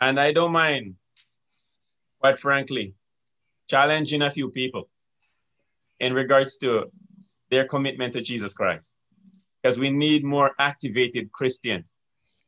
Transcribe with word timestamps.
And 0.00 0.20
I 0.20 0.32
don't 0.32 0.52
mind, 0.52 0.96
quite 2.20 2.38
frankly, 2.38 2.94
challenging 3.68 4.22
a 4.22 4.30
few 4.30 4.50
people 4.50 4.88
in 5.98 6.12
regards 6.12 6.58
to 6.58 6.90
their 7.50 7.64
commitment 7.64 8.12
to 8.12 8.20
Jesus 8.20 8.52
Christ. 8.52 8.94
Because 9.62 9.78
we 9.78 9.90
need 9.90 10.22
more 10.22 10.52
activated 10.58 11.32
Christians 11.32 11.96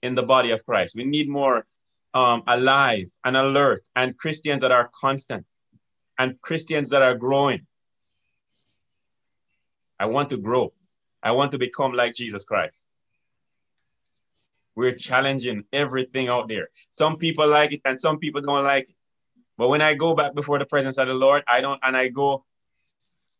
in 0.02 0.14
the 0.14 0.22
body 0.22 0.50
of 0.50 0.64
Christ. 0.64 0.94
We 0.94 1.04
need 1.04 1.28
more 1.28 1.66
um, 2.14 2.42
alive 2.46 3.10
and 3.24 3.36
alert 3.36 3.80
and 3.96 4.16
Christians 4.16 4.62
that 4.62 4.72
are 4.72 4.90
constant 4.98 5.44
and 6.18 6.40
Christians 6.40 6.90
that 6.90 7.02
are 7.02 7.14
growing. 7.14 7.66
I 9.98 10.06
want 10.06 10.30
to 10.30 10.36
grow. 10.36 10.70
I 11.22 11.32
want 11.32 11.52
to 11.52 11.58
become 11.58 11.92
like 11.92 12.14
Jesus 12.14 12.44
Christ. 12.44 12.84
We're 14.78 14.94
challenging 14.94 15.64
everything 15.72 16.28
out 16.28 16.46
there. 16.46 16.68
Some 16.96 17.16
people 17.16 17.48
like 17.48 17.72
it 17.72 17.80
and 17.84 17.98
some 17.98 18.16
people 18.16 18.40
don't 18.42 18.62
like 18.62 18.84
it. 18.88 18.94
But 19.56 19.70
when 19.70 19.82
I 19.82 19.94
go 19.94 20.14
back 20.14 20.36
before 20.36 20.60
the 20.60 20.66
presence 20.66 20.98
of 20.98 21.08
the 21.08 21.14
Lord, 21.14 21.42
I 21.48 21.60
don't, 21.60 21.80
and 21.82 21.96
I 21.96 22.06
go, 22.06 22.44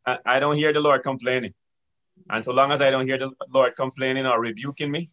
I 0.05 0.41
don't 0.41 0.56
hear 0.56 0.73
the 0.73 0.80
Lord 0.80 1.05
complaining. 1.05 1.55
And 2.29 2.45
so 2.45 2.52
long 2.52 2.73
as 2.73 2.82
I 2.82 2.91
don't 2.91 3.06
hear 3.06 3.19
the 3.19 3.30
Lord 3.55 3.77
complaining 3.77 4.27
or 4.27 4.41
rebuking 4.41 4.91
me, 4.91 5.10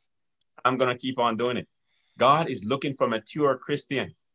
I'm 0.64 0.78
going 0.78 0.92
to 0.92 0.98
keep 1.00 1.20
on 1.20 1.38
doing 1.38 1.58
it. 1.58 1.68
God 2.18 2.50
is 2.50 2.66
looking 2.66 2.96
for 2.96 3.08
mature 3.08 3.56
Christians. 3.60 4.26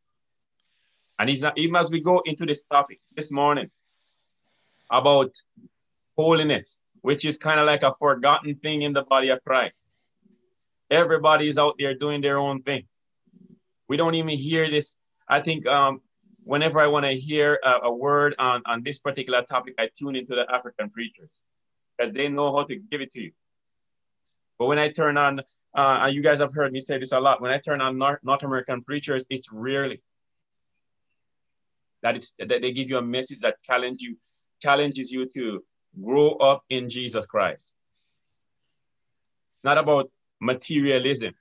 And 1.19 1.27
he's 1.27 1.41
not, 1.41 1.57
even 1.57 1.75
as 1.75 1.91
we 1.91 1.99
go 1.99 2.21
into 2.23 2.45
this 2.45 2.63
topic 2.63 3.01
this 3.17 3.33
morning 3.33 3.69
about 4.89 5.35
holiness, 6.17 6.83
which 7.01 7.25
is 7.25 7.37
kind 7.37 7.59
of 7.59 7.67
like 7.67 7.83
a 7.83 7.93
forgotten 7.99 8.55
thing 8.55 8.83
in 8.83 8.93
the 8.93 9.03
body 9.03 9.27
of 9.27 9.43
Christ. 9.43 9.90
Everybody 10.91 11.47
is 11.47 11.57
out 11.57 11.75
there 11.79 11.95
doing 11.95 12.19
their 12.19 12.37
own 12.37 12.61
thing. 12.61 12.83
We 13.87 13.95
don't 13.95 14.15
even 14.15 14.37
hear 14.37 14.69
this. 14.69 14.97
I 15.27 15.39
think 15.39 15.65
um, 15.65 16.01
whenever 16.43 16.81
I 16.81 16.87
want 16.87 17.05
to 17.05 17.13
hear 17.13 17.59
a, 17.63 17.83
a, 17.83 17.93
word 17.93 18.35
on, 18.37 18.61
on 18.65 18.83
this 18.83 18.99
particular 18.99 19.41
topic, 19.41 19.75
I 19.79 19.89
tune 19.97 20.17
into 20.17 20.35
the 20.35 20.45
African 20.53 20.89
preachers 20.89 21.31
because 21.97 22.11
they 22.11 22.27
know 22.27 22.53
how 22.53 22.65
to 22.65 22.75
give 22.75 22.99
it 22.99 23.11
to 23.13 23.21
you. 23.21 23.31
But 24.59 24.65
when 24.65 24.79
I 24.79 24.89
turn 24.89 25.15
on, 25.15 25.39
uh, 25.73 26.09
you 26.11 26.21
guys 26.21 26.39
have 26.39 26.53
heard 26.53 26.73
me 26.73 26.81
say 26.81 26.97
this 26.97 27.13
a 27.13 27.19
lot, 27.21 27.41
when 27.41 27.51
I 27.51 27.57
turn 27.57 27.79
on 27.79 27.97
North, 27.97 28.19
North 28.21 28.43
American 28.43 28.83
preachers, 28.83 29.25
it's 29.29 29.49
rarely 29.51 30.01
that 32.03 32.15
it's 32.15 32.35
that 32.37 32.49
they 32.49 32.71
give 32.71 32.89
you 32.89 32.97
a 32.97 33.01
message 33.01 33.39
that 33.39 33.61
challenge 33.63 34.01
you, 34.01 34.17
challenges 34.61 35.11
you 35.11 35.27
to 35.33 35.63
grow 36.03 36.31
up 36.33 36.63
in 36.69 36.89
Jesus 36.89 37.25
Christ. 37.25 37.73
Not 39.63 39.77
about 39.77 40.09
materialism. 40.41 41.33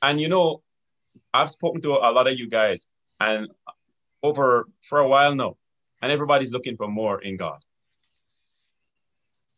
And 0.00 0.20
you 0.20 0.28
know, 0.28 0.62
I've 1.34 1.50
spoken 1.50 1.82
to 1.82 1.90
a 1.92 2.10
lot 2.10 2.26
of 2.26 2.38
you 2.38 2.48
guys 2.48 2.88
and 3.20 3.48
over 4.22 4.68
for 4.80 5.00
a 5.00 5.08
while 5.08 5.34
now, 5.34 5.56
and 6.00 6.10
everybody's 6.10 6.52
looking 6.52 6.76
for 6.76 6.88
more 6.88 7.20
in 7.20 7.36
God. 7.36 7.58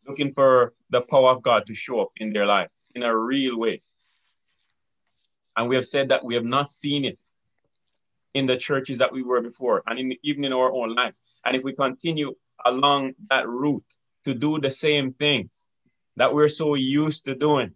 Looking 0.07 0.33
for 0.33 0.75
the 0.91 1.03
power 1.03 1.31
of 1.31 1.43
God 1.43 1.67
to 1.67 1.75
show 1.75 2.01
up 2.01 2.11
in 2.17 2.33
their 2.33 2.47
life 2.47 2.71
in 2.95 3.03
a 3.03 3.17
real 3.17 3.59
way. 3.59 3.83
And 5.57 5.69
we 5.69 5.77
have 5.77 5.87
said 5.87 6.09
that 6.09 6.25
we 6.25 6.35
have 6.35 6.45
not 6.45 6.71
seen 6.71 7.05
it 7.05 7.19
in 8.35 8.47
the 8.47 8.57
churches 8.57 8.99
that 8.99 9.13
we 9.13 9.23
were 9.23 9.41
before 9.41 9.83
and 9.87 9.99
in, 9.99 10.15
even 10.23 10.45
in 10.45 10.53
our 10.53 10.73
own 10.73 10.95
life. 10.95 11.17
And 11.45 11.55
if 11.55 11.63
we 11.63 11.73
continue 11.73 12.35
along 12.65 13.13
that 13.31 13.47
route 13.47 13.85
to 14.25 14.35
do 14.35 14.59
the 14.59 14.71
same 14.71 15.13
things 15.13 15.67
that 16.17 16.33
we're 16.33 16.49
so 16.49 16.75
used 16.75 17.25
to 17.27 17.35
doing, 17.35 17.73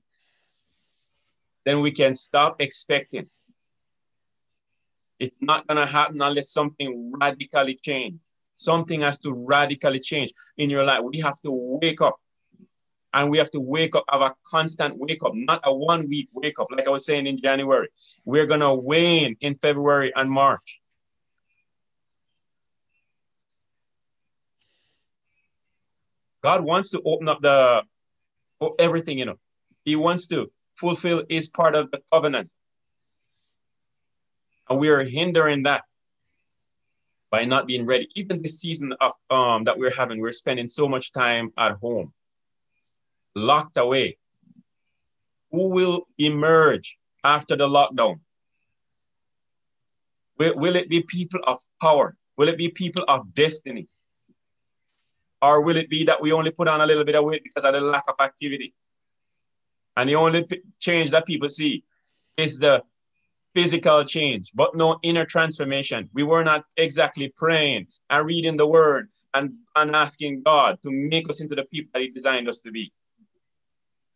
then 1.65 1.81
we 1.81 1.91
can 1.91 2.15
stop 2.15 2.61
expecting. 2.61 3.29
It's 5.19 5.43
not 5.43 5.67
going 5.67 5.79
to 5.79 5.91
happen 5.91 6.23
unless 6.23 6.51
something 6.51 7.13
radically 7.21 7.79
change. 7.83 8.21
Something 8.55 9.03
has 9.03 9.19
to 9.21 9.33
radically 9.47 10.01
change 10.01 10.33
in 10.57 10.71
your 10.71 10.85
life. 10.85 11.01
We 11.03 11.19
have 11.21 11.41
to 11.43 11.51
wake 11.81 12.01
up 12.01 12.19
and 13.13 13.31
we 13.31 13.39
have 13.39 13.51
to 13.53 13.61
wake 13.61 13.97
up, 13.97 14.05
have 14.11 14.21
a 14.21 14.35
constant 14.47 14.97
wake 14.97 15.23
up, 15.25 15.33
not 15.35 15.61
a 15.65 15.75
one 15.75 16.09
week 16.09 16.29
wake 16.33 16.59
up. 16.59 16.69
Like 16.71 16.87
I 16.87 16.91
was 16.91 17.07
saying 17.07 17.27
in 17.27 17.41
January, 17.41 17.89
we're 18.25 18.47
going 18.47 18.61
to 18.61 18.75
wane 18.75 19.37
in 19.41 19.57
February 19.57 20.13
and 20.15 20.31
March. 20.31 20.81
God 26.43 26.63
wants 26.63 26.91
to 26.91 27.03
open 27.05 27.29
up 27.29 27.41
the 27.41 27.83
everything, 28.79 29.19
you 29.19 29.25
know. 29.25 29.39
He 29.85 29.97
wants 29.97 30.29
to 30.29 30.51
fulfill 30.79 31.25
is 31.29 31.49
part 31.49 31.75
of 31.75 31.91
the 31.91 32.01
covenant. 32.13 32.51
And 34.69 34.79
we 34.79 34.89
are 34.89 35.03
hindering 35.05 35.65
that 35.65 35.83
by 37.31 37.45
not 37.45 37.67
being 37.67 37.85
ready. 37.87 38.09
Even 38.15 38.43
this 38.43 38.61
season 38.61 38.95
of 39.01 39.13
um 39.31 39.65
that 39.65 39.77
we're 39.79 39.95
having, 39.95 40.21
we're 40.21 40.33
spending 40.33 40.69
so 40.69 40.89
much 40.89 41.13
time 41.13 41.53
at 41.59 41.73
home, 41.73 42.13
locked 43.35 43.77
away. 43.77 44.19
Who 45.51 45.71
will 45.71 46.07
emerge 46.19 46.99
after 47.25 47.57
the 47.57 47.67
lockdown? 47.67 48.21
Will, 50.39 50.55
will 50.57 50.77
it 50.77 50.89
be 50.89 51.03
people 51.03 51.41
of 51.47 51.59
power? 51.81 52.17
Will 52.37 52.49
it 52.49 52.59
be 52.59 52.69
people 52.69 53.05
of 53.09 53.35
destiny? 53.35 53.89
Or 55.41 55.63
will 55.63 55.77
it 55.77 55.89
be 55.89 56.05
that 56.05 56.21
we 56.21 56.33
only 56.33 56.51
put 56.51 56.69
on 56.69 56.81
a 56.81 56.87
little 56.87 57.05
bit 57.05 57.15
of 57.15 57.25
weight 57.25 57.43
because 57.43 57.65
of 57.65 57.73
the 57.73 57.81
lack 57.81 58.05
of 58.09 58.17
activity? 58.21 58.75
And 59.99 60.09
the 60.09 60.15
only 60.15 60.47
change 60.79 61.11
that 61.11 61.27
people 61.27 61.49
see 61.49 61.83
is 62.37 62.61
the 62.61 62.85
physical 63.53 64.05
change, 64.05 64.53
but 64.55 64.77
no 64.77 65.01
inner 65.03 65.25
transformation. 65.25 66.09
We 66.13 66.23
were 66.23 66.45
not 66.45 66.65
exactly 66.77 67.33
praying 67.35 67.89
and 68.09 68.25
reading 68.25 68.57
the 68.57 68.67
word 68.67 69.09
and, 69.35 69.55
and 69.75 69.97
asking 69.97 70.45
God 70.45 70.79
to 70.85 70.91
make 70.93 71.29
us 71.29 71.41
into 71.41 71.57
the 71.57 71.65
people 71.65 71.91
that 71.95 72.03
He 72.03 72.11
designed 72.11 72.49
us 72.49 72.61
to 72.61 72.71
be. 72.71 72.93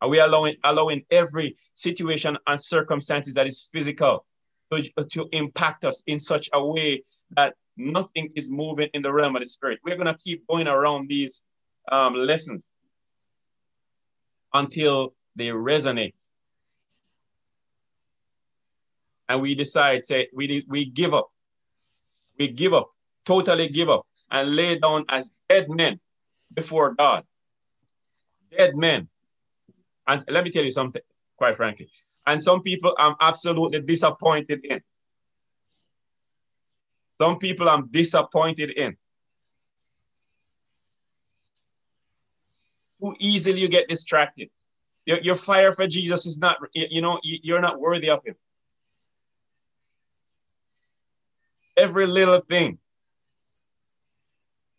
Are 0.00 0.08
we 0.08 0.20
allowing, 0.20 0.54
allowing 0.62 1.02
every 1.10 1.56
situation 1.74 2.38
and 2.46 2.60
circumstances 2.60 3.34
that 3.34 3.48
is 3.48 3.68
physical 3.72 4.24
to, 4.72 4.84
to 5.10 5.28
impact 5.32 5.84
us 5.84 6.04
in 6.06 6.20
such 6.20 6.48
a 6.52 6.64
way 6.64 7.02
that 7.32 7.54
nothing 7.76 8.30
is 8.36 8.52
moving 8.52 8.88
in 8.94 9.02
the 9.02 9.12
realm 9.12 9.34
of 9.34 9.42
the 9.42 9.46
spirit? 9.46 9.80
We're 9.84 9.96
going 9.96 10.06
to 10.06 10.14
keep 10.14 10.46
going 10.46 10.68
around 10.68 11.08
these 11.08 11.42
um, 11.90 12.14
lessons 12.14 12.70
until 14.54 15.14
they 15.36 15.48
resonate. 15.48 16.14
And 19.28 19.40
we 19.40 19.54
decide, 19.54 20.04
say, 20.04 20.28
we, 20.34 20.64
we 20.68 20.84
give 20.84 21.14
up. 21.14 21.28
We 22.38 22.48
give 22.48 22.74
up, 22.74 22.90
totally 23.24 23.68
give 23.68 23.88
up, 23.88 24.06
and 24.30 24.54
lay 24.54 24.78
down 24.78 25.04
as 25.08 25.30
dead 25.48 25.70
men 25.70 26.00
before 26.52 26.94
God. 26.94 27.24
Dead 28.50 28.76
men 28.76 29.08
and 30.06 30.24
let 30.28 30.44
me 30.44 30.50
tell 30.50 30.64
you 30.64 30.72
something, 30.72 31.02
quite 31.36 31.56
frankly. 31.56 31.88
And 32.26 32.42
some 32.42 32.62
people 32.62 32.94
I'm 32.98 33.14
absolutely 33.20 33.80
disappointed 33.80 34.64
in. 34.64 34.80
Some 37.20 37.38
people 37.38 37.68
I'm 37.68 37.88
disappointed 37.88 38.70
in. 38.70 38.96
Too 43.00 43.14
easily 43.18 43.60
you 43.60 43.68
get 43.68 43.88
distracted. 43.88 44.48
Your, 45.04 45.20
your 45.20 45.36
fire 45.36 45.72
for 45.72 45.86
Jesus 45.86 46.26
is 46.26 46.38
not, 46.38 46.58
you 46.74 47.00
know, 47.00 47.18
you're 47.22 47.60
not 47.60 47.80
worthy 47.80 48.10
of 48.10 48.24
him. 48.24 48.36
Every 51.76 52.06
little 52.06 52.40
thing 52.40 52.78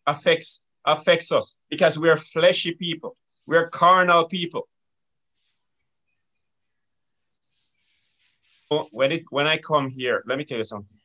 affects 0.06 0.64
affects 0.86 1.32
us 1.32 1.56
because 1.70 1.98
we're 1.98 2.18
fleshy 2.18 2.74
people. 2.74 3.16
We're 3.48 3.70
carnal 3.70 4.26
people. 4.26 4.68
when 8.92 9.12
it 9.12 9.24
when 9.30 9.48
I 9.48 9.58
come 9.58 9.90
here, 9.90 10.24
let 10.26 10.38
me 10.38 10.46
tell 10.46 10.58
you 10.58 10.64
something. 10.64 10.98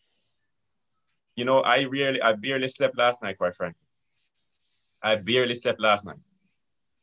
You 1.37 1.44
know, 1.44 1.60
I 1.60 1.82
really 1.82 2.20
I 2.20 2.32
barely 2.32 2.69
slept 2.69 2.96
last 2.96 3.22
night, 3.22 3.38
quite 3.38 3.54
frankly. 3.54 3.87
I 5.02 5.16
barely 5.16 5.54
slept 5.54 5.81
last 5.81 6.04
night. 6.04 6.19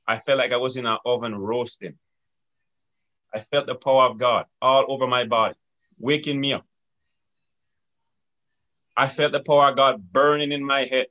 I 0.07 0.19
felt 0.19 0.37
like 0.37 0.51
I 0.51 0.57
was 0.57 0.75
in 0.75 0.85
an 0.85 0.97
oven 1.05 1.35
roasting. 1.35 1.97
I 3.35 3.39
felt 3.41 3.67
the 3.67 3.75
power 3.75 4.05
of 4.09 4.17
God 4.17 4.45
all 4.61 4.85
over 4.87 5.05
my 5.05 5.25
body, 5.25 5.55
waking 5.99 6.39
me 6.39 6.53
up. 6.53 6.65
I 8.97 9.07
felt 9.07 9.33
the 9.33 9.41
power 9.41 9.69
of 9.69 9.75
God 9.75 10.11
burning 10.11 10.51
in 10.51 10.65
my 10.65 10.85
head. 10.85 11.07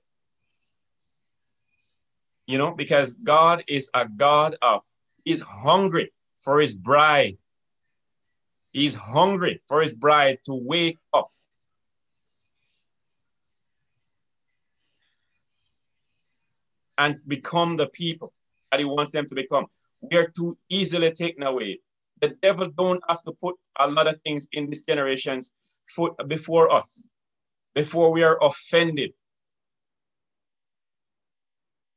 You 2.46 2.58
know, 2.58 2.74
because 2.74 3.12
God 3.12 3.62
is 3.68 3.90
a 3.94 4.08
God 4.08 4.56
of, 4.62 4.82
He's 5.24 5.40
hungry 5.40 6.12
for 6.40 6.60
His 6.60 6.74
bride 6.74 7.36
He's 8.74 8.96
hungry 8.96 9.62
for 9.68 9.80
his 9.80 9.94
bride 9.94 10.38
to 10.46 10.52
wake 10.52 10.98
up. 11.12 11.30
And 16.98 17.20
become 17.26 17.76
the 17.76 17.86
people 17.86 18.32
that 18.70 18.80
he 18.80 18.84
wants 18.84 19.12
them 19.12 19.28
to 19.28 19.34
become. 19.34 19.66
We 20.00 20.16
are 20.16 20.26
too 20.26 20.58
easily 20.68 21.12
taken 21.12 21.44
away. 21.44 21.78
The 22.20 22.36
devil 22.42 22.70
don't 22.70 23.02
have 23.08 23.22
to 23.22 23.32
put 23.32 23.56
a 23.78 23.90
lot 23.90 24.06
of 24.06 24.20
things 24.22 24.48
in 24.52 24.66
these 24.66 24.82
generations 24.82 25.54
foot 25.94 26.14
before 26.28 26.72
us, 26.72 27.02
before 27.74 28.12
we 28.12 28.22
are 28.22 28.38
offended. 28.42 29.12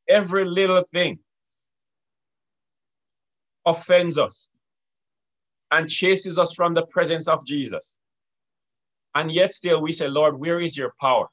Every 0.09 0.45
little 0.45 0.83
thing 0.83 1.19
offends 3.65 4.17
us 4.17 4.47
and 5.71 5.89
chases 5.89 6.39
us 6.39 6.53
from 6.53 6.73
the 6.73 6.85
presence 6.85 7.27
of 7.27 7.45
Jesus. 7.45 7.97
And 9.13 9.31
yet 9.31 9.53
still 9.53 9.81
we 9.81 9.91
say, 9.91 10.07
Lord, 10.07 10.39
where 10.39 10.59
is 10.59 10.77
your 10.77 10.93
power? 11.01 11.27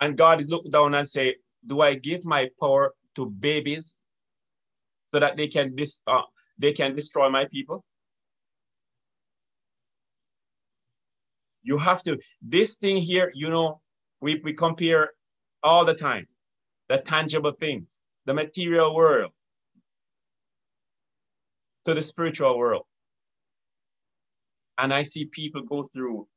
And 0.00 0.16
God 0.16 0.40
is 0.40 0.48
looking 0.48 0.72
down 0.72 0.94
and 0.94 1.08
say, 1.08 1.36
do 1.64 1.80
I 1.80 1.94
give 1.94 2.24
my 2.24 2.50
power 2.60 2.94
to 3.14 3.26
babies 3.26 3.94
so 5.12 5.20
that 5.20 5.36
they 5.36 5.48
can, 5.48 5.74
dis- 5.74 6.00
uh, 6.06 6.22
they 6.58 6.72
can 6.72 6.94
destroy 6.94 7.28
my 7.28 7.46
people? 7.46 7.84
You 11.62 11.78
have 11.78 12.02
to, 12.04 12.18
this 12.40 12.76
thing 12.76 12.98
here, 12.98 13.32
you 13.34 13.48
know, 13.48 13.80
we, 14.20 14.40
we 14.44 14.52
compare 14.52 15.12
all 15.62 15.84
the 15.84 15.94
time, 15.94 16.26
the 16.88 16.98
tangible 16.98 17.52
things, 17.52 18.00
the 18.24 18.34
material 18.34 18.94
world 18.94 19.32
to 21.84 21.94
the 21.94 22.02
spiritual 22.02 22.56
world. 22.56 22.84
And 24.78 24.92
I 24.92 25.02
see 25.02 25.24
people 25.26 25.62
go 25.62 25.84
through, 25.84 26.28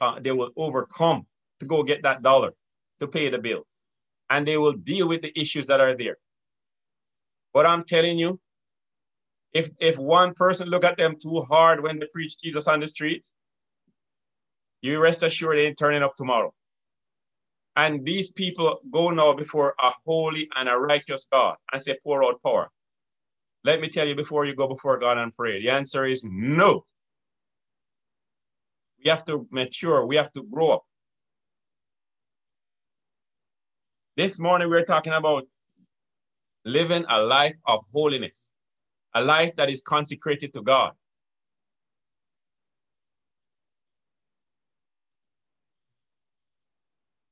uh, 0.00 0.20
they 0.20 0.32
will 0.32 0.50
overcome 0.56 1.26
to 1.60 1.66
go 1.66 1.82
get 1.82 2.02
that 2.02 2.22
dollar 2.22 2.52
to 3.00 3.08
pay 3.08 3.28
the 3.28 3.38
bills. 3.38 3.72
And 4.30 4.46
they 4.46 4.58
will 4.58 4.74
deal 4.74 5.08
with 5.08 5.22
the 5.22 5.36
issues 5.38 5.66
that 5.68 5.80
are 5.80 5.96
there. 5.96 6.18
But 7.54 7.66
I'm 7.66 7.84
telling 7.84 8.18
you, 8.18 8.38
if, 9.58 9.70
if 9.80 9.98
one 9.98 10.34
person 10.34 10.68
look 10.68 10.84
at 10.84 10.96
them 10.96 11.16
too 11.20 11.40
hard 11.42 11.82
when 11.82 11.98
they 11.98 12.06
preach 12.12 12.40
Jesus 12.40 12.68
on 12.68 12.78
the 12.78 12.86
street, 12.86 13.26
you 14.82 15.00
rest 15.00 15.24
assured 15.24 15.58
they 15.58 15.66
ain't 15.66 15.78
turning 15.78 16.04
up 16.04 16.14
tomorrow. 16.16 16.52
And 17.74 18.04
these 18.04 18.30
people 18.30 18.78
go 18.92 19.10
now 19.10 19.32
before 19.32 19.74
a 19.80 19.90
holy 20.06 20.48
and 20.54 20.68
a 20.68 20.76
righteous 20.76 21.26
God 21.30 21.56
and 21.72 21.82
say, 21.82 21.96
pour 22.04 22.24
out 22.24 22.40
power. 22.42 22.70
Let 23.64 23.80
me 23.80 23.88
tell 23.88 24.06
you 24.06 24.14
before 24.14 24.44
you 24.46 24.54
go 24.54 24.68
before 24.68 24.98
God 24.98 25.18
and 25.18 25.34
pray, 25.34 25.60
the 25.60 25.70
answer 25.70 26.06
is 26.06 26.22
no. 26.24 26.84
We 29.02 29.10
have 29.10 29.24
to 29.24 29.44
mature, 29.50 30.06
we 30.06 30.16
have 30.16 30.30
to 30.32 30.44
grow 30.44 30.70
up. 30.70 30.82
This 34.16 34.38
morning, 34.38 34.68
we're 34.68 34.84
talking 34.84 35.12
about 35.12 35.44
living 36.64 37.04
a 37.08 37.20
life 37.20 37.56
of 37.66 37.80
holiness, 37.92 38.52
a 39.18 39.20
life 39.20 39.56
that 39.56 39.68
is 39.68 39.82
consecrated 39.82 40.52
to 40.54 40.62
God. 40.62 40.92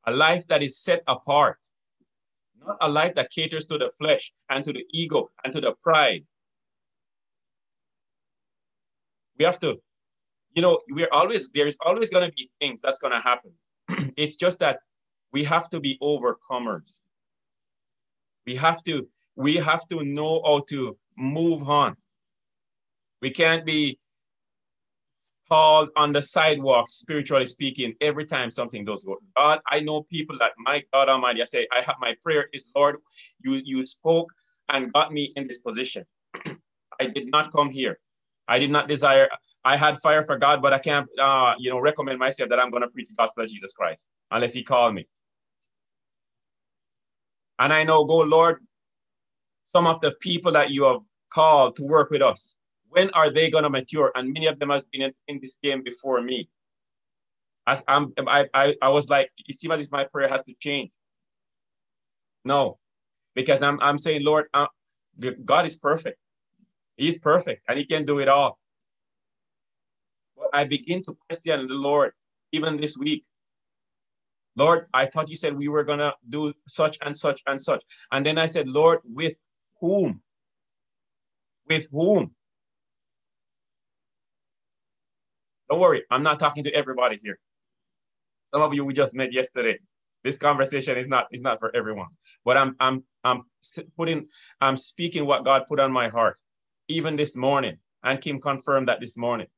a 0.06 0.12
life 0.12 0.46
that 0.46 0.62
is 0.62 0.78
set 0.78 1.02
apart, 1.08 1.58
not 2.64 2.76
a 2.80 2.88
life 2.88 3.14
that 3.16 3.30
caters 3.30 3.66
to 3.66 3.76
the 3.76 3.90
flesh 3.98 4.32
and 4.48 4.64
to 4.64 4.72
the 4.72 4.84
ego 4.92 5.30
and 5.44 5.52
to 5.52 5.60
the 5.60 5.74
pride. 5.82 6.24
We 9.38 9.44
have 9.44 9.58
to, 9.60 9.80
you 10.54 10.62
know, 10.62 10.80
we're 10.88 11.12
always, 11.12 11.50
there's 11.50 11.76
always 11.84 12.10
going 12.10 12.28
to 12.28 12.32
be 12.34 12.50
things 12.60 12.80
that's 12.80 13.00
going 13.00 13.12
to 13.12 13.20
happen. 13.20 13.52
it's 14.16 14.36
just 14.36 14.60
that 14.60 14.78
we 15.32 15.42
have 15.42 15.68
to 15.70 15.80
be 15.80 15.98
overcomers. 16.00 17.00
We 18.46 18.54
have 18.54 18.84
to, 18.84 19.08
we 19.34 19.56
have 19.56 19.88
to 19.88 20.04
know 20.04 20.40
how 20.44 20.60
to 20.68 20.96
move 21.16 21.68
on. 21.68 21.96
We 23.22 23.30
can't 23.30 23.64
be 23.64 23.98
called 25.48 25.90
on 25.96 26.12
the 26.12 26.22
sidewalk, 26.22 26.88
spiritually 26.88 27.46
speaking, 27.46 27.94
every 28.00 28.24
time 28.24 28.50
something 28.50 28.84
does 28.84 29.04
go. 29.04 29.18
God, 29.36 29.60
I 29.68 29.80
know 29.80 30.02
people 30.02 30.36
that 30.40 30.52
my 30.58 30.82
God 30.92 31.08
Almighty, 31.08 31.40
I 31.40 31.44
say, 31.44 31.66
I 31.72 31.80
have 31.80 31.96
my 32.00 32.14
prayer 32.22 32.48
is, 32.52 32.66
Lord, 32.74 32.96
you 33.40 33.60
you 33.64 33.86
spoke 33.86 34.32
and 34.68 34.92
got 34.92 35.12
me 35.12 35.32
in 35.36 35.46
this 35.46 35.58
position. 35.58 36.04
I 37.00 37.06
did 37.06 37.30
not 37.30 37.52
come 37.52 37.70
here. 37.70 37.98
I 38.48 38.58
did 38.58 38.70
not 38.70 38.88
desire. 38.88 39.28
I 39.64 39.76
had 39.76 39.98
fire 40.00 40.22
for 40.22 40.38
God, 40.38 40.62
but 40.62 40.72
I 40.72 40.78
can't, 40.78 41.08
uh, 41.18 41.54
you 41.58 41.70
know, 41.70 41.80
recommend 41.80 42.18
myself 42.18 42.50
that 42.50 42.60
I'm 42.60 42.70
going 42.70 42.82
to 42.82 42.88
preach 42.88 43.08
the 43.08 43.14
gospel 43.14 43.42
of 43.44 43.50
Jesus 43.50 43.72
Christ 43.72 44.08
unless 44.30 44.52
He 44.52 44.62
called 44.62 44.94
me. 44.94 45.08
And 47.58 47.72
I 47.72 47.84
know, 47.84 48.04
go, 48.04 48.18
Lord, 48.18 48.64
some 49.66 49.86
of 49.86 50.00
the 50.00 50.12
people 50.20 50.52
that 50.52 50.70
you 50.70 50.84
have 50.84 51.00
called 51.30 51.76
to 51.76 51.84
work 51.84 52.10
with 52.10 52.22
us, 52.22 52.56
when 52.88 53.10
are 53.10 53.30
they 53.30 53.50
going 53.50 53.64
to 53.64 53.70
mature? 53.70 54.12
And 54.14 54.32
many 54.32 54.46
of 54.46 54.58
them 54.58 54.70
have 54.70 54.84
been 54.90 55.02
in, 55.02 55.12
in 55.28 55.40
this 55.40 55.58
game 55.62 55.82
before 55.82 56.20
me. 56.20 56.48
As 57.66 57.84
I'm, 57.88 58.12
I, 58.26 58.46
I, 58.54 58.76
I 58.80 58.88
was 58.88 59.10
like, 59.10 59.30
it 59.46 59.58
seems 59.58 59.74
as 59.74 59.84
if 59.84 59.92
my 59.92 60.04
prayer 60.04 60.28
has 60.28 60.44
to 60.44 60.54
change. 60.60 60.90
No, 62.44 62.78
because 63.34 63.62
I'm, 63.62 63.78
I'm 63.80 63.98
saying, 63.98 64.24
Lord, 64.24 64.46
uh, 64.54 64.68
God 65.44 65.66
is 65.66 65.76
perfect. 65.76 66.18
He's 66.96 67.18
perfect 67.18 67.64
and 67.68 67.78
he 67.78 67.84
can 67.84 68.04
do 68.04 68.20
it 68.20 68.28
all. 68.28 68.58
But 70.36 70.50
I 70.52 70.64
begin 70.64 71.02
to 71.04 71.16
question 71.28 71.66
the 71.66 71.74
Lord 71.74 72.12
even 72.52 72.80
this 72.80 72.96
week. 72.96 73.24
Lord, 74.56 74.86
I 74.94 75.06
thought 75.06 75.28
you 75.28 75.36
said 75.36 75.54
we 75.54 75.68
were 75.68 75.84
going 75.84 75.98
to 75.98 76.14
do 76.26 76.54
such 76.66 76.98
and 77.02 77.14
such 77.14 77.42
and 77.46 77.60
such. 77.60 77.84
And 78.10 78.24
then 78.24 78.38
I 78.38 78.46
said, 78.46 78.68
Lord, 78.68 79.00
with 79.04 79.34
whom? 79.80 80.22
With 81.68 81.88
whom? 81.90 82.34
Don't 85.68 85.80
worry, 85.80 86.04
I'm 86.10 86.22
not 86.22 86.38
talking 86.38 86.64
to 86.64 86.72
everybody 86.72 87.18
here. 87.22 87.38
Some 88.54 88.62
of 88.62 88.72
you 88.72 88.84
we 88.84 88.94
just 88.94 89.14
met 89.14 89.32
yesterday. 89.32 89.78
This 90.22 90.38
conversation 90.38 90.96
is 90.96 91.08
not 91.08 91.26
is 91.32 91.42
not 91.42 91.58
for 91.58 91.74
everyone. 91.74 92.08
But 92.44 92.56
I'm 92.56 92.76
I'm 92.80 93.04
I'm 93.24 93.42
putting 93.96 94.28
I'm 94.60 94.76
speaking 94.76 95.26
what 95.26 95.44
God 95.44 95.64
put 95.68 95.80
on 95.80 95.92
my 95.92 96.08
heart, 96.08 96.38
even 96.88 97.16
this 97.16 97.36
morning. 97.36 97.78
And 98.02 98.20
Kim 98.20 98.40
confirmed 98.40 98.88
that 98.88 99.00
this 99.00 99.16
morning. 99.16 99.48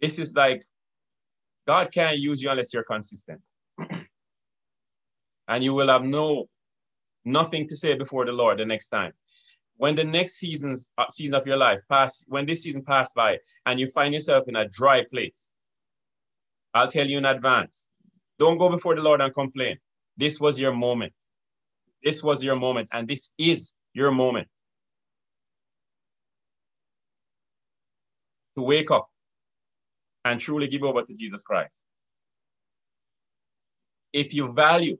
This 0.00 0.18
is 0.18 0.34
like 0.34 0.64
God 1.66 1.92
can't 1.92 2.18
use 2.18 2.42
you 2.42 2.50
unless 2.50 2.72
you're 2.72 2.84
consistent. 2.84 3.40
and 5.48 5.64
you 5.64 5.74
will 5.74 5.88
have 5.88 6.04
no 6.04 6.48
nothing 7.24 7.68
to 7.68 7.76
say 7.76 7.94
before 7.94 8.24
the 8.24 8.32
Lord 8.32 8.58
the 8.58 8.64
next 8.64 8.88
time 8.88 9.12
when 9.76 9.94
the 9.94 10.04
next 10.04 10.34
seasons 10.34 10.90
uh, 10.98 11.06
season 11.10 11.34
of 11.34 11.46
your 11.46 11.56
life 11.56 11.80
pass, 11.88 12.24
when 12.28 12.46
this 12.46 12.62
season 12.62 12.82
pass 12.82 13.12
by 13.12 13.38
and 13.66 13.80
you 13.80 13.88
find 13.88 14.14
yourself 14.14 14.44
in 14.48 14.56
a 14.56 14.68
dry 14.68 15.04
place, 15.10 15.50
I'll 16.72 16.88
tell 16.88 17.06
you 17.06 17.18
in 17.18 17.24
advance. 17.24 17.84
Don't 18.38 18.58
go 18.58 18.68
before 18.68 18.94
the 18.94 19.02
Lord 19.02 19.20
and 19.20 19.32
complain. 19.32 19.78
This 20.16 20.40
was 20.40 20.58
your 20.58 20.72
moment. 20.72 21.12
This 22.02 22.22
was 22.22 22.44
your 22.44 22.56
moment, 22.56 22.88
and 22.92 23.08
this 23.08 23.30
is 23.38 23.72
your 23.94 24.10
moment 24.10 24.48
to 28.56 28.62
wake 28.62 28.90
up 28.90 29.08
and 30.24 30.40
truly 30.40 30.68
give 30.68 30.82
over 30.82 31.02
to 31.02 31.14
Jesus 31.14 31.42
Christ. 31.42 31.80
If 34.12 34.34
you 34.34 34.52
value 34.52 34.98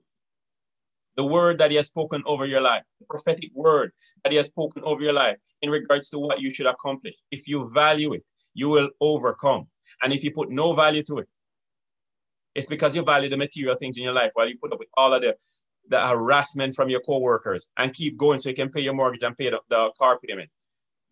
the 1.15 1.23
word 1.23 1.57
that 1.59 1.71
he 1.71 1.77
has 1.77 1.87
spoken 1.87 2.23
over 2.25 2.45
your 2.45 2.61
life, 2.61 2.83
the 2.99 3.05
prophetic 3.05 3.51
word 3.53 3.91
that 4.23 4.31
he 4.31 4.37
has 4.37 4.47
spoken 4.47 4.83
over 4.83 5.01
your 5.01 5.13
life 5.13 5.37
in 5.61 5.69
regards 5.69 6.09
to 6.09 6.19
what 6.19 6.41
you 6.41 6.53
should 6.53 6.65
accomplish. 6.65 7.15
If 7.31 7.47
you 7.47 7.71
value 7.73 8.13
it, 8.13 8.23
you 8.53 8.69
will 8.69 8.89
overcome. 9.01 9.67
And 10.01 10.13
if 10.13 10.23
you 10.23 10.31
put 10.31 10.49
no 10.49 10.73
value 10.73 11.03
to 11.03 11.19
it, 11.19 11.27
it's 12.53 12.67
because 12.67 12.95
you 12.95 13.03
value 13.03 13.29
the 13.29 13.37
material 13.37 13.75
things 13.75 13.97
in 13.97 14.03
your 14.03 14.13
life 14.13 14.31
while 14.33 14.47
you 14.47 14.57
put 14.57 14.73
up 14.73 14.79
with 14.79 14.87
all 14.95 15.13
of 15.13 15.21
the, 15.21 15.35
the 15.89 15.99
harassment 15.99 16.75
from 16.75 16.89
your 16.89 17.01
co-workers 17.01 17.69
and 17.77 17.93
keep 17.93 18.17
going 18.17 18.39
so 18.39 18.49
you 18.49 18.55
can 18.55 18.69
pay 18.69 18.81
your 18.81 18.93
mortgage 18.93 19.23
and 19.23 19.37
pay 19.37 19.49
the, 19.49 19.59
the 19.69 19.91
car 19.99 20.19
payment 20.19 20.49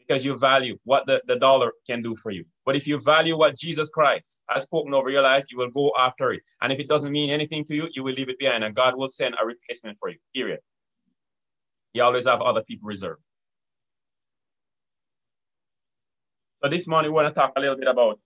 because 0.08 0.26
you 0.26 0.38
value 0.38 0.78
what 0.84 1.06
the, 1.08 1.22
the 1.28 1.38
dollar 1.38 1.74
can 1.88 2.02
do 2.02 2.16
for 2.16 2.32
you. 2.32 2.46
But 2.66 2.76
if 2.76 2.88
you 2.88 3.00
value 3.00 3.38
what 3.38 3.58
Jesus 3.58 3.90
Christ 3.90 4.42
has 4.50 4.64
spoken 4.64 4.94
over 4.94 5.10
your 5.10 5.22
life, 5.22 5.46
you 5.50 5.58
will 5.58 5.70
go 5.70 5.92
after 5.98 6.32
it. 6.34 6.44
And 6.62 6.72
if 6.72 6.80
it 6.80 6.88
doesn't 6.88 7.12
mean 7.12 7.30
anything 7.30 7.64
to 7.66 7.76
you, 7.76 7.90
you 7.94 8.04
will 8.04 8.14
leave 8.14 8.30
it 8.30 8.40
behind 8.40 8.64
and 8.64 8.76
God 8.76 8.96
will 8.96 9.08
send 9.08 9.36
a 9.42 9.46
replacement 9.46 9.98
for 10.00 10.10
you, 10.10 10.18
period. 10.34 10.60
You 11.94 12.04
always 12.04 12.28
have 12.28 12.42
other 12.42 12.64
people 12.64 12.88
reserved. 12.88 13.22
So 16.64 16.70
this 16.70 16.88
morning, 16.88 17.12
we 17.12 17.16
want 17.16 17.34
to 17.34 17.40
talk 17.40 17.54
a 17.56 17.60
little 17.60 17.76
bit 17.76 17.88
about 17.88 18.20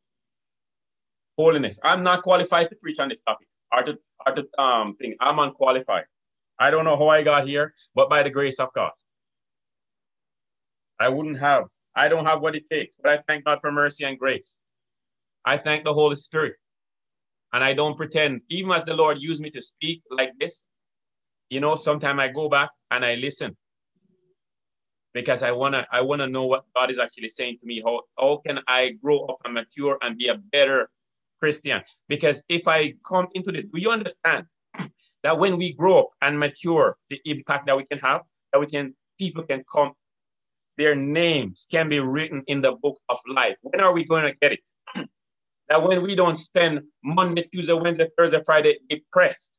holiness. 1.38 1.80
I'm 1.84 2.04
not 2.04 2.24
qualified 2.24 2.70
to 2.70 2.76
preach 2.76 3.00
on 3.00 3.10
this 3.10 3.22
topic. 3.22 3.48
Or 3.74 3.84
to, 3.84 3.98
or 4.26 4.34
to 4.34 4.48
um, 4.62 4.96
thing. 4.96 5.16
I'm 5.20 5.40
unqualified. 5.40 6.06
I 6.58 6.72
don't 6.72 6.86
know 6.86 6.96
how 6.98 7.10
I 7.10 7.22
got 7.22 7.46
here, 7.48 7.74
but 7.94 8.10
by 8.10 8.24
the 8.24 8.30
grace 8.30 8.60
of 8.60 8.72
God. 8.74 8.92
I 11.00 11.10
wouldn't 11.10 11.40
have. 11.40 11.66
I 11.96 12.08
don't 12.10 12.26
have 12.26 12.42
what 12.42 12.56
it 12.56 12.68
takes, 12.68 12.98
but 13.02 13.12
I 13.12 13.18
thank 13.18 13.46
God 13.46 13.60
for 13.62 13.72
mercy 13.72 14.06
and 14.06 14.20
grace. 14.20 14.58
I 15.46 15.58
thank 15.58 15.86
the 15.86 15.94
Holy 15.94 16.16
Spirit. 16.16 16.56
And 17.54 17.64
I 17.64 17.74
don't 17.74 17.98
pretend, 17.98 18.42
even 18.50 18.72
as 18.72 18.86
the 18.86 18.96
Lord 18.96 19.20
used 19.20 19.42
me 19.42 19.50
to 19.52 19.62
speak 19.62 20.04
like 20.12 20.32
this, 20.40 20.68
you 21.50 21.60
know, 21.62 21.76
sometimes 21.76 22.20
I 22.20 22.30
go 22.30 22.50
back 22.50 22.70
and 22.92 23.06
I 23.06 23.16
listen. 23.16 23.56
because 25.14 25.44
I 25.44 25.52
wanna 25.52 25.86
I 25.92 26.02
wanna 26.02 26.28
know 26.28 26.46
what 26.46 26.66
God 26.76 26.92
is 26.92 27.00
actually 27.00 27.30
saying 27.30 27.58
to 27.62 27.66
me. 27.66 27.82
How 27.86 28.02
how 28.20 28.38
can 28.46 28.60
I 28.68 28.92
grow 29.04 29.26
up 29.26 29.40
and 29.46 29.54
mature 29.54 29.98
and 30.02 30.18
be 30.18 30.28
a 30.28 30.36
better 30.38 30.90
Christian? 31.40 31.82
Because 32.08 32.44
if 32.50 32.68
I 32.68 32.94
come 33.08 33.28
into 33.34 33.52
this, 33.52 33.66
do 33.66 33.82
you 33.82 33.92
understand 33.92 34.46
that 35.24 35.38
when 35.40 35.58
we 35.58 35.74
grow 35.74 36.02
up 36.02 36.10
and 36.22 36.40
mature, 36.40 36.96
the 37.10 37.20
impact 37.26 37.66
that 37.68 37.78
we 37.78 37.86
can 37.86 38.00
have, 38.00 38.22
that 38.54 38.60
we 38.60 38.68
can 38.68 38.96
people 39.20 39.44
can 39.44 39.64
come, 39.72 39.94
their 40.78 40.96
names 40.96 41.68
can 41.70 41.90
be 41.90 42.00
written 42.00 42.44
in 42.48 42.62
the 42.62 42.74
book 42.74 43.00
of 43.10 43.18
life. 43.28 43.58
When 43.62 43.82
are 43.82 43.94
we 43.94 44.06
going 44.06 44.24
to 44.24 44.36
get 44.40 44.54
it? 44.54 44.60
that 45.70 45.82
when 45.82 46.02
we 46.04 46.16
don't 46.16 46.36
spend 46.36 46.82
Monday, 47.04 47.50
Tuesday, 47.54 47.74
Wednesday, 47.74 48.10
Thursday, 48.18 48.42
Friday 48.46 48.78
depressed, 48.90 49.54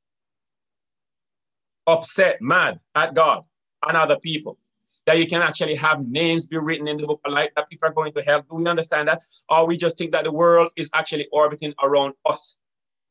upset, 1.87 2.41
mad 2.41 2.79
at 2.95 3.15
God 3.15 3.43
and 3.87 3.97
other 3.97 4.19
people, 4.19 4.59
that 5.07 5.19
you 5.19 5.27
can 5.27 5.43
actually 5.43 5.75
have 5.75 6.01
names 6.01 6.47
be 6.47 6.59
written 6.59 6.87
in 6.87 6.99
the 6.99 7.07
book 7.07 7.21
of 7.25 7.33
life 7.33 7.51
that 7.57 7.69
people 7.69 7.89
are 7.89 7.95
going 7.95 8.13
to 8.13 8.23
help. 8.23 8.49
Do 8.49 8.57
we 8.57 8.67
understand 8.67 9.09
that? 9.09 9.23
Or 9.49 9.67
we 9.67 9.77
just 9.77 9.97
think 9.97 10.13
that 10.13 10.25
the 10.25 10.33
world 10.33 10.71
is 10.77 10.91
actually 10.95 11.27
orbiting 11.33 11.75
around 11.83 12.15
us 12.27 12.59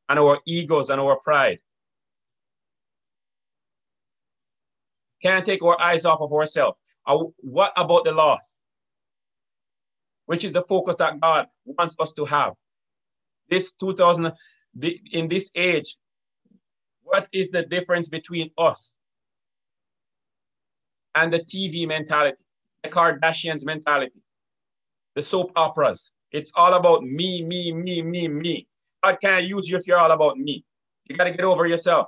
and 0.07 0.19
our 0.19 0.39
egos 0.45 0.89
and 0.89 1.01
our 1.01 1.19
pride. 1.19 1.59
Can't 5.23 5.43
take 5.43 5.63
our 5.63 5.81
eyes 5.81 6.05
off 6.05 6.21
of 6.21 6.31
ourselves. 6.31 6.77
Uh, 7.07 7.23
what 7.37 7.71
about 7.77 8.03
the 8.03 8.11
lost? 8.11 8.57
Which 10.25 10.43
is 10.43 10.51
the 10.51 10.61
focus 10.61 10.97
that 10.99 11.19
God 11.21 11.47
wants 11.65 11.95
us 11.99 12.13
to 12.13 12.25
have. 12.25 12.53
This 13.49 13.73
2000, 13.75 14.33
in 15.13 15.29
this 15.29 15.49
age, 15.55 15.95
what 17.01 17.29
is 17.31 17.49
the 17.49 17.63
difference 17.63 18.09
between 18.09 18.51
us 18.57 18.99
and 21.15 21.31
the 21.31 21.39
TV 21.39 21.87
mentality, 21.87 22.37
the 22.83 22.89
Kardashians 22.89 23.65
mentality, 23.65 24.21
the 25.15 25.21
soap 25.21 25.53
operas? 25.55 26.11
It's 26.33 26.51
all 26.55 26.73
about 26.73 27.03
me, 27.03 27.41
me, 27.47 27.71
me, 27.71 28.01
me, 28.01 28.27
me. 28.27 28.67
God 29.01 29.17
can't 29.21 29.45
use 29.45 29.69
you 29.69 29.77
if 29.77 29.87
you're 29.87 29.97
all 29.97 30.11
about 30.11 30.37
me. 30.37 30.65
You 31.05 31.15
got 31.15 31.23
to 31.23 31.31
get 31.31 31.45
over 31.45 31.65
yourself. 31.65 32.07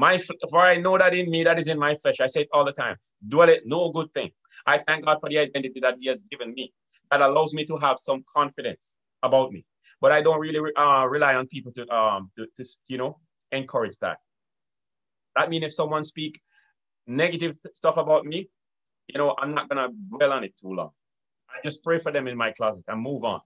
My 0.00 0.16
for 0.16 0.60
I 0.60 0.76
know 0.76 0.96
that 0.96 1.14
in 1.14 1.30
me 1.30 1.44
that 1.44 1.58
is 1.58 1.68
in 1.68 1.78
my 1.78 1.94
flesh. 1.94 2.20
I 2.20 2.26
say 2.26 2.42
it 2.42 2.48
all 2.54 2.64
the 2.64 2.72
time. 2.72 2.96
Dwell 3.28 3.50
it 3.50 3.64
no 3.66 3.90
good 3.90 4.10
thing. 4.12 4.30
I 4.64 4.78
thank 4.78 5.04
God 5.04 5.18
for 5.20 5.28
the 5.28 5.36
identity 5.38 5.78
that 5.80 5.96
He 6.00 6.08
has 6.08 6.22
given 6.22 6.54
me 6.54 6.72
that 7.10 7.20
allows 7.20 7.52
me 7.52 7.66
to 7.66 7.76
have 7.76 7.98
some 7.98 8.24
confidence 8.34 8.96
about 9.22 9.52
me. 9.52 9.66
But 10.00 10.12
I 10.12 10.22
don't 10.22 10.40
really 10.40 10.72
uh, 10.74 11.04
rely 11.04 11.34
on 11.34 11.48
people 11.48 11.72
to 11.72 11.82
um 11.94 12.30
to, 12.36 12.46
to 12.56 12.64
you 12.88 12.96
know 12.96 13.18
encourage 13.52 13.98
that. 13.98 14.16
That 15.36 15.50
means 15.50 15.64
if 15.66 15.74
someone 15.74 16.04
speak 16.04 16.40
negative 17.06 17.58
stuff 17.74 17.98
about 17.98 18.24
me, 18.24 18.48
you 19.06 19.18
know, 19.18 19.34
I'm 19.38 19.54
not 19.54 19.68
gonna 19.68 19.88
dwell 20.08 20.32
on 20.32 20.44
it 20.44 20.56
too 20.56 20.72
long. 20.72 20.92
I 21.50 21.58
just 21.62 21.84
pray 21.84 21.98
for 21.98 22.10
them 22.10 22.26
in 22.26 22.38
my 22.38 22.52
closet 22.52 22.84
and 22.88 23.02
move 23.02 23.24
on. 23.24 23.40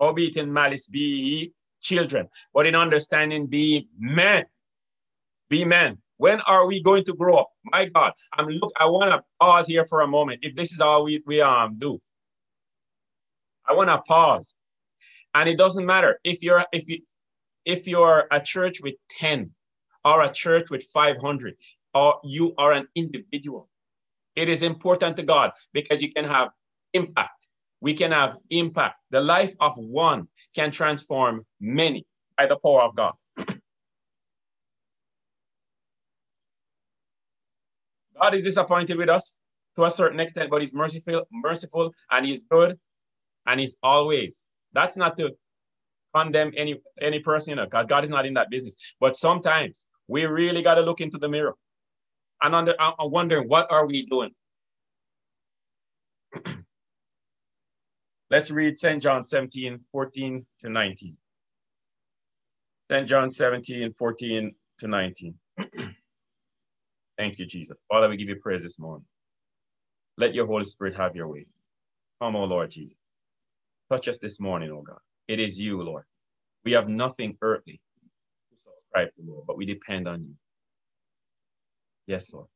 Albeit 0.00 0.36
in 0.36 0.52
malice 0.52 0.88
be 0.88 1.52
children, 1.80 2.28
but 2.52 2.66
in 2.66 2.74
understanding 2.74 3.46
be 3.46 3.88
men. 3.98 4.44
Be 5.48 5.64
men. 5.64 5.98
When 6.18 6.40
are 6.42 6.66
we 6.66 6.82
going 6.82 7.04
to 7.04 7.14
grow 7.14 7.38
up? 7.38 7.50
My 7.64 7.86
God, 7.86 8.12
I'm 8.32 8.46
look. 8.48 8.72
I 8.78 8.86
want 8.86 9.12
to 9.12 9.22
pause 9.40 9.66
here 9.68 9.84
for 9.84 10.00
a 10.00 10.06
moment. 10.06 10.40
If 10.42 10.54
this 10.56 10.72
is 10.72 10.80
all 10.80 11.04
we, 11.04 11.22
we 11.26 11.40
um 11.40 11.76
do, 11.78 12.00
I 13.68 13.72
want 13.74 13.88
to 13.88 13.98
pause, 13.98 14.56
and 15.34 15.48
it 15.48 15.56
doesn't 15.56 15.86
matter 15.86 16.18
if 16.24 16.42
you're 16.42 16.64
if 16.72 16.88
you 16.88 16.98
if 17.64 17.86
you're 17.86 18.26
a 18.30 18.40
church 18.40 18.80
with 18.82 18.94
ten 19.10 19.52
or 20.04 20.22
a 20.22 20.32
church 20.32 20.70
with 20.70 20.84
five 20.92 21.18
hundred, 21.18 21.54
or 21.94 22.20
you 22.24 22.54
are 22.58 22.72
an 22.72 22.88
individual. 22.96 23.68
It 24.34 24.48
is 24.48 24.62
important 24.62 25.16
to 25.18 25.22
God 25.22 25.52
because 25.72 26.02
you 26.02 26.12
can 26.12 26.24
have 26.24 26.50
impact. 26.94 27.37
We 27.80 27.94
can 27.94 28.12
have 28.12 28.36
impact. 28.50 28.96
The 29.10 29.20
life 29.20 29.54
of 29.60 29.74
one 29.76 30.28
can 30.54 30.70
transform 30.70 31.46
many 31.60 32.06
by 32.36 32.46
the 32.46 32.56
power 32.56 32.82
of 32.82 32.94
God. 32.96 33.14
God 38.20 38.34
is 38.34 38.42
disappointed 38.42 38.96
with 38.96 39.08
us 39.08 39.38
to 39.76 39.84
a 39.84 39.90
certain 39.90 40.18
extent, 40.20 40.50
but 40.50 40.60
he's 40.60 40.74
merciful, 40.74 41.22
merciful, 41.30 41.94
and 42.10 42.26
he's 42.26 42.44
good, 42.44 42.78
and 43.46 43.60
he's 43.60 43.78
always. 43.82 44.48
That's 44.72 44.96
not 44.96 45.16
to 45.18 45.36
condemn 46.14 46.52
any 46.56 46.80
any 47.00 47.20
person, 47.20 47.50
you 47.52 47.56
know, 47.56 47.64
because 47.64 47.86
God 47.86 48.02
is 48.02 48.10
not 48.10 48.26
in 48.26 48.34
that 48.34 48.50
business. 48.50 48.74
But 48.98 49.16
sometimes 49.16 49.86
we 50.08 50.24
really 50.24 50.62
got 50.62 50.74
to 50.74 50.80
look 50.80 51.00
into 51.00 51.18
the 51.18 51.28
mirror 51.28 51.54
and 52.42 52.54
under, 52.54 52.74
I'm 52.78 53.10
wondering 53.10 53.48
what 53.48 53.70
are 53.70 53.86
we 53.86 54.06
doing? 54.06 54.30
Let's 58.30 58.50
read 58.50 58.78
St. 58.78 59.02
John 59.02 59.22
17, 59.22 59.78
14 59.90 60.44
to 60.60 60.68
19. 60.68 61.16
St. 62.90 63.08
John 63.08 63.30
17, 63.30 63.94
14 63.94 64.54
to 64.78 64.88
19. 64.88 65.34
Thank 67.18 67.38
you, 67.38 67.46
Jesus. 67.46 67.76
Father, 67.90 68.08
we 68.08 68.18
give 68.18 68.28
you 68.28 68.36
praise 68.36 68.62
this 68.62 68.78
morning. 68.78 69.06
Let 70.18 70.34
your 70.34 70.46
Holy 70.46 70.66
Spirit 70.66 70.96
have 70.96 71.16
your 71.16 71.30
way. 71.32 71.46
Come, 72.20 72.36
O 72.36 72.44
Lord 72.44 72.70
Jesus. 72.70 72.98
Touch 73.90 74.08
us 74.08 74.18
this 74.18 74.40
morning, 74.40 74.70
O 74.70 74.82
God. 74.82 74.98
It 75.26 75.40
is 75.40 75.58
you, 75.58 75.82
Lord. 75.82 76.04
We 76.64 76.72
have 76.72 76.88
nothing 76.88 77.38
earthly 77.40 77.80
to 78.02 78.56
subscribe 78.60 79.14
to, 79.14 79.22
Lord, 79.22 79.44
but 79.46 79.56
we 79.56 79.64
depend 79.64 80.06
on 80.06 80.22
you. 80.22 80.34
Yes, 82.06 82.32
Lord. 82.32 82.48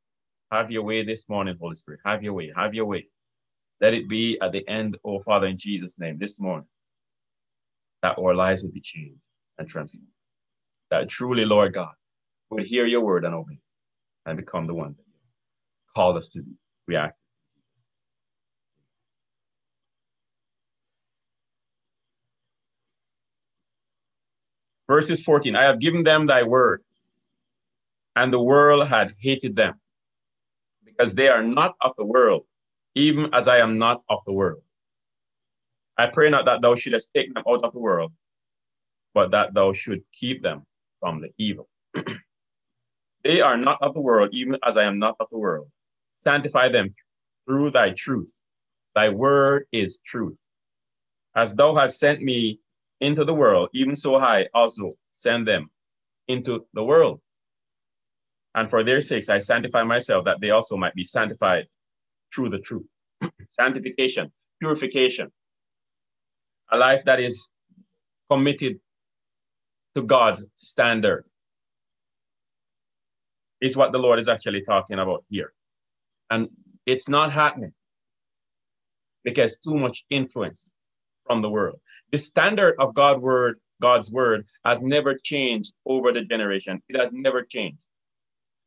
Have 0.50 0.70
your 0.70 0.82
way 0.82 1.02
this 1.02 1.30
morning, 1.30 1.56
Holy 1.58 1.76
Spirit. 1.76 2.00
Have 2.04 2.22
your 2.22 2.34
way. 2.34 2.52
Have 2.54 2.74
your 2.74 2.84
way. 2.84 3.06
Let 3.82 3.94
it 3.94 4.08
be 4.08 4.38
at 4.40 4.52
the 4.52 4.66
end, 4.68 4.96
oh 5.04 5.18
Father, 5.18 5.48
in 5.48 5.58
Jesus' 5.58 5.98
name, 5.98 6.16
this 6.16 6.38
morning, 6.38 6.68
that 8.00 8.16
our 8.16 8.32
lives 8.32 8.62
will 8.62 8.70
be 8.70 8.80
changed 8.80 9.18
and 9.58 9.68
transformed. 9.68 10.06
That 10.90 11.08
truly, 11.08 11.44
Lord 11.44 11.74
God, 11.74 11.92
would 12.50 12.62
hear 12.62 12.86
your 12.86 13.04
word 13.04 13.24
and 13.24 13.34
obey 13.34 13.58
and 14.24 14.36
become 14.36 14.66
the 14.66 14.74
one 14.74 14.94
that 14.96 15.04
you 15.04 15.18
called 15.96 16.16
us 16.16 16.30
to 16.30 16.42
be. 16.42 16.52
We 16.86 16.94
ask. 16.94 17.20
Verses 24.88 25.24
14 25.24 25.56
I 25.56 25.62
have 25.62 25.80
given 25.80 26.04
them 26.04 26.26
thy 26.28 26.44
word, 26.44 26.84
and 28.14 28.32
the 28.32 28.40
world 28.40 28.86
had 28.86 29.16
hated 29.18 29.56
them, 29.56 29.80
because 30.84 31.16
they 31.16 31.26
are 31.26 31.42
not 31.42 31.74
of 31.80 31.94
the 31.98 32.04
world, 32.04 32.44
even 32.94 33.32
as 33.32 33.48
I 33.48 33.58
am 33.58 33.78
not 33.78 34.02
of 34.08 34.20
the 34.26 34.32
world. 34.32 34.62
I 35.96 36.06
pray 36.06 36.30
not 36.30 36.46
that 36.46 36.62
thou 36.62 36.74
shouldest 36.74 37.12
take 37.14 37.32
them 37.32 37.44
out 37.48 37.64
of 37.64 37.72
the 37.72 37.80
world, 37.80 38.12
but 39.14 39.30
that 39.30 39.54
thou 39.54 39.72
should 39.72 40.02
keep 40.12 40.42
them 40.42 40.64
from 41.00 41.20
the 41.20 41.30
evil. 41.38 41.68
they 43.24 43.40
are 43.40 43.56
not 43.56 43.82
of 43.82 43.94
the 43.94 44.00
world, 44.00 44.30
even 44.32 44.58
as 44.64 44.76
I 44.76 44.84
am 44.84 44.98
not 44.98 45.16
of 45.20 45.28
the 45.30 45.38
world. 45.38 45.68
Sanctify 46.14 46.68
them 46.68 46.94
through 47.46 47.70
thy 47.70 47.90
truth. 47.90 48.36
Thy 48.94 49.08
word 49.08 49.66
is 49.72 50.00
truth. 50.00 50.40
As 51.34 51.54
thou 51.54 51.74
hast 51.74 51.98
sent 51.98 52.22
me 52.22 52.60
into 53.00 53.24
the 53.24 53.34
world, 53.34 53.68
even 53.72 53.96
so 53.96 54.16
I 54.16 54.48
also 54.54 54.92
send 55.10 55.48
them 55.48 55.70
into 56.28 56.66
the 56.74 56.84
world. 56.84 57.20
And 58.54 58.68
for 58.68 58.84
their 58.84 59.00
sakes 59.00 59.28
I 59.28 59.38
sanctify 59.38 59.82
myself, 59.82 60.24
that 60.26 60.40
they 60.40 60.50
also 60.50 60.76
might 60.76 60.94
be 60.94 61.04
sanctified 61.04 61.66
through 62.34 62.48
the 62.48 62.58
truth. 62.58 62.86
Sanctification, 63.50 64.32
purification, 64.60 65.30
a 66.70 66.76
life 66.76 67.04
that 67.04 67.20
is 67.20 67.48
committed 68.30 68.78
to 69.94 70.02
God's 70.02 70.46
standard 70.56 71.24
is 73.60 73.76
what 73.76 73.92
the 73.92 73.98
Lord 73.98 74.18
is 74.18 74.28
actually 74.28 74.62
talking 74.62 74.98
about 74.98 75.24
here. 75.28 75.52
And 76.30 76.48
it's 76.86 77.08
not 77.08 77.32
happening 77.32 77.72
because 79.22 79.58
too 79.58 79.76
much 79.76 80.04
influence 80.10 80.72
from 81.26 81.42
the 81.42 81.50
world. 81.50 81.78
The 82.10 82.18
standard 82.18 82.74
of 82.78 82.94
God 82.94 83.20
word, 83.20 83.58
God's 83.80 84.10
word 84.10 84.46
has 84.64 84.82
never 84.82 85.14
changed 85.22 85.74
over 85.86 86.12
the 86.12 86.24
generation. 86.24 86.82
It 86.88 86.98
has 86.98 87.12
never 87.12 87.42
changed. 87.42 87.84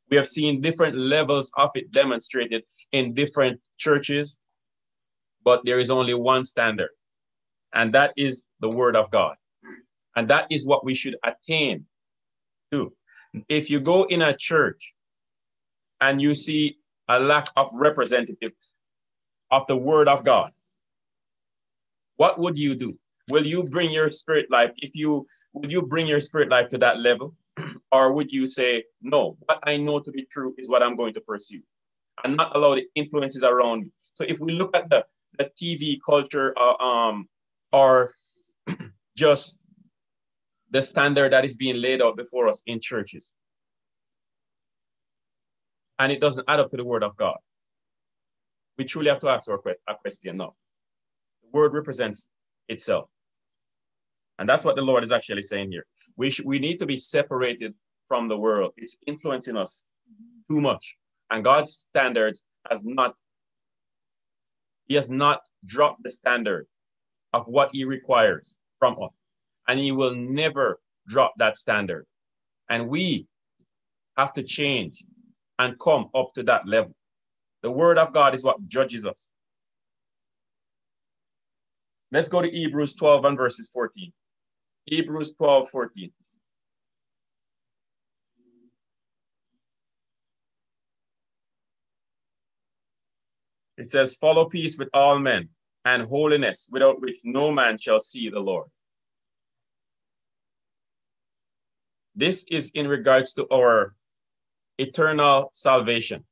We 0.10 0.18
have 0.18 0.28
seen 0.28 0.62
different 0.62 0.96
levels 0.96 1.52
of 1.58 1.72
it 1.76 1.92
demonstrated 1.92 2.64
in 2.96 3.14
different 3.14 3.60
churches, 3.78 4.40
but 5.44 5.66
there 5.66 5.80
is 5.80 5.92
only 5.92 6.14
one 6.14 6.46
standard, 6.46 6.92
and 7.74 7.94
that 7.94 8.14
is 8.16 8.48
the 8.62 8.70
word 8.70 8.96
of 8.96 9.12
God. 9.12 9.36
And 10.16 10.30
that 10.30 10.48
is 10.50 10.66
what 10.66 10.86
we 10.86 10.96
should 10.96 11.18
attain 11.22 11.86
to. 12.72 12.94
If 13.50 13.70
you 13.70 13.82
go 13.82 14.06
in 14.06 14.22
a 14.22 14.34
church 14.34 14.94
and 16.00 16.22
you 16.22 16.34
see 16.34 16.78
a 17.10 17.20
lack 17.20 17.48
of 17.58 17.70
representative 17.74 18.54
of 19.52 19.68
the 19.68 19.76
word 19.76 20.08
of 20.08 20.24
God, 20.24 20.52
what 22.16 22.40
would 22.40 22.58
you 22.58 22.76
do? 22.76 22.98
Will 23.30 23.46
you 23.46 23.66
bring 23.66 23.92
your 23.92 24.10
spirit 24.10 24.50
life? 24.50 24.72
If 24.78 24.96
you 24.96 25.28
will 25.52 25.70
you 25.70 25.82
bring 25.82 26.08
your 26.08 26.22
spirit 26.22 26.48
life 26.48 26.70
to 26.70 26.78
that 26.78 27.00
level? 27.00 27.36
Or 27.92 28.14
would 28.14 28.32
you 28.32 28.50
say, 28.50 28.84
no, 29.02 29.38
what 29.46 29.60
I 29.64 29.78
know 29.78 30.00
to 30.00 30.12
be 30.12 30.26
true 30.26 30.54
is 30.58 30.70
what 30.70 30.84
I'm 30.84 30.96
going 30.98 31.14
to 31.14 31.22
pursue 31.22 31.62
and 32.24 32.38
not 32.38 32.56
allow 32.56 32.76
the 32.76 32.86
influences 32.96 33.44
around? 33.44 33.92
So 34.14 34.24
if 34.24 34.40
we 34.40 34.54
look 34.54 34.76
at 34.76 34.90
the, 34.90 35.06
the 35.38 35.52
TV 35.62 35.98
culture 36.08 36.54
uh, 36.58 36.76
um, 36.76 37.28
or 37.72 38.14
just 39.18 39.60
the 40.72 40.82
standard 40.82 41.34
that 41.34 41.46
is 41.46 41.58
being 41.58 41.82
laid 41.82 42.02
out 42.02 42.18
before 42.18 42.48
us 42.48 42.64
in 42.66 42.80
churches, 42.80 43.32
and 46.00 46.12
it 46.12 46.20
doesn't 46.20 46.46
add 46.48 46.60
up 46.60 46.70
to 46.70 46.78
the 46.78 46.86
word 46.86 47.04
of 47.04 47.16
God, 47.16 47.38
we 48.78 48.86
truly 48.86 49.10
have 49.10 49.20
to 49.22 49.30
ask 49.30 49.50
our 49.50 49.62
a 49.88 49.96
question 49.96 50.38
now. 50.38 50.54
The 51.44 51.50
word 51.52 51.74
represents 51.74 52.30
itself. 52.68 53.10
And 54.38 54.50
that's 54.50 54.66
what 54.66 54.76
the 54.76 54.82
Lord 54.82 55.04
is 55.04 55.12
actually 55.12 55.44
saying 55.44 55.72
here. 55.72 55.86
We, 56.18 56.36
we 56.44 56.60
need 56.60 56.80
to 56.80 56.86
be 56.86 56.98
separated 56.98 57.74
from 58.08 58.28
the 58.28 58.38
world. 58.38 58.74
It's 58.76 58.98
influencing 59.08 59.56
us 59.56 59.84
too 60.50 60.60
much. 60.60 60.98
And 61.36 61.44
God's 61.44 61.74
standards 61.74 62.46
has 62.70 62.86
not, 62.86 63.14
he 64.86 64.96
has 64.96 65.10
not 65.10 65.42
dropped 65.66 66.02
the 66.02 66.10
standard 66.10 66.66
of 67.34 67.46
what 67.48 67.72
he 67.74 67.84
requires 67.84 68.56
from 68.80 68.96
us. 69.04 69.14
And 69.68 69.78
he 69.78 69.92
will 69.92 70.16
never 70.16 70.80
drop 71.06 71.34
that 71.36 71.58
standard. 71.58 72.06
And 72.70 72.88
we 72.88 73.28
have 74.16 74.32
to 74.34 74.44
change 74.44 75.04
and 75.60 75.78
come 75.78 76.10
up 76.16 76.34
to 76.36 76.44
that 76.44 76.70
level. 76.70 76.96
The 77.64 77.72
word 77.72 77.98
of 77.98 78.14
God 78.14 78.34
is 78.34 78.46
what 78.46 78.66
judges 78.70 79.06
us. 79.06 79.30
Let's 82.14 82.30
go 82.30 82.44
to 82.44 82.50
Hebrews 82.50 82.96
12 82.96 83.26
and 83.26 83.38
verses 83.38 83.70
14. 83.74 84.14
Hebrews 84.86 85.34
12, 85.34 85.68
14. 85.68 86.12
It 93.78 93.92
says, 93.92 94.16
Follow 94.16 94.46
peace 94.46 94.78
with 94.78 94.90
all 94.94 95.20
men 95.20 95.50
and 95.84 96.04
holiness, 96.04 96.70
without 96.72 97.02
which 97.02 97.18
no 97.24 97.52
man 97.52 97.78
shall 97.78 98.00
see 98.00 98.30
the 98.30 98.40
Lord. 98.40 98.68
This 102.16 102.46
is 102.50 102.72
in 102.72 102.88
regards 102.88 103.34
to 103.34 103.48
our 103.54 103.94
eternal 104.78 105.50
salvation, 105.54 106.24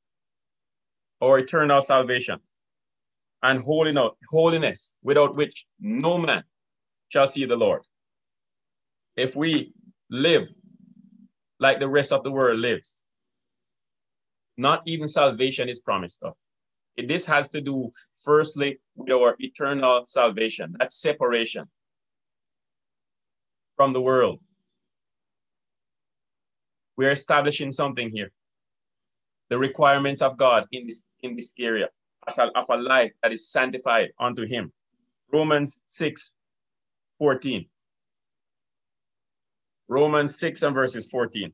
our 1.22 1.40
eternal 1.40 1.82
salvation, 1.82 2.40
and 3.42 3.62
holiness, 3.62 4.96
without 5.04 5.36
which 5.36 5.66
no 5.80 6.18
man 6.18 6.44
shall 7.10 7.28
see 7.28 7.46
the 7.46 7.58
Lord 7.58 7.82
if 9.16 9.36
we 9.36 9.74
live 10.10 10.50
like 11.60 11.80
the 11.80 11.88
rest 11.88 12.12
of 12.12 12.24
the 12.24 12.32
world 12.32 12.60
lives, 12.60 13.00
not 14.58 14.82
even 14.86 15.08
salvation 15.08 15.70
is 15.70 15.80
promised 15.80 16.24
of. 16.24 16.34
This 16.98 17.26
has 17.26 17.50
to 17.50 17.62
do 17.62 17.90
firstly 18.24 18.80
with 18.96 19.12
our 19.12 19.36
eternal 19.40 20.06
salvation, 20.06 20.76
that 20.80 20.92
separation 20.92 21.66
from 23.76 23.94
the 23.94 24.02
world. 24.02 24.40
We're 26.96 27.12
establishing 27.12 27.72
something 27.72 28.12
here. 28.12 28.32
The 29.50 29.58
requirements 29.58 30.22
of 30.22 30.38
God 30.38 30.66
in 30.72 30.86
this, 30.86 31.04
in 31.22 31.36
this 31.36 31.54
area 31.60 31.90
as 32.28 32.38
a, 32.38 32.46
of 32.58 32.66
a 32.70 32.78
life 32.78 33.12
that 33.22 33.34
is 33.34 33.50
sanctified 33.50 34.12
unto 34.20 34.46
him. 34.46 34.72
Romans 35.32 35.82
6, 35.88 36.36
14. 37.18 37.66
Romans 39.88 40.40
6 40.40 40.64
and 40.64 40.76
verses 40.76 41.10
14. 41.10 41.52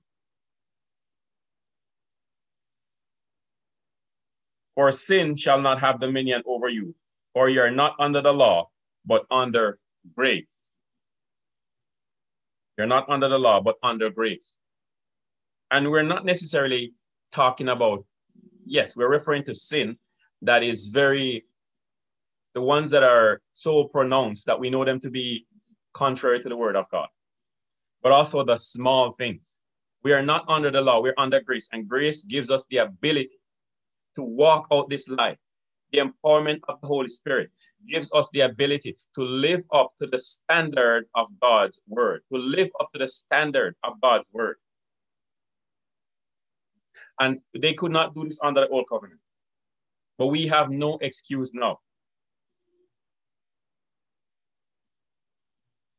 For 4.79 4.93
sin 4.93 5.35
shall 5.35 5.59
not 5.61 5.81
have 5.81 5.99
dominion 5.99 6.41
over 6.45 6.69
you, 6.69 6.95
for 7.33 7.49
you 7.49 7.59
are 7.59 7.69
not 7.69 7.97
under 7.99 8.21
the 8.21 8.31
law, 8.31 8.69
but 9.05 9.25
under 9.29 9.77
grace. 10.15 10.63
You're 12.77 12.87
not 12.87 13.09
under 13.09 13.27
the 13.27 13.37
law, 13.37 13.59
but 13.59 13.75
under 13.83 14.09
grace. 14.09 14.57
And 15.69 15.91
we're 15.91 16.03
not 16.03 16.23
necessarily 16.23 16.93
talking 17.33 17.67
about, 17.67 18.05
yes, 18.65 18.95
we're 18.95 19.11
referring 19.11 19.43
to 19.51 19.53
sin 19.53 19.97
that 20.43 20.63
is 20.63 20.87
very, 20.87 21.43
the 22.53 22.61
ones 22.61 22.89
that 22.91 23.03
are 23.03 23.41
so 23.51 23.83
pronounced 23.83 24.45
that 24.45 24.61
we 24.61 24.69
know 24.69 24.85
them 24.85 25.01
to 25.01 25.09
be 25.09 25.45
contrary 25.91 26.39
to 26.39 26.47
the 26.47 26.55
word 26.55 26.77
of 26.77 26.89
God 26.89 27.09
but 28.01 28.13
also 28.13 28.45
the 28.45 28.55
small 28.55 29.11
things. 29.11 29.57
We 30.03 30.13
are 30.13 30.21
not 30.21 30.45
under 30.47 30.71
the 30.71 30.79
law, 30.79 31.01
we're 31.01 31.13
under 31.17 31.41
grace, 31.41 31.67
and 31.73 31.85
grace 31.85 32.23
gives 32.23 32.49
us 32.49 32.65
the 32.67 32.77
ability 32.77 33.38
to 34.19 34.23
walk 34.23 34.67
out 34.71 34.89
this 34.89 35.07
life. 35.09 35.37
The 35.91 35.99
empowerment 35.99 36.59
of 36.67 36.79
the 36.81 36.87
Holy 36.87 37.07
Spirit 37.07 37.49
gives 37.87 38.11
us 38.13 38.29
the 38.31 38.41
ability 38.41 38.97
to 39.15 39.23
live 39.23 39.63
up 39.71 39.93
to 39.99 40.05
the 40.05 40.19
standard 40.19 41.05
of 41.15 41.27
God's 41.41 41.81
word, 41.87 42.21
to 42.31 42.37
live 42.37 42.69
up 42.79 42.91
to 42.93 42.99
the 42.99 43.07
standard 43.07 43.75
of 43.83 43.99
God's 44.01 44.29
word. 44.31 44.57
And 47.19 47.39
they 47.59 47.73
could 47.73 47.91
not 47.91 48.13
do 48.13 48.25
this 48.25 48.39
under 48.43 48.61
the 48.61 48.67
old 48.67 48.85
covenant. 48.87 49.19
But 50.17 50.27
we 50.27 50.47
have 50.47 50.69
no 50.69 50.97
excuse 51.01 51.53
now. 51.53 51.79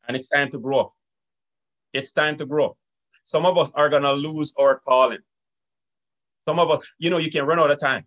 And 0.07 0.17
it's 0.17 0.29
time 0.29 0.51
to 0.51 0.59
grow 0.59 0.81
up. 0.81 0.93
It's 1.93 2.13
time 2.13 2.37
to 2.37 2.47
grow. 2.47 2.67
up. 2.67 2.77
Some 3.25 3.47
of 3.47 3.59
us 3.59 3.73
are 3.73 3.89
going 3.89 4.03
to 4.03 4.13
lose 4.13 4.53
our 4.59 4.81
calling. 4.81 5.19
Some 6.49 6.59
of 6.59 6.71
us, 6.71 6.87
you 6.99 7.11
know, 7.11 7.19
you 7.19 7.31
can 7.31 7.45
run 7.45 7.59
out 7.59 7.71
of 7.71 7.79
time 7.79 8.07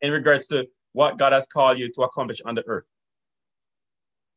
in 0.00 0.12
regards 0.12 0.46
to 0.48 0.66
what 0.92 1.18
God 1.18 1.32
has 1.32 1.46
called 1.46 1.78
you 1.78 1.90
to 1.92 2.02
accomplish 2.02 2.40
on 2.44 2.54
the 2.54 2.64
earth. 2.66 2.84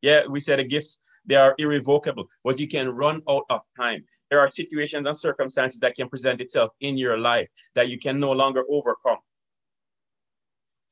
Yeah, 0.02 0.28
we 0.28 0.40
said 0.40 0.60
the 0.60 0.64
gifts, 0.64 1.02
they 1.26 1.36
are 1.36 1.56
irrevocable, 1.58 2.28
but 2.44 2.60
you 2.60 2.68
can 2.68 2.90
run 2.90 3.22
out 3.30 3.44
of 3.50 3.62
time. 3.76 4.06
There 4.30 4.40
are 4.40 4.52
situations 4.52 5.08
and 5.08 5.16
circumstances 5.16 5.80
that 5.82 5.96
can 5.96 6.10
present 6.10 6.42
itself 6.42 6.72
in 6.82 6.98
your 6.98 7.18
life 7.18 7.48
that 7.76 7.90
you 7.90 7.98
can 7.98 8.20
no 8.20 8.32
longer 8.32 8.64
overcome 8.70 9.18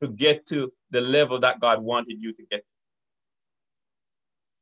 to 0.02 0.10
get 0.10 0.46
to 0.48 0.72
the 0.92 1.02
level 1.02 1.40
that 1.40 1.60
God 1.60 1.82
wanted 1.82 2.18
you 2.20 2.34
to 2.34 2.44
get 2.50 2.58
to. 2.58 2.64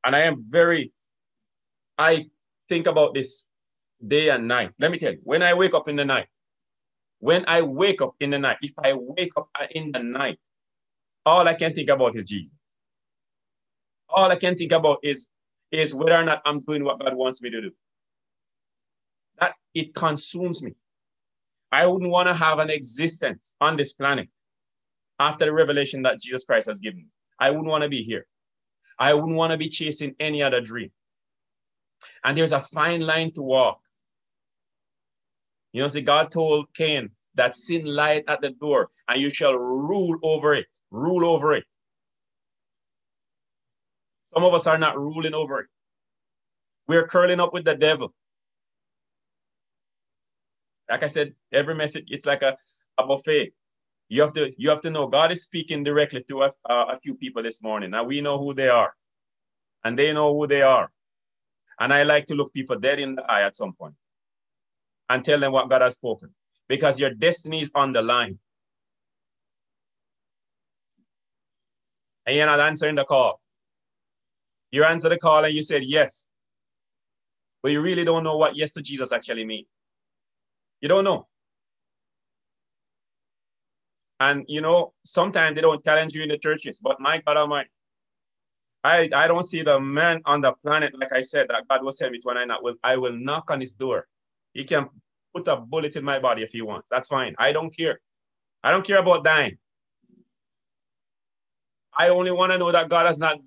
And 0.06 0.16
I 0.16 0.20
am 0.20 0.44
very 0.44 0.92
I 1.98 2.26
think 2.70 2.88
about 2.88 3.14
this 3.14 3.48
day 4.06 4.30
and 4.30 4.48
night. 4.48 4.72
Let 4.80 4.92
me 4.92 4.98
tell 4.98 5.14
you, 5.14 5.20
when 5.24 5.44
I 5.44 5.54
wake 5.54 5.74
up 5.74 5.88
in 5.88 5.96
the 5.96 6.06
night, 6.06 6.28
when 7.24 7.46
I 7.48 7.62
wake 7.62 8.02
up 8.02 8.16
in 8.20 8.32
the 8.32 8.38
night, 8.38 8.58
if 8.62 8.74
I 8.78 8.92
wake 8.92 9.32
up 9.38 9.48
in 9.72 9.94
the 9.94 10.04
night, 10.04 10.40
all 11.26 11.48
I 11.48 11.54
can 11.54 11.74
think 11.74 11.90
about 11.90 12.18
is 12.18 12.26
Jesus. 12.26 12.54
All 14.10 14.30
I 14.30 14.36
can 14.36 14.56
think 14.56 14.74
about 14.74 14.98
is, 15.04 15.28
is 15.72 15.96
whether 15.96 16.18
or 16.18 16.26
not 16.26 16.42
I'm 16.44 16.60
doing 16.60 16.84
what 16.84 17.00
God 17.00 17.16
wants 17.16 17.42
me 17.42 17.50
to 17.52 17.62
do. 17.62 17.72
That 19.40 19.54
it 19.74 19.96
consumes 19.96 20.62
me. 20.62 20.76
I 21.72 21.88
wouldn't 21.88 22.12
want 22.12 22.28
to 22.28 22.34
have 22.34 22.60
an 22.60 22.70
existence 22.70 23.56
on 23.62 23.78
this 23.78 23.94
planet 23.94 24.28
after 25.18 25.46
the 25.46 25.54
revelation 25.54 26.02
that 26.02 26.20
Jesus 26.20 26.44
Christ 26.44 26.68
has 26.68 26.82
given 26.82 27.04
me. 27.04 27.08
I 27.40 27.52
wouldn't 27.52 27.68
want 27.68 27.84
to 27.84 27.90
be 27.90 28.04
here. 28.04 28.28
I 29.00 29.14
wouldn't 29.14 29.38
want 29.38 29.52
to 29.52 29.58
be 29.58 29.70
chasing 29.70 30.14
any 30.20 30.44
other 30.44 30.60
dream. 30.60 30.92
And 32.26 32.38
there's 32.38 32.52
a 32.52 32.60
fine 32.60 33.00
line 33.00 33.32
to 33.36 33.42
walk. 33.42 33.80
You 35.74 35.82
know, 35.82 35.88
see, 35.88 36.02
God 36.02 36.32
told 36.32 36.74
Cain 36.76 37.10
that 37.36 37.56
sin 37.56 37.86
lied 37.86 38.24
at 38.28 38.42
the 38.42 38.52
door 38.52 38.90
and 39.08 39.20
you 39.20 39.32
shall 39.32 39.54
rule 39.54 40.18
over 40.22 40.54
it, 40.54 40.68
rule 40.92 41.26
over 41.26 41.54
it. 41.54 41.66
Some 44.34 44.44
of 44.44 44.54
us 44.54 44.68
are 44.68 44.78
not 44.78 44.96
ruling 44.96 45.34
over 45.34 45.62
it. 45.62 45.68
We're 46.88 47.08
curling 47.08 47.40
up 47.40 47.54
with 47.54 47.66
the 47.66 47.76
devil. 47.76 48.14
Like 50.90 51.02
I 51.02 51.08
said, 51.08 51.34
every 51.52 51.76
message, 51.76 52.06
it's 52.10 52.26
like 52.26 52.44
a, 52.44 52.56
a 53.00 53.08
buffet. 53.08 53.54
You 54.10 54.22
have 54.22 54.34
to 54.34 54.52
you 54.58 54.70
have 54.70 54.82
to 54.82 54.92
know 54.92 55.08
God 55.08 55.32
is 55.32 55.44
speaking 55.44 55.84
directly 55.84 56.24
to 56.28 56.44
a, 56.44 56.52
a 56.66 57.00
few 57.02 57.16
people 57.16 57.42
this 57.42 57.64
morning. 57.64 57.92
Now 57.92 58.04
we 58.04 58.22
know 58.22 58.38
who 58.38 58.54
they 58.54 58.70
are, 58.70 58.94
and 59.84 59.98
they 59.98 60.14
know 60.14 60.34
who 60.34 60.46
they 60.46 60.62
are. 60.62 60.92
And 61.80 61.92
I 61.92 62.04
like 62.04 62.28
to 62.28 62.36
look 62.36 62.54
people 62.54 62.78
dead 62.78 63.00
in 63.00 63.16
the 63.16 63.24
eye 63.24 63.44
at 63.44 63.56
some 63.56 63.74
point 63.74 63.96
and 65.10 65.24
tell 65.24 65.40
them 65.40 65.52
what 65.52 65.70
God 65.70 65.82
has 65.82 65.94
spoken 65.94 66.34
because 66.68 67.00
your 67.00 67.10
destiny 67.12 67.62
is 67.62 67.72
on 67.76 67.94
the 67.94 68.02
line. 68.02 68.40
And 72.26 72.36
you're 72.36 72.46
not 72.46 72.60
answering 72.60 72.96
the 72.96 73.06
call. 73.06 73.42
You 74.72 74.86
answer 74.86 75.10
the 75.10 75.18
call 75.18 75.44
and 75.44 75.54
you 75.54 75.62
said 75.62 75.84
yes. 75.86 76.28
But 77.62 77.72
you 77.72 77.82
really 77.82 78.04
don't 78.04 78.24
know 78.24 78.38
what 78.38 78.56
yes 78.56 78.72
to 78.74 78.82
Jesus 78.82 79.12
actually 79.12 79.46
means. 79.46 79.68
You 80.82 80.90
don't 80.90 81.04
know. 81.04 81.28
And 84.20 84.46
you 84.48 84.62
know, 84.62 84.94
sometimes 85.06 85.56
they 85.56 85.62
don't 85.62 85.84
challenge 85.84 86.14
you 86.14 86.24
in 86.24 86.30
the 86.30 86.38
churches, 86.38 86.80
but 86.82 87.00
my 87.00 87.22
God 87.26 87.38
Almighty, 87.38 87.70
I, 88.84 89.10
I 89.14 89.28
don't 89.28 89.46
see 89.46 89.62
the 89.62 89.80
man 89.80 90.22
on 90.26 90.42
the 90.42 90.54
planet, 90.54 90.98
like 90.98 91.14
I 91.14 91.22
said, 91.22 91.48
that 91.50 91.68
God 91.68 91.84
will 91.84 91.92
send 91.92 92.12
me 92.12 92.20
to 92.20 92.28
when 92.28 92.38
I 92.38 92.46
not 92.46 92.64
will 92.64 92.76
I 92.84 92.98
will 92.98 93.14
knock 93.14 93.52
on 93.52 93.60
his 93.60 93.74
door 93.74 94.08
He 94.54 94.64
can 94.64 94.90
put 95.34 95.48
a 95.48 95.58
bullet 95.58 95.96
in 95.96 96.04
my 96.04 96.20
body 96.20 96.44
if 96.44 96.52
he 96.52 96.62
wants. 96.62 96.90
That's 96.90 97.08
fine. 97.08 97.36
I 97.38 97.52
don't 97.52 97.76
care. 97.76 98.00
I 98.64 98.72
don't 98.72 98.86
care 98.86 99.00
about 99.00 99.24
dying. 99.24 99.58
I 101.98 102.10
only 102.10 102.32
want 102.32 102.52
to 102.52 102.58
know 102.58 102.72
that 102.72 102.90
God 102.90 103.06
has 103.06 103.20
not 103.20 103.40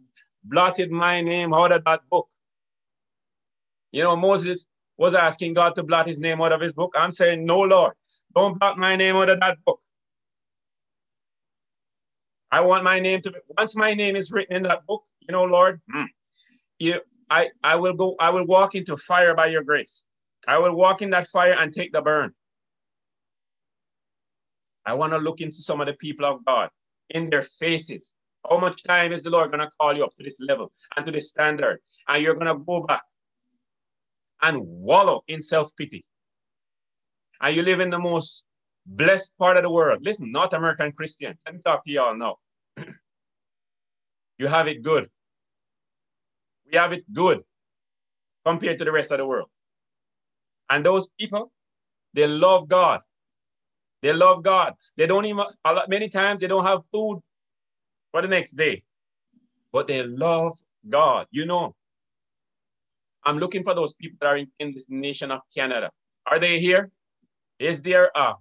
blotted 0.44 0.90
my 0.90 1.20
name 1.20 1.52
out 1.54 1.72
of 1.72 1.84
that 1.84 2.00
book. 2.10 2.28
You 3.92 4.02
know, 4.02 4.16
Moses 4.16 4.66
was 4.98 5.14
asking 5.14 5.54
God 5.54 5.74
to 5.76 5.82
blot 5.82 6.06
his 6.06 6.20
name 6.20 6.40
out 6.40 6.52
of 6.52 6.60
his 6.60 6.72
book. 6.72 6.94
I'm 6.96 7.12
saying, 7.12 7.44
no, 7.44 7.60
Lord, 7.60 7.94
don't 8.34 8.58
blot 8.58 8.78
my 8.78 8.96
name 8.96 9.16
out 9.16 9.28
of 9.28 9.40
that 9.40 9.58
book. 9.64 9.80
I 12.50 12.60
want 12.60 12.84
my 12.84 13.00
name 13.00 13.20
to 13.22 13.30
be, 13.32 13.38
once 13.56 13.76
my 13.76 13.94
name 13.94 14.16
is 14.16 14.32
written 14.32 14.56
in 14.56 14.62
that 14.64 14.86
book, 14.86 15.02
you 15.20 15.32
know, 15.32 15.44
Lord, 15.44 15.80
mm, 15.94 16.06
you, 16.78 17.00
I, 17.28 17.50
I 17.62 17.76
will 17.76 17.94
go, 17.94 18.16
I 18.20 18.30
will 18.30 18.46
walk 18.46 18.74
into 18.74 18.96
fire 18.96 19.34
by 19.34 19.46
your 19.46 19.62
grace. 19.62 20.04
I 20.46 20.58
will 20.58 20.76
walk 20.76 21.02
in 21.02 21.10
that 21.10 21.28
fire 21.28 21.56
and 21.58 21.72
take 21.72 21.92
the 21.92 22.02
burn. 22.02 22.32
I 24.84 24.94
want 24.94 25.12
to 25.12 25.18
look 25.18 25.40
into 25.40 25.56
some 25.56 25.80
of 25.80 25.86
the 25.86 25.94
people 25.94 26.24
of 26.24 26.44
God 26.44 26.70
in 27.10 27.28
their 27.28 27.42
faces. 27.42 28.12
How 28.48 28.58
much 28.58 28.84
time 28.84 29.12
is 29.12 29.24
the 29.24 29.30
Lord 29.30 29.50
going 29.50 29.60
to 29.60 29.70
call 29.80 29.96
you 29.96 30.04
up 30.04 30.14
to 30.16 30.22
this 30.22 30.38
level 30.40 30.72
and 30.96 31.04
to 31.04 31.10
this 31.10 31.28
standard? 31.28 31.80
And 32.06 32.22
you're 32.22 32.34
going 32.34 32.46
to 32.46 32.62
go 32.64 32.84
back 32.84 33.02
and 34.42 34.60
wallow 34.62 35.22
in 35.26 35.42
self 35.42 35.74
pity. 35.76 36.04
And 37.40 37.56
you 37.56 37.62
live 37.62 37.80
in 37.80 37.90
the 37.90 37.98
most 37.98 38.44
blessed 38.86 39.36
part 39.38 39.56
of 39.56 39.64
the 39.64 39.70
world. 39.70 40.00
Listen, 40.02 40.30
North 40.30 40.52
American 40.52 40.92
Christian, 40.92 41.36
let 41.44 41.54
me 41.54 41.60
talk 41.64 41.84
to 41.84 41.90
y'all 41.90 42.16
now. 42.16 42.36
you 44.38 44.46
have 44.46 44.68
it 44.68 44.82
good. 44.82 45.10
We 46.70 46.78
have 46.78 46.92
it 46.92 47.12
good 47.12 47.42
compared 48.44 48.78
to 48.78 48.84
the 48.84 48.92
rest 48.92 49.10
of 49.10 49.18
the 49.18 49.26
world. 49.26 49.48
And 50.68 50.84
those 50.84 51.08
people, 51.18 51.52
they 52.12 52.26
love 52.26 52.68
God. 52.68 53.00
They 54.02 54.12
love 54.12 54.42
God. 54.42 54.74
They 54.96 55.06
don't 55.06 55.24
even, 55.24 55.44
a 55.64 55.72
lot, 55.72 55.88
many 55.88 56.08
times 56.08 56.40
they 56.40 56.46
don't 56.46 56.64
have 56.64 56.80
food 56.92 57.20
for 58.12 58.22
the 58.22 58.28
next 58.28 58.52
day, 58.52 58.82
but 59.72 59.86
they 59.86 60.02
love 60.02 60.58
God. 60.88 61.26
You 61.30 61.46
know, 61.46 61.74
I'm 63.24 63.38
looking 63.38 63.62
for 63.62 63.74
those 63.74 63.94
people 63.94 64.18
that 64.20 64.28
are 64.28 64.36
in, 64.36 64.48
in 64.58 64.72
this 64.72 64.88
nation 64.88 65.30
of 65.30 65.40
Canada. 65.54 65.90
Are 66.26 66.38
they 66.38 66.60
here? 66.60 66.90
Is 67.58 67.82
there 67.82 68.10
a, 68.14 68.34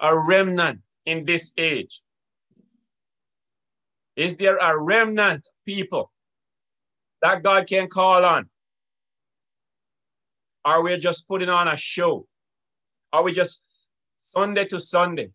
a 0.00 0.18
remnant 0.18 0.80
in 1.06 1.24
this 1.24 1.52
age? 1.56 2.02
Is 4.16 4.36
there 4.36 4.58
a 4.58 4.78
remnant 4.78 5.46
people 5.64 6.12
that 7.22 7.42
God 7.42 7.66
can 7.66 7.88
call 7.88 8.24
on? 8.24 8.48
Are 10.64 10.82
we 10.82 10.96
just 10.98 11.26
putting 11.26 11.48
on 11.48 11.68
a 11.68 11.76
show? 11.76 12.26
Are 13.12 13.22
we 13.22 13.32
just 13.32 13.64
Sunday 14.20 14.66
to 14.66 14.78
Sunday 14.78 15.30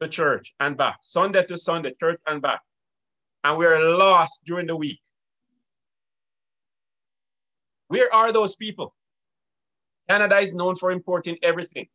to 0.00 0.08
church 0.08 0.54
and 0.60 0.76
back? 0.76 0.98
Sunday 1.02 1.44
to 1.44 1.58
Sunday, 1.58 1.94
church 1.98 2.20
and 2.26 2.40
back. 2.40 2.60
And 3.44 3.58
we're 3.58 3.80
lost 3.96 4.42
during 4.46 4.66
the 4.66 4.76
week. 4.76 5.00
Where 7.88 8.12
are 8.14 8.32
those 8.32 8.54
people? 8.54 8.94
Canada 10.08 10.38
is 10.38 10.54
known 10.54 10.76
for 10.76 10.92
importing 10.92 11.36
everything. 11.42 11.88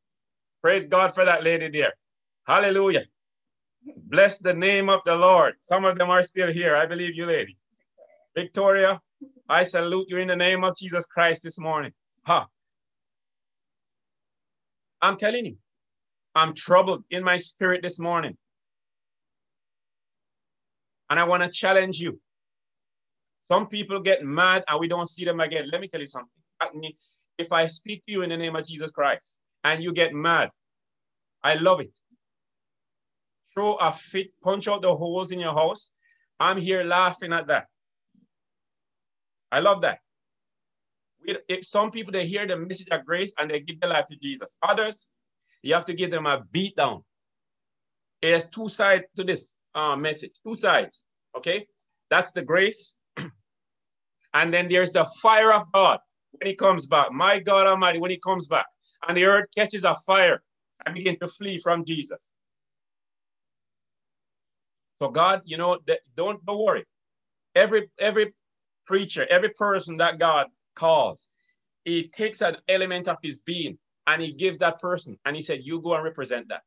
Praise 0.62 0.86
God 0.86 1.16
for 1.16 1.26
that 1.26 1.44
lady 1.44 1.70
there. 1.70 1.94
Hallelujah. 2.46 3.06
Bless 3.96 4.40
the 4.40 4.54
name 4.54 4.90
of 4.90 5.02
the 5.06 5.16
Lord. 5.16 5.56
Some 5.62 5.86
of 5.86 5.98
them 5.98 6.10
are 6.10 6.24
still 6.24 6.52
here. 6.52 6.76
I 6.76 6.86
believe 6.86 7.16
you, 7.16 7.26
lady. 7.26 7.58
Victoria, 8.36 9.02
I 9.50 9.64
salute 9.64 10.08
you 10.10 10.18
in 10.18 10.28
the 10.28 10.36
name 10.36 10.64
of 10.64 10.76
Jesus 10.76 11.06
Christ 11.06 11.44
this 11.44 11.60
morning. 11.60 11.92
Ha. 12.26 12.48
I'm 15.02 15.18
telling 15.18 15.46
you, 15.46 15.58
I'm 16.36 16.54
troubled 16.54 17.04
in 17.10 17.24
my 17.24 17.38
spirit 17.38 17.82
this 17.82 18.00
morning. 18.00 18.38
And 21.10 21.20
I 21.20 21.24
want 21.24 21.44
to 21.44 21.50
challenge 21.50 22.00
you. 22.00 22.20
Some 23.46 23.68
people 23.68 24.02
get 24.02 24.24
mad 24.24 24.64
and 24.68 24.80
we 24.80 24.88
don't 24.90 25.08
see 25.08 25.24
them 25.24 25.40
again. 25.40 25.70
Let 25.72 25.80
me 25.80 25.88
tell 25.88 26.02
you 26.02 26.08
something. 26.08 26.30
If 27.38 27.52
I 27.54 27.68
speak 27.68 28.04
to 28.06 28.12
you 28.12 28.24
in 28.24 28.30
the 28.30 28.38
name 28.38 28.56
of 28.56 28.68
Jesus 28.68 28.92
Christ 28.92 29.38
and 29.64 29.82
you 29.82 29.94
get 29.94 30.14
mad, 30.14 30.50
I 31.44 31.56
love 31.56 31.80
it. 31.80 31.92
Throw 33.54 33.76
a 33.76 33.94
fit, 33.94 34.28
punch 34.44 34.68
out 34.68 34.82
the 34.82 34.94
holes 34.94 35.32
in 35.32 35.40
your 35.40 35.54
house. 35.54 35.94
I'm 36.40 36.58
here 36.58 36.84
laughing 36.84 37.32
at 37.32 37.48
that. 37.48 37.68
I 39.52 39.60
love 39.60 39.82
that. 39.82 40.00
If 41.26 41.66
some 41.66 41.92
people, 41.92 42.14
they 42.14 42.26
hear 42.26 42.46
the 42.48 42.58
message 42.58 42.88
of 42.90 43.06
grace 43.06 43.34
and 43.38 43.50
they 43.50 43.60
give 43.60 43.80
their 43.82 43.90
life 43.90 44.06
to 44.08 44.16
Jesus. 44.16 44.56
Others, 44.62 45.08
you 45.62 45.74
have 45.74 45.86
to 45.86 45.94
give 45.94 46.12
them 46.12 46.26
a 46.26 46.44
beat 46.52 46.76
down. 46.76 47.04
There's 48.22 48.48
two 48.48 48.70
sides 48.70 49.04
to 49.16 49.24
this 49.24 49.54
uh, 49.76 49.96
message, 49.96 50.32
two 50.46 50.58
sides, 50.58 51.02
okay? 51.36 51.68
That's 52.10 52.32
the 52.32 52.42
grace. 52.42 52.94
and 54.34 54.54
then 54.54 54.70
there's 54.70 54.92
the 54.92 55.06
fire 55.22 55.54
of 55.54 55.72
God 55.74 56.00
when 56.32 56.48
he 56.48 56.56
comes 56.56 56.88
back. 56.88 57.12
My 57.12 57.40
God 57.40 57.68
Almighty, 57.68 58.00
when 58.00 58.12
he 58.12 58.20
comes 58.20 58.48
back 58.48 58.66
and 59.08 59.18
the 59.18 59.26
earth 59.26 59.48
catches 59.56 59.84
a 59.84 59.96
fire 60.06 60.42
and 60.86 60.96
begin 60.96 61.18
to 61.20 61.28
flee 61.28 61.60
from 61.60 61.86
Jesus. 61.86 62.32
So 65.02 65.10
God, 65.10 65.42
you 65.46 65.58
know, 65.58 65.78
don't, 66.16 66.44
don't 66.46 66.60
worry. 66.60 66.86
Every, 67.54 67.90
every 68.00 68.34
preacher, 68.88 69.28
every 69.30 69.50
person 69.50 69.98
that 69.98 70.18
God 70.18 70.48
calls, 70.76 71.28
he 71.84 72.08
takes 72.08 72.42
an 72.42 72.58
element 72.68 73.08
of 73.08 73.18
his 73.22 73.40
being 73.40 73.78
and 74.08 74.22
he 74.22 74.32
gives 74.32 74.58
that 74.60 74.80
person 74.80 75.16
and 75.26 75.36
he 75.36 75.42
said, 75.42 75.60
you 75.64 75.82
go 75.82 75.94
and 75.94 76.04
represent 76.04 76.48
that, 76.50 76.62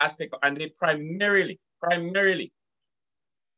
aspect. 0.00 0.34
And 0.42 0.56
they 0.56 0.68
primarily, 0.68 1.60
primarily, 1.82 2.52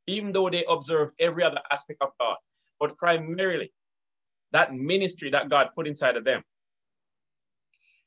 even 0.07 0.33
though 0.33 0.51
they 0.51 0.65
observe 0.69 1.11
every 1.21 1.45
other 1.45 1.61
aspect 1.71 2.03
of 2.03 2.11
God, 2.19 2.37
but 2.81 2.97
primarily 2.97 3.73
that 4.53 4.75
ministry 4.75 5.31
that 5.31 5.49
God 5.49 5.69
put 5.75 5.87
inside 5.87 6.17
of 6.17 6.25
them. 6.25 6.43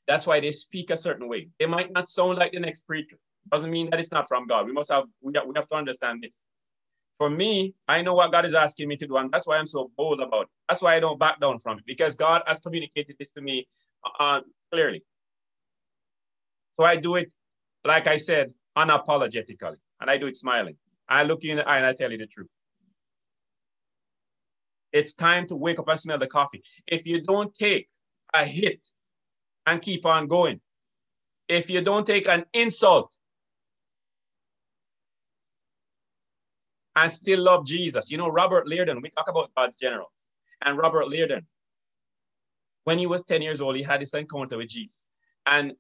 That's 0.08 0.27
why 0.27 0.41
they 0.41 0.51
speak 0.51 0.89
a 0.89 0.97
certain 0.97 1.29
way. 1.29 1.49
They 1.60 1.65
might 1.65 1.93
not 1.93 2.10
sound 2.10 2.38
like 2.38 2.51
the 2.51 2.60
next 2.60 2.82
preacher. 2.82 3.17
Doesn't 3.49 3.71
mean 3.71 3.89
that 3.89 3.99
it's 3.99 4.12
not 4.12 4.27
from 4.27 4.47
God. 4.47 4.65
We 4.65 4.73
must 4.73 4.91
have, 4.91 5.06
we 5.21 5.32
have, 5.36 5.45
we 5.47 5.53
have 5.56 5.69
to 5.69 5.75
understand 5.75 6.23
this 6.23 6.43
for 7.17 7.30
me, 7.30 7.76
I 7.88 8.02
know 8.02 8.15
what 8.15 8.32
God 8.32 8.45
is 8.45 8.54
asking 8.54 8.88
me 8.88 8.95
to 8.97 9.08
do, 9.08 9.17
and 9.17 9.32
that's 9.32 9.47
why 9.47 9.58
I'm 9.58 9.67
so 9.67 9.91
bold 9.97 10.19
about 10.19 10.43
it. 10.43 10.49
That's 10.67 10.82
why 10.82 10.95
I 10.95 10.99
don't 10.99 11.19
back 11.19 11.39
down 11.39 11.60
from 11.60 11.78
it, 11.78 11.86
because 11.86 12.15
God 12.15 12.41
has 12.47 12.60
communicated 12.60 13.15
this 13.19 13.32
to 13.32 13.41
me 13.41 13.67
uh, 14.19 14.41
clearly. 14.71 15.04
So 16.80 16.86
I 16.86 16.95
do 16.95 17.15
it, 17.15 17.32
like 17.86 18.08
I 18.08 18.17
said, 18.17 18.54
unapologetically, 18.78 19.78
and 20.02 20.10
I 20.10 20.17
do 20.17 20.28
it 20.28 20.36
smiling. 20.36 20.76
I 21.08 21.23
look 21.23 21.43
you 21.43 21.52
in 21.52 21.58
the 21.58 21.67
eye 21.67 21.78
and 21.78 21.86
I 21.86 21.93
tell 21.93 22.12
you 22.12 22.17
the 22.17 22.26
truth. 22.26 22.47
It's 24.91 25.13
time 25.13 25.47
to 25.47 25.56
wake 25.56 25.80
up 25.80 25.88
and 25.88 25.99
smell 25.99 26.17
the 26.17 26.28
coffee. 26.28 26.63
If 26.88 27.06
you 27.06 27.21
don't 27.21 27.54
take 27.54 27.89
a 28.34 28.45
hit 28.45 28.86
and 29.65 29.82
keep 29.82 30.06
on 30.06 30.28
going, 30.28 30.62
if 31.47 31.69
you 31.69 31.82
don't 31.82 32.08
take 32.08 32.28
an 32.28 32.45
insult 32.54 33.12
and 36.95 37.12
still 37.12 37.41
love 37.41 37.65
Jesus. 37.65 38.12
You 38.12 38.17
know, 38.17 38.29
Robert 38.29 38.67
Liardon, 38.67 39.01
we 39.01 39.10
talk 39.10 39.29
about 39.29 39.51
God's 39.56 39.77
generals. 39.77 40.12
And 40.63 40.77
Robert 40.77 41.06
Liardon, 41.06 41.41
when 42.84 42.97
he 42.97 43.08
was 43.08 43.23
10 43.23 43.41
years 43.41 43.62
old, 43.62 43.75
he 43.75 43.84
had 43.84 44.01
this 44.01 44.13
encounter 44.13 44.58
with 44.58 44.69
Jesus. 44.69 45.08
And 45.45 45.73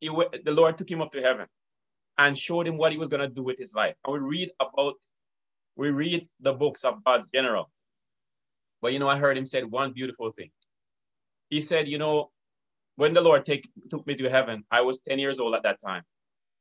he, 0.00 0.08
the 0.08 0.52
Lord 0.52 0.78
took 0.78 0.90
him 0.90 1.00
up 1.00 1.12
to 1.12 1.22
heaven 1.22 1.46
and 2.18 2.36
showed 2.36 2.66
him 2.66 2.76
what 2.76 2.92
he 2.92 2.98
was 2.98 3.08
going 3.08 3.20
to 3.20 3.28
do 3.28 3.42
with 3.42 3.58
his 3.58 3.74
life. 3.74 3.94
And 4.04 4.12
we 4.12 4.20
read 4.20 4.50
about, 4.60 4.94
we 5.76 5.90
read 5.90 6.28
the 6.40 6.52
books 6.52 6.84
of 6.84 7.02
God's 7.04 7.26
generals. 7.32 7.70
But 8.80 8.92
you 8.92 8.98
know, 8.98 9.08
I 9.08 9.18
heard 9.18 9.38
him 9.38 9.46
said 9.46 9.64
one 9.64 9.92
beautiful 9.92 10.30
thing. 10.32 10.50
He 11.50 11.60
said, 11.60 11.88
you 11.88 11.98
know, 11.98 12.30
when 12.96 13.14
the 13.14 13.20
Lord 13.20 13.46
take, 13.46 13.68
took 13.90 14.06
me 14.06 14.14
to 14.16 14.28
heaven, 14.28 14.64
I 14.70 14.82
was 14.82 15.00
10 15.00 15.18
years 15.18 15.40
old 15.40 15.54
at 15.54 15.62
that 15.62 15.78
time. 15.84 16.02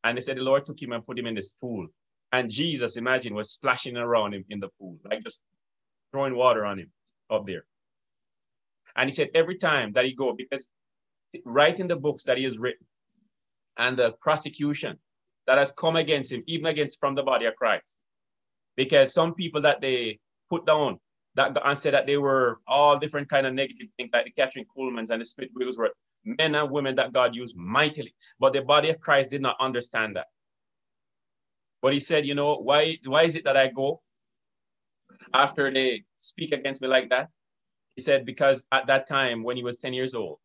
And 0.03 0.17
they 0.17 0.21
said 0.21 0.37
the 0.37 0.43
Lord 0.43 0.65
took 0.65 0.81
him 0.81 0.93
and 0.93 1.03
put 1.03 1.17
him 1.17 1.27
in 1.27 1.35
this 1.35 1.51
pool. 1.51 1.87
And 2.31 2.49
Jesus, 2.49 2.97
imagine, 2.97 3.33
was 3.33 3.51
splashing 3.51 3.97
around 3.97 4.33
him 4.33 4.45
in 4.49 4.59
the 4.59 4.69
pool, 4.79 4.97
like 5.09 5.23
just 5.23 5.41
throwing 6.11 6.35
water 6.35 6.65
on 6.65 6.79
him 6.79 6.91
up 7.29 7.45
there. 7.45 7.65
And 8.95 9.09
he 9.09 9.15
said 9.15 9.29
every 9.33 9.57
time 9.57 9.93
that 9.93 10.05
he 10.05 10.13
go, 10.13 10.33
because 10.33 10.67
right 11.45 11.79
in 11.79 11.87
the 11.87 11.95
books 11.95 12.23
that 12.23 12.37
he 12.37 12.43
has 12.43 12.57
written, 12.57 12.85
and 13.77 13.97
the 13.97 14.13
prosecution 14.19 14.97
that 15.45 15.57
has 15.57 15.71
come 15.71 15.95
against 15.95 16.31
him, 16.31 16.43
even 16.47 16.65
against 16.65 16.99
from 16.99 17.15
the 17.15 17.23
body 17.23 17.45
of 17.45 17.55
Christ, 17.55 17.95
because 18.75 19.13
some 19.13 19.33
people 19.35 19.61
that 19.61 19.81
they 19.81 20.19
put 20.49 20.65
down 20.65 20.99
that 21.35 21.57
and 21.63 21.77
said 21.77 21.93
that 21.93 22.07
they 22.07 22.17
were 22.17 22.57
all 22.67 22.97
different 22.97 23.29
kind 23.29 23.45
of 23.45 23.53
negative 23.53 23.87
things, 23.95 24.09
like 24.11 24.25
the 24.25 24.31
Kathryn 24.31 24.65
Kuhlmans 24.75 25.11
and 25.11 25.21
the 25.21 25.25
Smith 25.25 25.49
Wigglesworth, 25.55 25.91
men 26.25 26.55
and 26.55 26.71
women 26.71 26.95
that 26.95 27.13
God 27.13 27.35
used 27.35 27.55
mightily, 27.55 28.13
but 28.39 28.53
the 28.53 28.63
body 28.63 28.89
of 28.89 28.99
Christ 28.99 29.29
did 29.29 29.41
not 29.41 29.55
understand 29.59 30.15
that. 30.15 30.25
But 31.81 31.93
he 31.93 31.99
said, 31.99 32.25
you 32.25 32.35
know, 32.35 32.55
why, 32.55 32.97
why 33.05 33.23
is 33.23 33.35
it 33.35 33.43
that 33.45 33.57
I 33.57 33.67
go 33.67 33.99
after 35.33 35.71
they 35.71 36.03
speak 36.17 36.51
against 36.51 36.81
me 36.81 36.87
like 36.87 37.09
that? 37.09 37.29
He 37.95 38.01
said, 38.01 38.25
because 38.25 38.63
at 38.71 38.87
that 38.87 39.07
time, 39.07 39.43
when 39.43 39.57
he 39.57 39.63
was 39.63 39.77
10 39.77 39.93
years 39.93 40.15
old, 40.15 40.39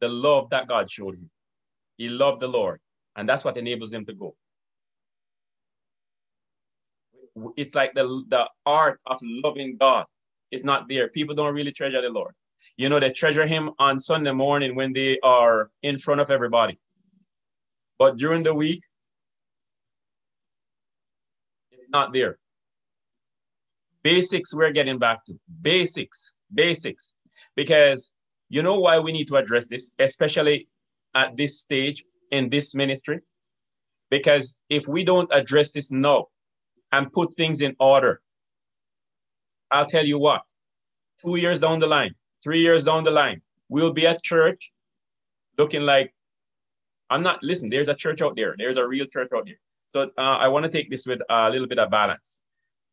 the 0.00 0.08
love 0.08 0.50
that 0.50 0.68
God 0.68 0.90
showed 0.90 1.14
him, 1.14 1.30
he 1.96 2.08
loved 2.08 2.40
the 2.40 2.48
Lord, 2.48 2.80
and 3.16 3.28
that's 3.28 3.44
what 3.44 3.56
enables 3.56 3.92
him 3.92 4.04
to 4.06 4.14
go. 4.14 4.36
It's 7.56 7.74
like 7.74 7.94
the, 7.94 8.24
the 8.28 8.48
art 8.66 9.00
of 9.06 9.18
loving 9.22 9.76
God 9.76 10.06
is 10.50 10.64
not 10.64 10.88
there. 10.88 11.08
People 11.08 11.34
don't 11.34 11.54
really 11.54 11.72
treasure 11.72 12.00
the 12.00 12.08
Lord. 12.08 12.34
You 12.76 12.88
know, 12.88 13.00
they 13.00 13.10
treasure 13.10 13.46
him 13.46 13.70
on 13.78 13.98
Sunday 13.98 14.32
morning 14.32 14.74
when 14.74 14.92
they 14.92 15.18
are 15.20 15.70
in 15.82 15.98
front 15.98 16.20
of 16.20 16.30
everybody. 16.30 16.78
But 17.98 18.16
during 18.16 18.44
the 18.44 18.54
week, 18.54 18.82
it's 21.72 21.77
not 21.90 22.12
there. 22.12 22.38
Basics 24.02 24.54
we're 24.54 24.70
getting 24.70 24.98
back 24.98 25.24
to. 25.26 25.38
Basics, 25.62 26.32
basics. 26.52 27.12
Because 27.56 28.12
you 28.48 28.62
know 28.62 28.80
why 28.80 28.98
we 28.98 29.12
need 29.12 29.28
to 29.28 29.36
address 29.36 29.68
this, 29.68 29.92
especially 29.98 30.68
at 31.14 31.36
this 31.36 31.60
stage 31.60 32.04
in 32.30 32.48
this 32.48 32.74
ministry? 32.74 33.20
Because 34.10 34.56
if 34.70 34.86
we 34.86 35.04
don't 35.04 35.28
address 35.32 35.72
this 35.72 35.90
now 35.90 36.28
and 36.92 37.12
put 37.12 37.34
things 37.34 37.60
in 37.60 37.76
order, 37.78 38.22
I'll 39.70 39.84
tell 39.84 40.06
you 40.06 40.18
what, 40.18 40.42
two 41.20 41.36
years 41.36 41.60
down 41.60 41.80
the 41.80 41.86
line, 41.86 42.14
three 42.42 42.60
years 42.60 42.84
down 42.84 43.04
the 43.04 43.10
line, 43.10 43.42
we'll 43.68 43.92
be 43.92 44.06
at 44.06 44.22
church 44.22 44.72
looking 45.58 45.82
like, 45.82 46.14
I'm 47.10 47.22
not, 47.22 47.42
listen, 47.42 47.68
there's 47.68 47.88
a 47.88 47.94
church 47.94 48.22
out 48.22 48.36
there. 48.36 48.54
There's 48.56 48.76
a 48.76 48.86
real 48.86 49.06
church 49.06 49.30
out 49.34 49.46
there. 49.46 49.60
So 49.88 50.10
uh, 50.18 50.20
I 50.20 50.48
want 50.48 50.64
to 50.64 50.70
take 50.70 50.90
this 50.90 51.06
with 51.06 51.20
a 51.28 51.50
little 51.50 51.66
bit 51.66 51.78
of 51.78 51.90
balance. 51.90 52.38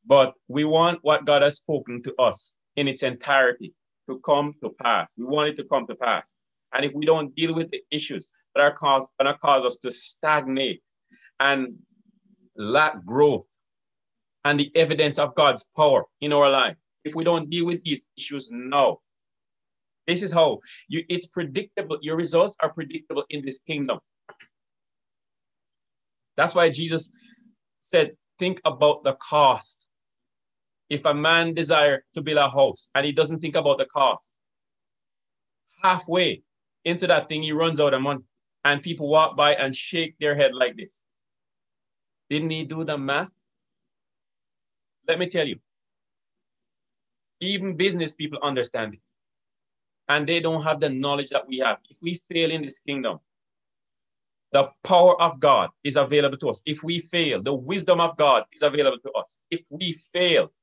But 0.05 0.33
we 0.47 0.63
want 0.65 0.99
what 1.01 1.25
God 1.25 1.41
has 1.41 1.57
spoken 1.57 2.01
to 2.03 2.15
us 2.15 2.53
in 2.75 2.87
its 2.87 3.03
entirety 3.03 3.73
to 4.07 4.19
come 4.19 4.53
to 4.61 4.69
pass. 4.81 5.13
We 5.17 5.25
want 5.25 5.49
it 5.49 5.57
to 5.57 5.63
come 5.63 5.87
to 5.87 5.95
pass. 5.95 6.35
And 6.73 6.85
if 6.85 6.93
we 6.93 7.05
don't 7.05 7.35
deal 7.35 7.55
with 7.55 7.71
the 7.71 7.81
issues 7.91 8.31
that 8.53 8.61
are 8.61 8.71
cause, 8.71 9.07
going 9.19 9.33
to 9.33 9.39
cause 9.39 9.65
us 9.65 9.77
to 9.77 9.91
stagnate 9.91 10.81
and 11.39 11.73
lack 12.55 13.03
growth 13.05 13.47
and 14.43 14.59
the 14.59 14.71
evidence 14.75 15.17
of 15.17 15.35
God's 15.35 15.65
power 15.75 16.05
in 16.21 16.33
our 16.33 16.49
life, 16.49 16.75
if 17.03 17.15
we 17.15 17.23
don't 17.23 17.49
deal 17.49 17.65
with 17.65 17.83
these 17.83 18.07
issues 18.17 18.49
now, 18.51 18.99
this 20.07 20.21
is 20.21 20.31
how 20.31 20.59
you 20.87 21.03
it's 21.09 21.25
predictable. 21.27 21.97
Your 22.01 22.15
results 22.15 22.55
are 22.61 22.71
predictable 22.71 23.25
in 23.29 23.43
this 23.43 23.59
kingdom. 23.59 23.99
That's 26.37 26.55
why 26.55 26.69
Jesus 26.69 27.11
said, 27.81 28.11
think 28.39 28.61
about 28.65 29.03
the 29.03 29.13
cost. 29.13 29.85
If 30.89 31.05
a 31.05 31.13
man 31.13 31.53
desire 31.53 32.03
to 32.13 32.21
build 32.21 32.37
a 32.37 32.49
house 32.49 32.89
and 32.93 33.05
he 33.05 33.11
doesn't 33.11 33.39
think 33.39 33.55
about 33.55 33.79
the 33.79 33.85
cost, 33.85 34.33
halfway 35.81 36.43
into 36.83 37.07
that 37.07 37.27
thing, 37.27 37.41
he 37.41 37.51
runs 37.51 37.79
out 37.79 37.93
of 37.93 38.01
money. 38.01 38.21
And 38.63 38.81
people 38.81 39.09
walk 39.09 39.35
by 39.35 39.53
and 39.53 39.75
shake 39.75 40.15
their 40.19 40.35
head 40.35 40.53
like 40.53 40.75
this. 40.75 41.03
Didn't 42.29 42.49
he 42.49 42.63
do 42.63 42.83
the 42.83 42.97
math? 42.97 43.29
Let 45.07 45.19
me 45.19 45.27
tell 45.27 45.47
you, 45.47 45.59
even 47.39 47.77
business 47.77 48.15
people 48.15 48.39
understand 48.41 48.93
this. 48.93 49.13
And 50.09 50.27
they 50.27 50.39
don't 50.39 50.63
have 50.63 50.79
the 50.79 50.89
knowledge 50.89 51.29
that 51.29 51.47
we 51.47 51.59
have. 51.59 51.77
If 51.89 51.97
we 52.01 52.15
fail 52.15 52.51
in 52.51 52.63
this 52.63 52.79
kingdom, 52.79 53.19
the 54.55 54.69
power 54.85 55.21
of 55.21 55.41
God 55.41 55.69
is 55.83 55.97
available 55.97 56.37
to 56.37 56.47
us. 56.47 56.61
If 56.65 56.81
we 56.81 56.99
fail, 57.01 57.43
the 57.43 57.53
wisdom 57.53 57.99
of 57.99 58.15
God 58.15 58.43
is 58.53 58.61
available 58.61 58.99
to 58.99 59.11
us. 59.11 59.37
If 59.51 59.63
we 59.69 59.91
fail, 60.13 60.53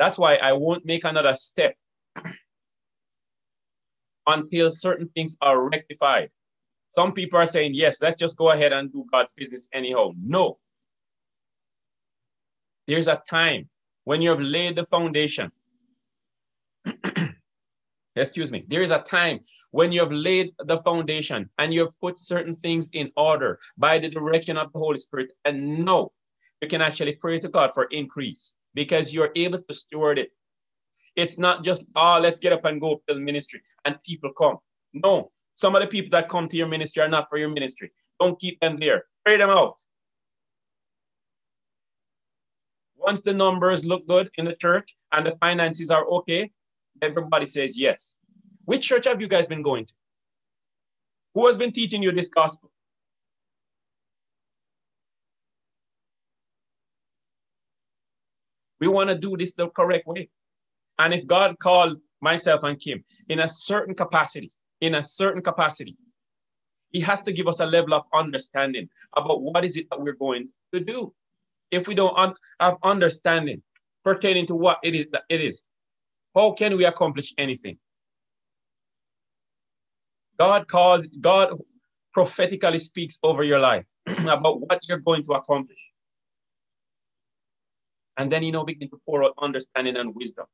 that's 0.00 0.18
why 0.18 0.34
I 0.34 0.54
won't 0.54 0.84
make 0.84 1.04
another 1.04 1.34
step 1.34 1.76
until 4.26 4.72
certain 4.72 5.08
things 5.14 5.36
are 5.40 5.68
rectified. 5.68 6.30
Some 6.88 7.12
people 7.12 7.38
are 7.38 7.46
saying, 7.46 7.74
yes, 7.74 8.02
let's 8.02 8.18
just 8.18 8.36
go 8.36 8.50
ahead 8.50 8.72
and 8.72 8.92
do 8.92 9.06
God's 9.12 9.34
business 9.34 9.68
anyhow. 9.72 10.10
No. 10.20 10.56
There's 12.88 13.06
a 13.06 13.22
time 13.30 13.68
when 14.02 14.20
you 14.20 14.30
have 14.30 14.40
laid 14.40 14.74
the 14.74 14.86
foundation 14.86 15.52
excuse 18.16 18.50
me, 18.50 18.64
there 18.68 18.82
is 18.82 18.90
a 18.90 19.00
time 19.00 19.40
when 19.70 19.92
you 19.92 20.00
have 20.00 20.12
laid 20.12 20.52
the 20.58 20.78
foundation 20.78 21.48
and 21.58 21.72
you 21.72 21.80
have 21.80 22.00
put 22.00 22.18
certain 22.18 22.54
things 22.54 22.90
in 22.92 23.10
order 23.16 23.58
by 23.78 23.98
the 23.98 24.08
direction 24.08 24.56
of 24.56 24.72
the 24.72 24.78
Holy 24.78 24.98
Spirit. 24.98 25.32
And 25.44 25.84
no, 25.84 26.12
you 26.60 26.68
can 26.68 26.82
actually 26.82 27.14
pray 27.14 27.38
to 27.38 27.48
God 27.48 27.70
for 27.72 27.84
increase 27.84 28.52
because 28.74 29.14
you're 29.14 29.32
able 29.36 29.58
to 29.58 29.74
steward 29.74 30.18
it. 30.18 30.30
It's 31.16 31.38
not 31.38 31.64
just, 31.64 31.84
oh, 31.96 32.18
let's 32.20 32.38
get 32.38 32.52
up 32.52 32.64
and 32.64 32.80
go 32.80 33.02
to 33.08 33.14
the 33.14 33.20
ministry 33.20 33.62
and 33.84 34.02
people 34.02 34.32
come. 34.36 34.58
No, 34.92 35.28
some 35.54 35.74
of 35.74 35.82
the 35.82 35.88
people 35.88 36.10
that 36.10 36.28
come 36.28 36.48
to 36.48 36.56
your 36.56 36.68
ministry 36.68 37.02
are 37.02 37.08
not 37.08 37.28
for 37.28 37.38
your 37.38 37.50
ministry. 37.50 37.92
Don't 38.18 38.38
keep 38.38 38.60
them 38.60 38.78
there. 38.78 39.04
Pray 39.24 39.36
them 39.36 39.50
out. 39.50 39.74
Once 42.96 43.22
the 43.22 43.32
numbers 43.32 43.84
look 43.84 44.06
good 44.06 44.30
in 44.36 44.44
the 44.44 44.54
church 44.54 44.96
and 45.12 45.26
the 45.26 45.32
finances 45.32 45.90
are 45.90 46.06
okay, 46.06 46.50
Everybody 47.02 47.46
says 47.46 47.78
yes. 47.78 48.16
Which 48.66 48.86
church 48.86 49.06
have 49.06 49.20
you 49.20 49.28
guys 49.28 49.46
been 49.48 49.62
going 49.62 49.86
to? 49.86 49.94
Who 51.34 51.46
has 51.46 51.56
been 51.56 51.72
teaching 51.72 52.02
you 52.02 52.12
this 52.12 52.28
gospel? 52.28 52.70
We 58.80 58.88
want 58.88 59.10
to 59.10 59.14
do 59.14 59.36
this 59.36 59.54
the 59.54 59.68
correct 59.68 60.06
way. 60.06 60.30
And 60.98 61.14
if 61.14 61.26
God 61.26 61.58
called 61.58 61.98
myself 62.20 62.62
and 62.64 62.78
Kim 62.78 63.04
in 63.28 63.40
a 63.40 63.48
certain 63.48 63.94
capacity, 63.94 64.50
in 64.80 64.94
a 64.94 65.02
certain 65.02 65.42
capacity, 65.42 65.96
he 66.90 67.00
has 67.00 67.22
to 67.22 67.32
give 67.32 67.46
us 67.46 67.60
a 67.60 67.66
level 67.66 67.94
of 67.94 68.04
understanding 68.12 68.88
about 69.16 69.42
what 69.42 69.64
is 69.64 69.76
it 69.76 69.88
that 69.90 70.00
we're 70.00 70.14
going 70.14 70.48
to 70.72 70.80
do. 70.80 71.14
If 71.70 71.86
we 71.86 71.94
don't 71.94 72.36
have 72.58 72.76
understanding 72.82 73.62
pertaining 74.02 74.46
to 74.46 74.54
what 74.54 74.78
it 74.82 74.94
is 74.94 75.06
that 75.12 75.22
it 75.28 75.40
is, 75.40 75.62
how 76.34 76.52
can 76.52 76.76
we 76.76 76.84
accomplish 76.84 77.34
anything? 77.38 77.78
God 80.38 80.68
calls, 80.68 81.06
God 81.06 81.52
prophetically 82.12 82.78
speaks 82.78 83.18
over 83.22 83.44
your 83.44 83.60
life 83.60 83.84
about 84.06 84.60
what 84.60 84.80
you're 84.88 84.98
going 84.98 85.24
to 85.24 85.32
accomplish. 85.32 85.78
And 88.16 88.30
then, 88.30 88.42
you 88.42 88.52
know, 88.52 88.64
begin 88.64 88.88
to 88.90 89.00
pour 89.06 89.24
out 89.24 89.34
understanding 89.38 89.96
and 89.96 90.14
wisdom. 90.14 90.46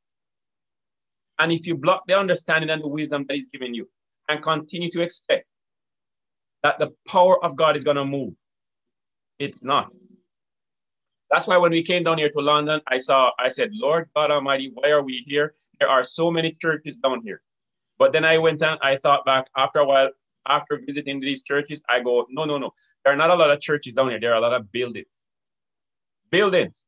And 1.39 1.53
if 1.53 1.67
you 1.67 1.77
block 1.77 2.03
the 2.07 2.19
understanding 2.19 2.71
and 2.71 2.83
the 2.83 2.89
wisdom 2.89 3.25
that 3.29 3.35
He's 3.35 3.49
given 3.49 3.75
you 3.75 3.89
and 4.29 4.43
continue 4.43 4.91
to 4.91 5.03
expect 5.03 5.47
that 6.63 6.79
the 6.79 6.93
power 7.07 7.43
of 7.45 7.57
God 7.57 7.77
is 7.77 7.85
going 7.85 7.97
to 7.97 8.05
move, 8.05 8.35
it's 9.39 9.65
not. 9.65 9.93
That's 11.31 11.47
why 11.47 11.57
when 11.59 11.73
we 11.73 11.83
came 11.83 12.05
down 12.05 12.19
here 12.19 12.31
to 12.31 12.41
London, 12.41 12.81
I 12.87 12.99
saw, 12.99 13.33
I 13.39 13.49
said, 13.49 13.71
Lord 13.73 14.09
God 14.15 14.31
Almighty, 14.31 14.71
why 14.73 14.91
are 14.91 15.03
we 15.03 15.25
here? 15.27 15.55
There 15.79 15.89
are 15.89 16.05
so 16.05 16.31
many 16.31 16.53
churches 16.53 16.99
down 16.99 17.23
here. 17.23 17.43
But 17.99 18.13
then 18.13 18.25
I 18.25 18.39
went 18.39 18.63
and 18.63 18.79
I 18.83 18.97
thought 18.97 19.25
back 19.25 19.47
after 19.57 19.81
a 19.81 19.87
while, 19.87 20.11
after 20.47 20.81
visiting 20.85 21.21
these 21.21 21.43
churches, 21.43 21.83
I 21.89 22.01
go, 22.01 22.27
no, 22.31 22.45
no, 22.45 22.59
no. 22.59 22.73
There 23.05 23.13
are 23.13 23.17
not 23.17 23.31
a 23.31 23.35
lot 23.35 23.51
of 23.51 23.61
churches 23.61 23.95
down 23.95 24.11
here. 24.11 24.21
There 24.21 24.33
are 24.33 24.39
a 24.39 24.41
lot 24.41 24.53
of 24.53 24.71
buildings. 24.71 25.25
Buildings. 26.31 26.87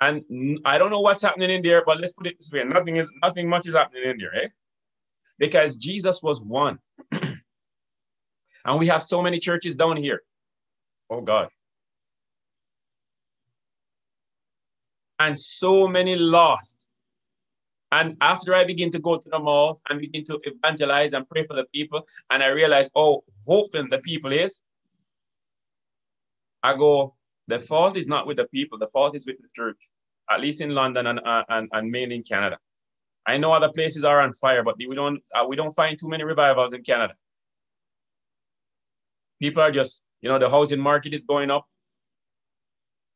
And 0.00 0.24
I 0.64 0.78
don't 0.78 0.90
know 0.90 1.00
what's 1.00 1.22
happening 1.22 1.50
in 1.50 1.62
there, 1.62 1.84
but 1.84 2.00
let's 2.00 2.12
put 2.12 2.26
it 2.26 2.38
this 2.38 2.50
way. 2.50 2.64
Nothing 2.64 2.96
is 2.96 3.08
nothing 3.22 3.48
much 3.48 3.68
is 3.68 3.74
happening 3.74 4.02
in 4.04 4.18
there, 4.18 4.34
eh? 4.34 4.48
Because 5.38 5.76
Jesus 5.76 6.22
was 6.22 6.42
one. 6.42 6.80
and 8.64 8.78
we 8.78 8.88
have 8.88 9.02
so 9.02 9.22
many 9.22 9.38
churches 9.38 9.76
down 9.76 9.96
here. 9.96 10.22
Oh 11.08 11.20
God. 11.20 11.50
And 15.22 15.38
so 15.38 15.86
many 15.86 16.16
lost. 16.16 16.84
And 17.92 18.16
after 18.20 18.54
I 18.54 18.64
begin 18.64 18.90
to 18.92 18.98
go 18.98 19.18
to 19.18 19.28
the 19.28 19.38
malls 19.38 19.82
and 19.88 20.00
begin 20.00 20.24
to 20.24 20.40
evangelize 20.44 21.12
and 21.12 21.28
pray 21.28 21.44
for 21.44 21.54
the 21.54 21.66
people, 21.72 22.06
and 22.30 22.42
I 22.42 22.48
realize, 22.48 22.90
oh, 22.96 23.22
hoping 23.46 23.88
the 23.88 23.98
people 23.98 24.32
is, 24.32 24.60
I 26.62 26.76
go, 26.76 27.14
the 27.48 27.60
fault 27.60 27.96
is 27.96 28.06
not 28.06 28.26
with 28.26 28.38
the 28.38 28.46
people, 28.46 28.78
the 28.78 28.88
fault 28.88 29.14
is 29.14 29.26
with 29.26 29.36
the 29.42 29.48
church, 29.54 29.76
at 30.30 30.40
least 30.40 30.60
in 30.60 30.74
London 30.74 31.06
and, 31.06 31.20
and, 31.24 31.68
and 31.72 31.90
mainly 31.90 32.16
in 32.16 32.22
Canada. 32.22 32.58
I 33.26 33.36
know 33.36 33.52
other 33.52 33.70
places 33.70 34.04
are 34.04 34.20
on 34.20 34.32
fire, 34.32 34.64
but 34.64 34.76
we 34.78 34.94
don't, 34.94 35.22
uh, 35.34 35.44
we 35.46 35.54
don't 35.54 35.74
find 35.74 35.98
too 35.98 36.08
many 36.08 36.24
revivals 36.24 36.72
in 36.72 36.82
Canada. 36.82 37.14
People 39.40 39.62
are 39.62 39.70
just, 39.70 40.02
you 40.22 40.28
know, 40.28 40.38
the 40.38 40.50
housing 40.50 40.80
market 40.80 41.14
is 41.14 41.24
going 41.24 41.50
up. 41.50 41.66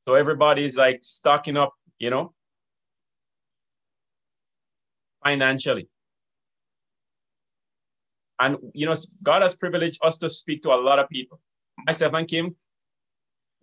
So 0.06 0.14
everybody's 0.14 0.76
like 0.76 1.00
stocking 1.02 1.56
up 1.56 1.72
you 1.98 2.10
know, 2.10 2.32
financially. 5.24 5.88
And, 8.38 8.58
you 8.74 8.86
know, 8.86 8.94
God 9.22 9.42
has 9.42 9.56
privileged 9.56 9.98
us 10.04 10.18
to 10.18 10.28
speak 10.28 10.62
to 10.64 10.70
a 10.70 10.76
lot 10.76 10.98
of 10.98 11.08
people. 11.08 11.40
Myself 11.86 12.12
and 12.14 12.28
Kim, 12.28 12.54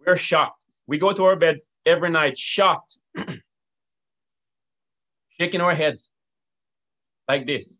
we're 0.05 0.17
shocked. 0.17 0.59
We 0.87 0.97
go 0.97 1.13
to 1.13 1.23
our 1.25 1.35
bed 1.35 1.59
every 1.85 2.09
night 2.09 2.37
shocked. 2.37 2.97
shaking 5.39 5.61
our 5.61 5.73
heads 5.73 6.09
like 7.27 7.47
this, 7.47 7.77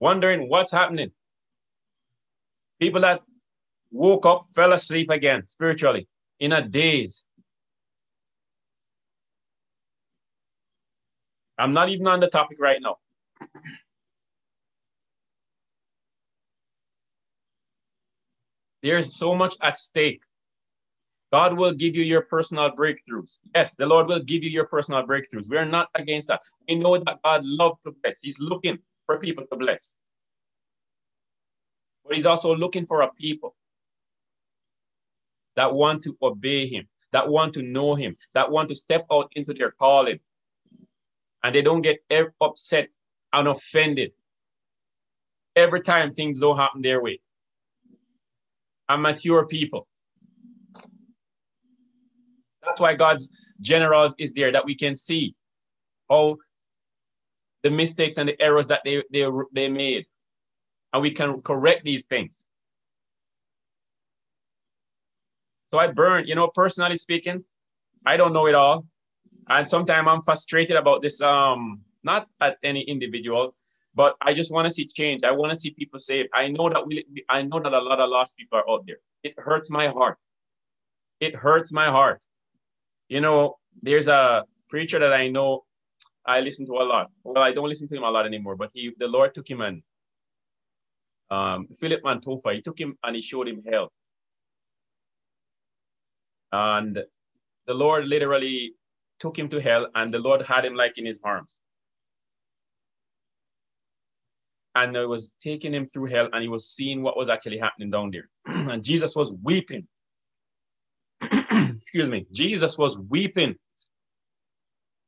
wondering 0.00 0.48
what's 0.48 0.72
happening. 0.72 1.10
People 2.80 3.00
that 3.02 3.22
woke 3.90 4.26
up, 4.26 4.44
fell 4.54 4.72
asleep 4.72 5.10
again 5.10 5.46
spiritually 5.46 6.08
in 6.40 6.52
a 6.52 6.66
daze. 6.66 7.24
I'm 11.62 11.72
not 11.72 11.90
even 11.90 12.08
on 12.08 12.18
the 12.18 12.26
topic 12.26 12.58
right 12.60 12.82
now. 12.82 12.96
There's 18.82 19.14
so 19.14 19.32
much 19.36 19.54
at 19.62 19.78
stake. 19.78 20.22
God 21.32 21.56
will 21.56 21.72
give 21.72 21.94
you 21.94 22.02
your 22.02 22.22
personal 22.22 22.68
breakthroughs. 22.72 23.38
Yes, 23.54 23.76
the 23.76 23.86
Lord 23.86 24.08
will 24.08 24.18
give 24.18 24.42
you 24.42 24.50
your 24.50 24.66
personal 24.66 25.06
breakthroughs. 25.06 25.48
We're 25.48 25.64
not 25.64 25.88
against 25.94 26.26
that. 26.28 26.40
We 26.68 26.74
know 26.74 26.98
that 26.98 27.20
God 27.22 27.44
loves 27.44 27.78
to 27.84 27.92
bless. 28.02 28.20
He's 28.20 28.40
looking 28.40 28.80
for 29.06 29.20
people 29.20 29.46
to 29.46 29.56
bless. 29.56 29.94
But 32.04 32.16
he's 32.16 32.26
also 32.26 32.56
looking 32.56 32.86
for 32.86 33.02
a 33.02 33.12
people 33.12 33.54
that 35.54 35.72
want 35.72 36.02
to 36.02 36.16
obey 36.20 36.66
him, 36.66 36.88
that 37.12 37.28
want 37.28 37.54
to 37.54 37.62
know 37.62 37.94
him, 37.94 38.16
that 38.34 38.50
want 38.50 38.68
to 38.70 38.74
step 38.74 39.06
out 39.12 39.30
into 39.36 39.54
their 39.54 39.70
calling. 39.70 40.18
And 41.42 41.54
they 41.54 41.62
don't 41.62 41.82
get 41.82 41.98
upset 42.40 42.88
and 43.32 43.48
offended 43.48 44.12
every 45.56 45.80
time 45.80 46.10
things 46.10 46.40
don't 46.40 46.56
happen 46.56 46.82
their 46.82 47.02
way. 47.02 47.20
And 48.88 49.02
mature 49.02 49.46
people. 49.46 49.88
That's 52.64 52.80
why 52.80 52.94
God's 52.94 53.28
generals 53.60 54.14
is 54.18 54.34
there 54.34 54.52
that 54.52 54.64
we 54.64 54.74
can 54.74 54.94
see 54.94 55.34
how 56.08 56.38
the 57.62 57.70
mistakes 57.70 58.18
and 58.18 58.28
the 58.28 58.40
errors 58.40 58.68
that 58.68 58.82
they, 58.84 59.02
they, 59.12 59.28
they 59.52 59.68
made. 59.68 60.06
And 60.92 61.02
we 61.02 61.10
can 61.10 61.40
correct 61.40 61.84
these 61.84 62.06
things. 62.06 62.44
So 65.72 65.78
I 65.78 65.86
burn, 65.86 66.26
you 66.26 66.34
know, 66.34 66.48
personally 66.48 66.98
speaking, 66.98 67.44
I 68.04 68.16
don't 68.16 68.34
know 68.34 68.46
it 68.46 68.54
all. 68.54 68.84
And 69.52 69.68
sometimes 69.68 70.08
I'm 70.08 70.22
frustrated 70.22 70.76
about 70.76 71.02
this, 71.02 71.20
um, 71.20 71.82
not 72.02 72.26
at 72.40 72.56
any 72.62 72.80
individual, 72.84 73.54
but 73.94 74.16
I 74.22 74.32
just 74.32 74.50
want 74.50 74.66
to 74.66 74.72
see 74.72 74.86
change. 74.86 75.24
I 75.24 75.32
want 75.32 75.50
to 75.50 75.56
see 75.56 75.72
people 75.72 75.98
saved. 75.98 76.30
I 76.32 76.48
know 76.48 76.70
that 76.70 76.86
we, 76.86 77.04
I 77.28 77.42
know 77.42 77.60
that 77.60 77.74
a 77.74 77.78
lot 77.78 78.00
of 78.00 78.08
lost 78.08 78.34
people 78.38 78.58
are 78.58 78.70
out 78.70 78.86
there. 78.86 78.96
It 79.22 79.34
hurts 79.36 79.70
my 79.70 79.88
heart. 79.88 80.16
It 81.20 81.36
hurts 81.36 81.70
my 81.70 81.88
heart. 81.88 82.22
You 83.10 83.20
know, 83.20 83.58
there's 83.82 84.08
a 84.08 84.46
preacher 84.70 84.98
that 84.98 85.12
I 85.12 85.28
know 85.28 85.64
I 86.24 86.40
listen 86.40 86.64
to 86.66 86.72
a 86.72 86.84
lot. 86.84 87.10
Well, 87.22 87.44
I 87.44 87.52
don't 87.52 87.68
listen 87.68 87.88
to 87.88 87.96
him 87.96 88.04
a 88.04 88.10
lot 88.10 88.24
anymore, 88.24 88.56
but 88.56 88.70
he, 88.72 88.94
the 88.98 89.08
Lord 89.08 89.34
took 89.34 89.48
him 89.48 89.60
and 89.60 89.82
um, 91.30 91.66
Philip 91.66 92.02
Mantofa, 92.02 92.54
he 92.54 92.62
took 92.62 92.80
him 92.80 92.96
and 93.04 93.16
he 93.16 93.20
showed 93.20 93.48
him 93.48 93.62
hell. 93.70 93.92
And 96.52 97.04
the 97.66 97.74
Lord 97.74 98.06
literally 98.06 98.76
took 99.22 99.38
him 99.38 99.48
to 99.48 99.60
hell, 99.60 99.86
and 99.94 100.12
the 100.12 100.18
Lord 100.18 100.42
had 100.42 100.64
him 100.64 100.74
like 100.74 100.98
in 100.98 101.06
his 101.06 101.20
arms. 101.22 101.56
And 104.74 104.96
it 104.96 105.08
was 105.08 105.32
taking 105.40 105.72
him 105.72 105.86
through 105.86 106.06
hell, 106.06 106.28
and 106.32 106.42
he 106.42 106.48
was 106.48 106.68
seeing 106.68 107.02
what 107.02 107.16
was 107.16 107.30
actually 107.30 107.58
happening 107.58 107.90
down 107.90 108.10
there. 108.10 108.28
and 108.46 108.82
Jesus 108.82 109.14
was 109.14 109.32
weeping. 109.40 109.86
Excuse 111.22 112.08
me. 112.08 112.26
Jesus 112.32 112.76
was 112.76 112.98
weeping 112.98 113.54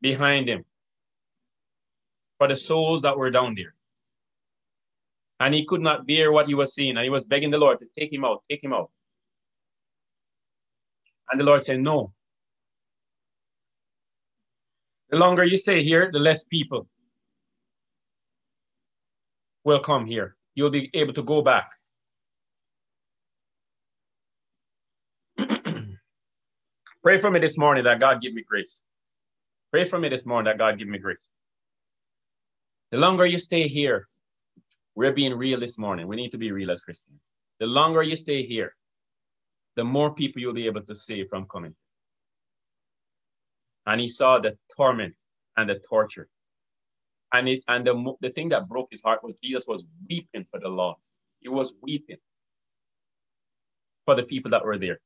behind 0.00 0.48
him 0.48 0.64
for 2.38 2.46
the 2.46 2.57
souls 2.57 3.03
that 3.03 3.16
were 3.16 3.31
down 3.31 3.57
there. 3.57 3.72
And 5.40 5.53
he 5.53 5.64
could 5.64 5.81
not 5.81 6.07
bear 6.07 6.31
what 6.31 6.46
he 6.46 6.55
was 6.55 6.72
seeing, 6.72 6.96
and 6.96 7.03
he 7.03 7.11
was 7.11 7.24
begging 7.24 7.50
the 7.50 7.59
Lord 7.59 7.81
to 7.81 7.87
take 7.98 8.12
him 8.12 8.24
out, 8.24 8.44
take 8.48 8.62
him 8.62 8.72
out. 8.72 8.90
And 11.33 11.40
the 11.40 11.44
Lord 11.44 11.64
said, 11.64 11.81
No. 11.81 12.12
The 15.14 15.20
longer 15.20 15.44
you 15.44 15.57
stay 15.57 15.81
here, 15.85 16.11
the 16.12 16.18
less 16.18 16.42
people 16.42 16.88
will 19.62 19.79
come 19.79 20.07
here. 20.07 20.35
You'll 20.57 20.70
be 20.70 20.90
able 20.92 21.12
to 21.12 21.22
go 21.22 21.40
back. 21.40 21.70
Pray 27.05 27.20
for 27.20 27.31
me 27.31 27.38
this 27.38 27.57
morning 27.57 27.85
that 27.85 28.00
God 28.00 28.20
give 28.20 28.35
me 28.35 28.42
grace. 28.42 28.83
Pray 29.70 29.85
for 29.85 30.00
me 30.00 30.09
this 30.09 30.27
morning 30.27 30.46
that 30.46 30.59
God 30.59 30.79
give 30.79 30.88
me 30.88 30.98
grace. 30.98 31.29
The 32.90 32.98
longer 32.98 33.24
you 33.24 33.38
stay 33.38 33.68
here, 33.68 34.09
we're 34.96 35.12
being 35.12 35.35
real 35.38 35.61
this 35.61 35.79
morning. 35.79 36.09
We 36.09 36.16
need 36.16 36.33
to 36.33 36.38
be 36.38 36.50
real 36.50 36.72
as 36.72 36.81
Christians. 36.81 37.20
The 37.61 37.66
longer 37.66 38.03
you 38.03 38.16
stay 38.16 38.44
here, 38.44 38.74
the 39.77 39.85
more 39.85 40.12
people 40.12 40.42
you'll 40.42 40.55
be 40.55 40.66
able 40.66 40.83
to 40.83 40.96
save 40.96 41.29
from 41.29 41.46
coming. 41.46 41.77
And 43.87 44.01
he 44.01 44.09
saw 44.09 44.38
the 44.38 44.57
torment 44.77 45.14
and 45.57 45.68
the 45.68 45.79
torture. 45.79 46.29
And 47.33 47.49
it 47.49 47.64
and 47.68 47.87
the, 47.87 48.14
the 48.20 48.31
thing 48.31 48.49
that 48.51 48.68
broke 48.68 48.88
his 48.90 49.03
heart 49.03 49.23
was 49.23 49.35
Jesus 49.42 49.66
was 49.66 49.85
weeping 50.09 50.47
for 50.51 50.61
the 50.61 50.68
lost. 50.68 51.16
He 51.40 51.49
was 51.49 51.75
weeping 51.83 52.18
for 54.05 54.14
the 54.14 54.23
people 54.23 54.51
that 54.53 54.64
were 54.64 54.79
there. 54.79 55.01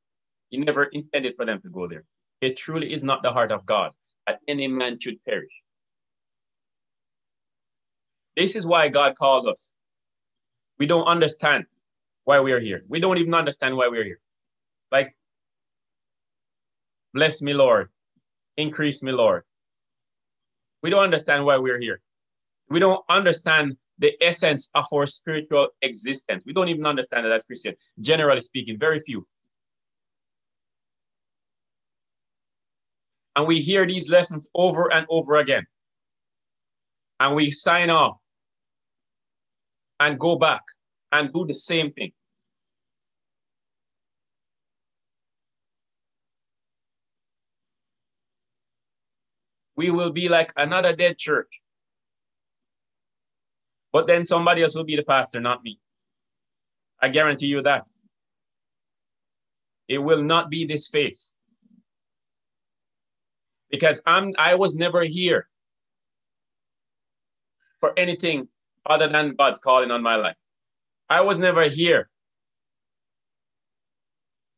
He 0.51 0.59
never 0.59 0.85
intended 0.85 1.35
for 1.37 1.45
them 1.45 1.61
to 1.63 1.69
go 1.69 1.87
there. 1.87 2.05
It 2.41 2.57
truly 2.57 2.93
is 2.93 3.03
not 3.03 3.23
the 3.23 3.33
heart 3.33 3.51
of 3.51 3.67
God 3.67 3.93
that 4.27 4.41
any 4.47 4.69
man 4.69 4.99
should 5.01 5.23
perish. 5.25 5.53
This 8.37 8.55
is 8.55 8.67
why 8.67 8.89
God 8.89 9.17
called 9.17 9.49
us. 9.49 9.73
We 10.79 10.87
don't 10.87 11.07
understand 11.07 11.67
why 12.25 12.41
we 12.41 12.53
are 12.53 12.61
here. 12.61 12.83
We 12.89 13.01
don't 13.01 13.19
even 13.19 13.35
understand 13.35 13.77
why 13.77 13.89
we're 13.89 14.05
here. 14.05 14.21
Like, 14.93 15.17
bless 17.13 17.43
me, 17.43 17.55
Lord. 17.55 17.89
Increase 18.59 19.05
me, 19.05 19.13
Lord. 19.13 19.45
We 20.83 20.91
don't 20.91 21.05
understand 21.05 21.45
why 21.45 21.59
we're 21.59 21.81
here. 21.81 22.01
We 22.69 22.81
don't 22.81 23.05
understand 23.09 23.77
the 23.99 24.13
essence 24.21 24.69
of 24.75 24.87
our 24.93 25.07
spiritual 25.07 25.69
existence. 25.81 26.43
We 26.45 26.53
don't 26.53 26.69
even 26.69 26.85
understand 26.85 27.25
it 27.25 27.33
as 27.33 27.45
Christian, 27.45 27.77
generally 28.01 28.41
speaking, 28.41 28.77
very 28.77 28.99
few. 28.99 29.27
And 33.37 33.47
we 33.47 33.61
hear 33.61 33.87
these 33.87 34.11
lessons 34.11 34.49
over 34.57 34.93
and 34.93 35.07
over 35.09 35.37
again. 35.37 35.65
And 37.21 37.37
we 37.37 37.53
sign 37.53 37.91
off 37.91 38.17
and 40.01 40.19
go 40.19 40.37
back 40.37 40.63
and 41.13 41.33
do 41.33 41.47
the 41.47 41.55
same 41.55 41.93
thing. 41.93 42.11
We 49.79 49.91
will 49.93 50.11
be 50.11 50.29
like 50.29 50.53
another 50.57 50.93
dead 50.93 51.17
church. 51.17 51.63
But 53.93 54.09
then 54.09 54.25
somebody 54.25 54.65
else 54.65 54.75
will 54.75 54.83
be 54.83 54.97
the 54.97 55.05
pastor, 55.05 55.41
not 55.41 55.63
me. 55.63 55.79
I 57.01 57.09
guarantee 57.09 57.47
you 57.47 57.63
that. 57.63 57.87
It 59.87 59.99
will 59.99 60.23
not 60.23 60.51
be 60.51 60.67
this 60.67 60.89
face. 60.89 61.33
Because 63.71 64.03
I'm 64.05 64.35
I 64.37 64.57
was 64.57 64.75
never 64.75 65.03
here 65.05 65.49
for 67.79 67.93
anything 67.97 68.49
other 68.85 69.07
than 69.09 69.37
God's 69.37 69.61
calling 69.61 69.93
on 69.93 70.03
my 70.03 70.17
life. 70.17 70.37
I 71.09 71.21
was 71.21 71.39
never 71.39 71.63
here 71.69 72.11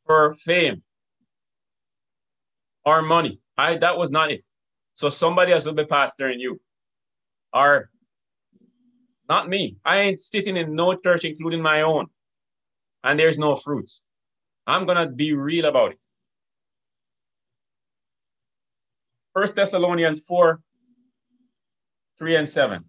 for 0.06 0.32
fame 0.34 0.82
or 2.86 3.02
money. 3.02 3.42
I 3.58 3.76
that 3.76 3.98
was 3.98 4.10
not 4.10 4.30
it. 4.30 4.44
So 5.00 5.08
somebody 5.08 5.50
else 5.52 5.64
will 5.64 5.72
be 5.72 5.84
pastoring 5.84 6.40
you. 6.40 6.60
Or 7.54 7.88
not 9.30 9.48
me. 9.48 9.78
I 9.82 10.00
ain't 10.00 10.20
sitting 10.20 10.58
in 10.58 10.76
no 10.76 10.94
church, 10.94 11.24
including 11.24 11.62
my 11.62 11.80
own. 11.80 12.08
And 13.02 13.18
there's 13.18 13.38
no 13.38 13.56
fruits. 13.56 14.02
I'm 14.66 14.84
gonna 14.84 15.08
be 15.08 15.32
real 15.32 15.64
about 15.64 15.92
it. 15.92 15.98
First 19.32 19.56
Thessalonians 19.56 20.22
4, 20.26 20.60
3 22.18 22.36
and 22.36 22.46
7. 22.46 22.84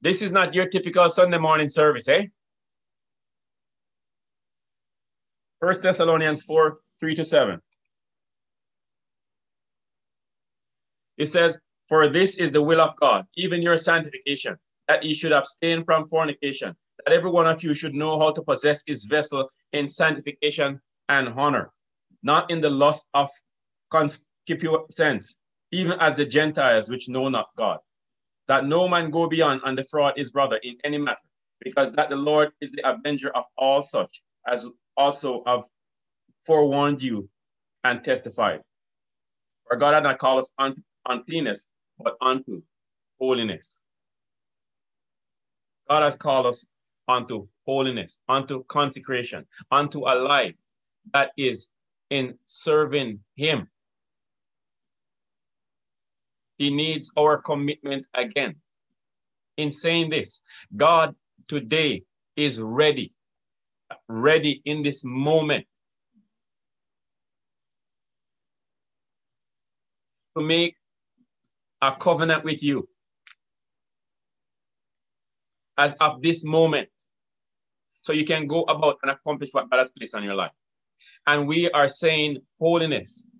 This 0.00 0.22
is 0.22 0.32
not 0.32 0.54
your 0.54 0.66
typical 0.66 1.08
Sunday 1.08 1.38
morning 1.38 1.68
service, 1.68 2.08
eh? 2.08 2.26
First 5.60 5.82
Thessalonians 5.82 6.42
4, 6.42 6.78
3 7.00 7.14
to 7.14 7.24
7. 7.24 7.60
It 11.16 11.26
says, 11.26 11.58
For 11.88 12.08
this 12.08 12.36
is 12.36 12.52
the 12.52 12.62
will 12.62 12.80
of 12.80 12.96
God, 12.96 13.24
even 13.36 13.62
your 13.62 13.78
sanctification, 13.78 14.56
that 14.86 15.02
ye 15.02 15.14
should 15.14 15.32
abstain 15.32 15.84
from 15.84 16.06
fornication, 16.08 16.76
that 17.04 17.14
every 17.14 17.30
one 17.30 17.46
of 17.46 17.62
you 17.62 17.72
should 17.72 17.94
know 17.94 18.18
how 18.18 18.32
to 18.32 18.42
possess 18.42 18.82
his 18.86 19.04
vessel 19.04 19.48
in 19.72 19.88
sanctification 19.88 20.80
and 21.08 21.28
honor, 21.28 21.70
not 22.22 22.50
in 22.50 22.60
the 22.60 22.70
lust 22.70 23.08
of 23.14 23.30
concupiscence, 23.90 25.36
even 25.72 25.98
as 26.00 26.16
the 26.16 26.26
Gentiles 26.26 26.90
which 26.90 27.08
know 27.08 27.28
not 27.30 27.48
God, 27.56 27.78
that 28.46 28.66
no 28.66 28.88
man 28.88 29.10
go 29.10 29.26
beyond 29.26 29.62
and 29.64 29.76
defraud 29.76 30.14
his 30.16 30.30
brother 30.30 30.60
in 30.62 30.76
any 30.84 30.98
matter, 30.98 31.18
because 31.60 31.92
that 31.92 32.10
the 32.10 32.16
Lord 32.16 32.52
is 32.60 32.72
the 32.72 32.86
avenger 32.88 33.30
of 33.30 33.44
all 33.56 33.80
such, 33.80 34.22
as 34.46 34.68
also 34.96 35.42
have 35.46 35.64
forewarned 36.46 37.02
you 37.02 37.28
and 37.84 38.02
testified. 38.02 38.60
For 39.68 39.76
God 39.76 39.94
had 39.94 40.02
not 40.02 40.18
called 40.18 40.40
us 40.40 40.52
unto 40.58 40.80
uncleanness, 41.08 41.68
but 41.98 42.16
unto 42.20 42.62
holiness. 43.18 43.80
God 45.88 46.02
has 46.02 46.16
called 46.16 46.46
us 46.46 46.66
unto 47.08 47.48
holiness, 47.64 48.20
unto 48.28 48.64
consecration, 48.64 49.46
unto 49.70 50.00
a 50.00 50.14
life 50.14 50.54
that 51.12 51.30
is 51.36 51.68
in 52.10 52.38
serving 52.44 53.20
Him. 53.36 53.68
He 56.58 56.70
needs 56.70 57.12
our 57.16 57.38
commitment 57.38 58.06
again. 58.14 58.56
In 59.56 59.70
saying 59.70 60.10
this, 60.10 60.40
God 60.76 61.14
today 61.48 62.04
is 62.36 62.60
ready, 62.60 63.14
ready 64.08 64.62
in 64.64 64.82
this 64.82 65.02
moment 65.04 65.66
to 70.36 70.42
make 70.42 70.76
a 71.82 71.92
covenant 71.92 72.44
with 72.44 72.62
you 72.62 72.88
as 75.78 75.94
of 75.94 76.22
this 76.22 76.44
moment. 76.44 76.88
So 78.02 78.12
you 78.12 78.24
can 78.24 78.46
go 78.46 78.62
about 78.62 78.98
and 79.02 79.10
accomplish 79.10 79.50
what 79.52 79.70
God 79.70 79.78
has 79.78 79.90
placed 79.90 80.14
on 80.14 80.22
your 80.22 80.34
life. 80.34 80.52
And 81.26 81.48
we 81.48 81.70
are 81.70 81.88
saying 81.88 82.38
holiness, 82.60 83.30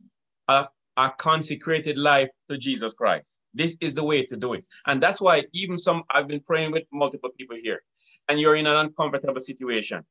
a, 0.49 0.66
a 0.97 1.12
consecrated 1.18 1.99
life 1.99 2.28
to 2.49 2.59
Jesus 2.59 2.94
Christ. 2.94 3.38
This 3.55 3.78
is 3.80 3.94
the 3.94 4.05
way 4.05 4.24
to 4.26 4.36
do 4.36 4.55
it. 4.55 4.64
And 4.86 5.03
that's 5.03 5.20
why 5.20 5.44
even 5.53 5.78
some, 5.78 6.03
I've 6.11 6.28
been 6.28 6.40
praying 6.40 6.72
with 6.72 6.84
multiple 6.92 7.30
people 7.38 7.57
here, 7.61 7.82
and 8.28 8.40
you're 8.40 8.57
in 8.57 8.66
an 8.66 8.76
uncomfortable 8.76 9.40
situation. 9.40 10.05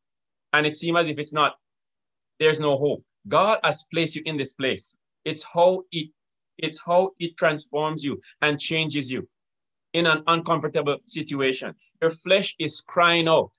And 0.56 0.66
it 0.66 0.78
seems 0.78 0.98
as 0.98 1.10
if 1.10 1.20
it's 1.20 1.34
not, 1.34 1.58
there's 2.40 2.62
no 2.62 2.78
hope. 2.78 3.04
God 3.28 3.60
has 3.62 3.86
placed 3.94 4.16
you 4.16 4.22
in 4.26 4.38
this 4.38 4.54
place. 4.54 4.96
It's 5.26 5.44
how 5.44 5.84
it, 5.92 6.12
it's 6.58 6.80
how 6.80 7.12
it 7.20 7.36
transforms 7.36 8.06
you 8.06 8.22
and 8.42 8.58
changes 8.58 9.12
you 9.12 9.28
in 9.92 10.06
an 10.06 10.24
uncomfortable 10.28 10.96
situation. 11.04 11.76
Your 12.02 12.12
flesh 12.12 12.56
is 12.58 12.80
crying 12.80 13.28
out. 13.28 13.52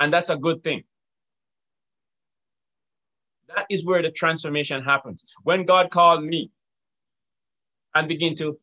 And 0.00 0.12
that's 0.12 0.30
a 0.30 0.36
good 0.36 0.64
thing. 0.64 0.82
That 3.54 3.66
is 3.70 3.86
where 3.86 4.02
the 4.02 4.10
transformation 4.10 4.82
happens. 4.82 5.24
When 5.44 5.64
God 5.64 5.90
called 5.90 6.24
me 6.24 6.50
and 7.94 8.08
begin 8.08 8.34
to 8.36 8.56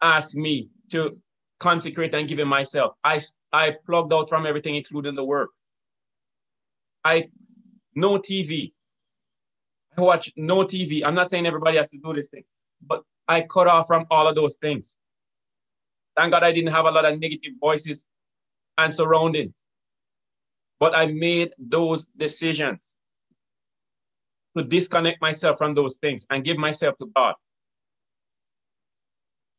ask 0.00 0.36
me 0.36 0.68
to 0.92 1.18
consecrate 1.64 2.14
and 2.14 2.28
give 2.28 2.38
him 2.38 2.48
myself, 2.48 2.94
I, 3.02 3.20
I 3.50 3.76
plugged 3.86 4.12
out 4.12 4.28
from 4.28 4.44
everything, 4.44 4.74
including 4.74 5.14
the 5.14 5.24
work. 5.24 5.50
I 7.02 7.28
no 7.94 8.18
TV. 8.18 8.70
I 9.96 10.02
watch 10.02 10.30
no 10.36 10.64
TV. 10.64 11.02
I'm 11.04 11.14
not 11.14 11.30
saying 11.30 11.46
everybody 11.46 11.78
has 11.78 11.88
to 11.90 11.98
do 11.98 12.12
this 12.12 12.28
thing, 12.28 12.44
but 12.86 13.02
I 13.26 13.40
cut 13.42 13.66
off 13.66 13.86
from 13.86 14.04
all 14.10 14.28
of 14.28 14.34
those 14.34 14.56
things. 14.56 14.96
Thank 16.16 16.32
God 16.32 16.44
I 16.44 16.52
didn't 16.52 16.72
have 16.72 16.84
a 16.84 16.90
lot 16.90 17.06
of 17.06 17.18
negative 17.18 17.54
voices 17.58 18.06
and 18.76 18.92
surroundings. 18.92 19.64
But 20.78 20.94
I 20.94 21.06
made 21.06 21.54
those 21.58 22.04
decisions 22.04 22.92
to 24.56 24.64
disconnect 24.64 25.22
myself 25.22 25.56
from 25.56 25.74
those 25.74 25.96
things 25.96 26.26
and 26.30 26.44
give 26.44 26.58
myself 26.58 26.98
to 26.98 27.06
God. 27.16 27.34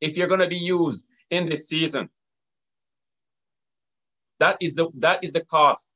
If 0.01 0.15
you're 0.17 0.27
going 0.27 0.45
to 0.47 0.53
be 0.57 0.63
used 0.77 1.07
in 1.29 1.49
this 1.49 1.67
season, 1.67 2.09
that 4.39 4.57
is 4.61 4.75
the 4.75 4.89
that 4.99 5.23
is 5.23 5.33
the 5.33 5.41
cost 5.41 5.89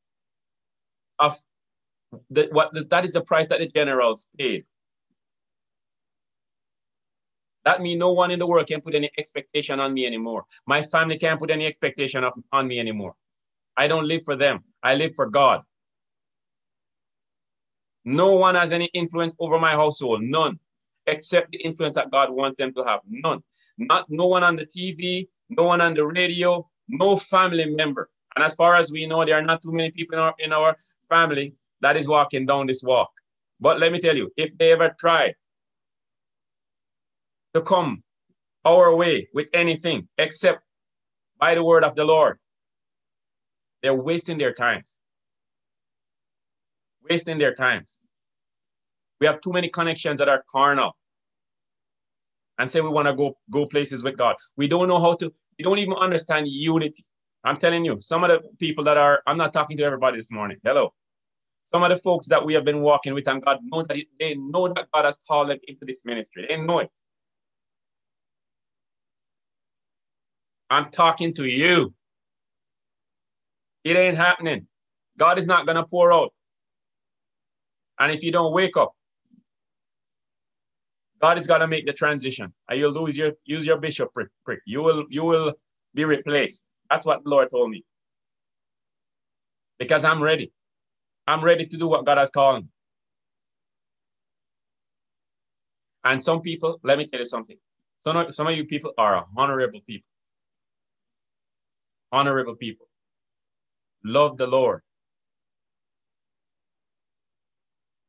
of 1.20 1.38
the 2.30 2.48
what 2.52 2.74
the, 2.74 2.84
that 2.86 3.06
is 3.06 3.14
the 3.14 3.22
price 3.22 3.48
that 3.48 3.60
the 3.60 3.68
generals 3.68 4.30
paid. 4.38 4.66
That 7.66 7.82
means 7.82 8.00
no 8.00 8.14
one 8.14 8.32
in 8.32 8.40
the 8.40 8.48
world 8.48 8.68
can 8.68 8.82
put 8.82 8.96
any 8.96 9.12
expectation 9.18 9.80
on 9.80 9.94
me 9.94 10.06
anymore. 10.06 10.46
My 10.66 10.82
family 10.82 11.18
can't 11.18 11.40
put 11.40 11.52
any 11.52 11.66
expectation 11.66 12.24
of, 12.24 12.34
on 12.52 12.68
me 12.68 12.80
anymore. 12.80 13.16
I 13.76 13.88
don't 13.88 14.08
live 14.08 14.24
for 14.24 14.36
them. 14.36 14.64
I 14.82 14.96
live 14.96 15.14
for 15.14 15.30
God. 15.30 15.62
No 18.06 18.36
one 18.36 18.56
has 18.56 18.72
any 18.72 18.86
influence 18.94 19.36
over 19.40 19.60
my 19.60 19.72
household, 19.72 20.24
none, 20.24 20.60
except 21.06 21.52
the 21.52 21.60
influence 21.60 21.96
that 21.96 22.10
God 22.10 22.30
wants 22.32 22.58
them 22.58 22.74
to 22.74 22.84
have, 22.84 23.02
none. 23.08 23.44
Not 23.80 24.06
no 24.10 24.28
one 24.28 24.44
on 24.44 24.56
the 24.56 24.66
TV, 24.66 25.28
no 25.50 25.64
one 25.64 25.82
on 25.82 25.94
the 25.94 26.06
radio, 26.06 26.70
no 26.88 27.18
family 27.18 27.66
member. 27.66 28.10
And 28.36 28.46
as 28.46 28.54
far 28.54 28.76
as 28.76 28.92
we 28.92 29.08
know, 29.08 29.26
there 29.26 29.36
are 29.36 29.42
not 29.42 29.62
too 29.62 29.72
many 29.72 29.92
people 29.92 30.18
in 30.18 30.24
our, 30.24 30.36
in 30.40 30.54
our 30.54 30.78
family 31.08 31.54
that 31.82 31.98
is 31.98 32.08
walking 32.08 32.46
down 32.46 32.68
this 32.68 32.84
walk. 32.84 33.10
But 33.60 33.80
let 33.80 33.92
me 33.92 34.00
tell 34.00 34.16
you, 34.16 34.32
if 34.38 34.56
they 34.58 34.72
ever 34.72 34.96
try 35.00 35.34
to 37.54 37.62
come 37.62 38.04
our 38.64 38.96
way 38.96 39.28
with 39.34 39.48
anything 39.54 40.08
except 40.18 40.62
by 41.40 41.56
the 41.56 41.64
word 41.64 41.84
of 41.84 41.96
the 41.96 42.06
Lord, 42.06 42.38
they're 43.82 43.96
wasting 43.96 44.38
their 44.38 44.54
times 44.54 45.00
wasting 47.10 47.38
their 47.38 47.54
times. 47.54 48.08
We 49.20 49.28
have 49.28 49.42
too 49.42 49.52
many 49.52 49.70
connections 49.70 50.20
that 50.20 50.30
are 50.30 50.44
carnal 50.50 50.96
and 52.60 52.70
say 52.70 52.82
we 52.82 52.90
want 52.90 53.08
to 53.08 53.14
go 53.14 53.38
go 53.50 53.66
places 53.66 54.04
with 54.04 54.18
God. 54.18 54.36
We 54.58 54.68
don't 54.68 54.88
know 54.88 55.00
how 55.00 55.16
to, 55.16 55.34
we 55.58 55.64
don't 55.64 55.80
even 55.80 55.96
understand 55.96 56.48
unity. 56.48 57.06
I'm 57.44 57.58
telling 57.58 57.86
you, 57.86 58.00
some 58.02 58.24
of 58.24 58.30
the 58.30 58.42
people 58.60 58.84
that 58.84 58.98
are, 58.98 59.24
I'm 59.26 59.38
not 59.38 59.54
talking 59.54 59.78
to 59.78 59.84
everybody 59.84 60.18
this 60.18 60.32
morning. 60.32 60.58
Hello. 60.64 60.94
Some 61.72 61.84
of 61.84 61.90
the 61.90 61.98
folks 61.98 62.28
that 62.28 62.46
we 62.46 62.54
have 62.54 62.66
been 62.66 62.82
walking 62.82 63.14
with 63.14 63.28
and 63.28 63.44
God 63.44 63.60
know 63.64 63.84
that 63.84 63.98
they 64.20 64.36
know 64.36 64.68
that 64.68 64.88
God 64.94 65.06
has 65.06 65.20
called 65.28 65.50
them 65.50 65.60
into 65.68 65.86
this 65.86 66.06
ministry. 66.06 66.46
They 66.48 66.58
know 66.58 66.80
it. 66.80 66.92
I'm 70.70 70.92
talking 70.92 71.34
to 71.36 71.46
you. 71.46 71.94
It 73.84 73.96
ain't 73.96 74.18
happening. 74.18 74.68
God 75.18 75.40
is 75.40 75.48
not 75.48 75.66
going 75.66 75.78
to 75.78 75.86
pour 75.86 76.12
out 76.12 76.34
and 78.00 78.12
if 78.14 78.24
you 78.24 78.32
don't 78.32 78.54
wake 78.54 78.78
up, 78.78 78.94
God 81.22 81.38
is 81.38 81.48
gonna 81.48 81.68
make 81.68 81.86
the 81.86 81.94
transition, 81.94 82.54
and 82.70 82.80
you'll 82.80 82.94
lose 82.94 83.18
your 83.18 83.34
use 83.46 83.66
your 83.66 83.78
bishopric. 83.78 84.30
You 84.66 84.84
will 84.84 85.06
you 85.10 85.24
will 85.24 85.54
be 85.94 86.06
replaced. 86.06 86.66
That's 86.90 87.06
what 87.06 87.24
the 87.24 87.30
Lord 87.30 87.50
told 87.50 87.70
me. 87.72 87.84
Because 89.78 90.04
I'm 90.06 90.22
ready. 90.22 90.52
I'm 91.28 91.44
ready 91.44 91.66
to 91.66 91.78
do 91.78 91.88
what 91.88 92.06
God 92.06 92.18
has 92.18 92.30
called 92.30 92.64
me. 92.64 92.70
And 96.04 96.24
some 96.24 96.42
people, 96.42 96.80
let 96.84 96.98
me 96.98 97.06
tell 97.06 97.20
you 97.20 97.26
something. 97.26 97.58
Some, 98.02 98.32
some 98.32 98.48
of 98.48 98.56
you 98.56 98.66
people 98.66 98.94
are 98.98 99.26
honorable 99.38 99.82
people. 99.86 100.08
Honorable 102.12 102.56
people. 102.56 102.88
Love 104.04 104.38
the 104.38 104.48
Lord. 104.48 104.82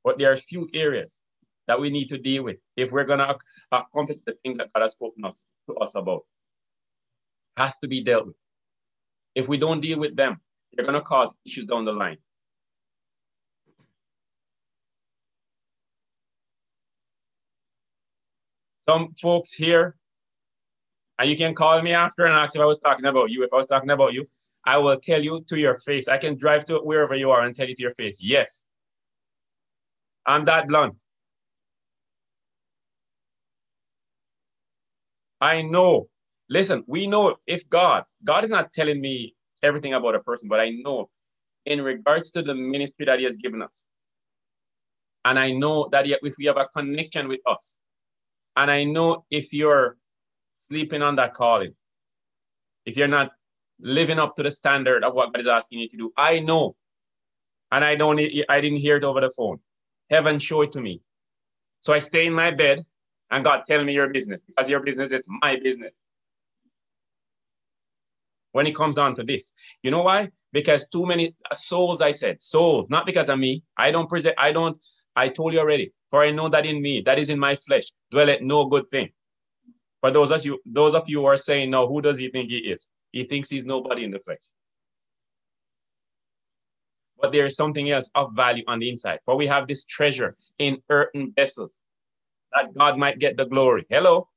But 0.04 0.18
there 0.18 0.32
are 0.32 0.36
few 0.36 0.68
areas 0.72 1.20
that 1.70 1.80
we 1.80 1.88
need 1.88 2.08
to 2.08 2.18
deal 2.18 2.42
with 2.42 2.56
if 2.76 2.90
we're 2.90 3.04
going 3.04 3.20
to 3.20 3.28
uh, 3.28 3.36
accomplish 3.70 4.18
the 4.26 4.32
things 4.42 4.58
that 4.58 4.72
God 4.72 4.82
has 4.82 4.90
spoken 4.90 5.24
us, 5.24 5.44
to 5.68 5.76
us 5.76 5.94
about. 5.94 6.22
Has 7.56 7.78
to 7.78 7.86
be 7.86 8.02
dealt 8.02 8.26
with. 8.26 8.34
If 9.36 9.46
we 9.46 9.56
don't 9.56 9.80
deal 9.80 10.00
with 10.00 10.16
them, 10.16 10.40
they're 10.72 10.84
going 10.84 10.98
to 10.98 11.00
cause 11.00 11.36
issues 11.46 11.66
down 11.66 11.84
the 11.84 11.92
line. 11.92 12.16
Some 18.88 19.12
folks 19.22 19.52
here, 19.52 19.94
and 21.20 21.30
you 21.30 21.36
can 21.36 21.54
call 21.54 21.80
me 21.82 21.92
after 21.92 22.24
and 22.24 22.34
ask 22.34 22.56
if 22.56 22.62
I 22.62 22.64
was 22.64 22.80
talking 22.80 23.04
about 23.04 23.30
you. 23.30 23.44
If 23.44 23.52
I 23.52 23.58
was 23.58 23.68
talking 23.68 23.90
about 23.90 24.12
you, 24.12 24.26
I 24.66 24.78
will 24.78 24.98
tell 24.98 25.22
you 25.22 25.44
to 25.48 25.56
your 25.56 25.78
face. 25.78 26.08
I 26.08 26.18
can 26.18 26.36
drive 26.36 26.64
to 26.64 26.78
wherever 26.78 27.14
you 27.14 27.30
are 27.30 27.42
and 27.42 27.54
tell 27.54 27.68
you 27.68 27.76
to 27.76 27.82
your 27.82 27.94
face, 27.94 28.18
yes, 28.20 28.66
I'm 30.26 30.44
that 30.46 30.66
blunt. 30.66 30.96
I 35.40 35.62
know. 35.62 36.08
Listen, 36.48 36.84
we 36.86 37.06
know 37.06 37.36
if 37.46 37.68
God, 37.68 38.04
God 38.24 38.44
is 38.44 38.50
not 38.50 38.72
telling 38.72 39.00
me 39.00 39.34
everything 39.62 39.94
about 39.94 40.14
a 40.14 40.20
person, 40.20 40.48
but 40.48 40.60
I 40.60 40.70
know 40.70 41.10
in 41.64 41.82
regards 41.82 42.30
to 42.32 42.42
the 42.42 42.54
ministry 42.54 43.06
that 43.06 43.18
He 43.18 43.24
has 43.24 43.36
given 43.36 43.62
us. 43.62 43.86
And 45.24 45.38
I 45.38 45.52
know 45.52 45.88
that 45.92 46.06
if 46.06 46.34
we 46.38 46.46
have 46.46 46.56
a 46.56 46.66
connection 46.66 47.28
with 47.28 47.40
us, 47.46 47.76
and 48.56 48.70
I 48.70 48.84
know 48.84 49.24
if 49.30 49.52
you're 49.52 49.96
sleeping 50.54 51.02
on 51.02 51.16
that 51.16 51.34
calling, 51.34 51.74
if 52.84 52.96
you're 52.96 53.08
not 53.08 53.32
living 53.78 54.18
up 54.18 54.34
to 54.36 54.42
the 54.42 54.50
standard 54.50 55.04
of 55.04 55.14
what 55.14 55.32
God 55.32 55.40
is 55.40 55.46
asking 55.46 55.80
you 55.80 55.88
to 55.90 55.96
do, 55.96 56.12
I 56.16 56.40
know 56.40 56.74
and 57.70 57.84
I 57.84 57.94
don't 57.94 58.18
I 58.48 58.60
didn't 58.60 58.78
hear 58.78 58.96
it 58.96 59.04
over 59.04 59.20
the 59.20 59.30
phone. 59.30 59.60
Heaven 60.08 60.38
show 60.38 60.62
it 60.62 60.72
to 60.72 60.80
me. 60.80 61.02
So 61.80 61.92
I 61.92 61.98
stay 61.98 62.26
in 62.26 62.34
my 62.34 62.50
bed 62.50 62.84
and 63.30 63.44
God 63.44 63.62
tell 63.66 63.84
me 63.84 63.92
your 63.92 64.08
business 64.08 64.42
because 64.42 64.68
your 64.68 64.80
business 64.80 65.12
is 65.12 65.24
my 65.28 65.56
business. 65.62 66.02
When 68.52 68.66
it 68.66 68.74
comes 68.74 68.98
on 68.98 69.14
to 69.14 69.22
this, 69.22 69.52
you 69.82 69.90
know 69.90 70.02
why? 70.02 70.30
Because 70.52 70.88
too 70.88 71.06
many 71.06 71.36
souls, 71.56 72.00
I 72.00 72.10
said, 72.10 72.42
souls, 72.42 72.88
not 72.90 73.06
because 73.06 73.28
of 73.28 73.38
me. 73.38 73.62
I 73.76 73.92
don't 73.92 74.08
present, 74.08 74.34
I 74.36 74.50
don't, 74.50 74.76
I 75.14 75.28
told 75.28 75.52
you 75.52 75.60
already, 75.60 75.92
for 76.10 76.22
I 76.22 76.32
know 76.32 76.48
that 76.48 76.66
in 76.66 76.82
me, 76.82 77.02
that 77.02 77.18
is 77.18 77.30
in 77.30 77.38
my 77.38 77.54
flesh, 77.54 77.84
dwelleth 78.10 78.40
no 78.40 78.66
good 78.66 78.88
thing. 78.88 79.10
For 80.00 80.10
those 80.10 80.32
of 80.32 80.44
you, 80.44 80.60
those 80.66 80.94
of 80.94 81.08
you 81.08 81.20
who 81.20 81.26
are 81.26 81.36
saying, 81.36 81.70
no, 81.70 81.86
who 81.86 82.02
does 82.02 82.18
he 82.18 82.28
think 82.28 82.50
he 82.50 82.58
is? 82.58 82.88
He 83.12 83.24
thinks 83.24 83.48
he's 83.48 83.66
nobody 83.66 84.02
in 84.02 84.10
the 84.10 84.18
flesh. 84.18 84.38
But 87.20 87.32
there 87.32 87.46
is 87.46 87.54
something 87.54 87.90
else 87.90 88.10
of 88.14 88.32
value 88.34 88.64
on 88.66 88.78
the 88.80 88.88
inside. 88.88 89.20
For 89.24 89.36
we 89.36 89.46
have 89.46 89.68
this 89.68 89.84
treasure 89.84 90.34
in 90.58 90.82
earthen 90.88 91.32
vessels 91.32 91.79
that 92.52 92.74
God 92.76 92.98
might 92.98 93.18
get 93.18 93.36
the 93.36 93.46
glory. 93.46 93.86
Hello. 93.88 94.28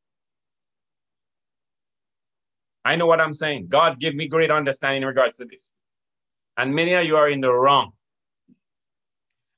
I 2.85 2.95
know 2.95 3.05
what 3.05 3.21
I'm 3.21 3.33
saying. 3.33 3.67
God 3.67 3.99
give 3.99 4.13
me 4.13 4.27
great 4.27 4.51
understanding 4.51 5.03
in 5.03 5.07
regards 5.07 5.37
to 5.37 5.45
this. 5.45 5.71
And 6.57 6.75
many 6.75 6.93
of 6.93 7.05
you 7.05 7.15
are 7.15 7.29
in 7.29 7.41
the 7.41 7.51
wrong. 7.51 7.93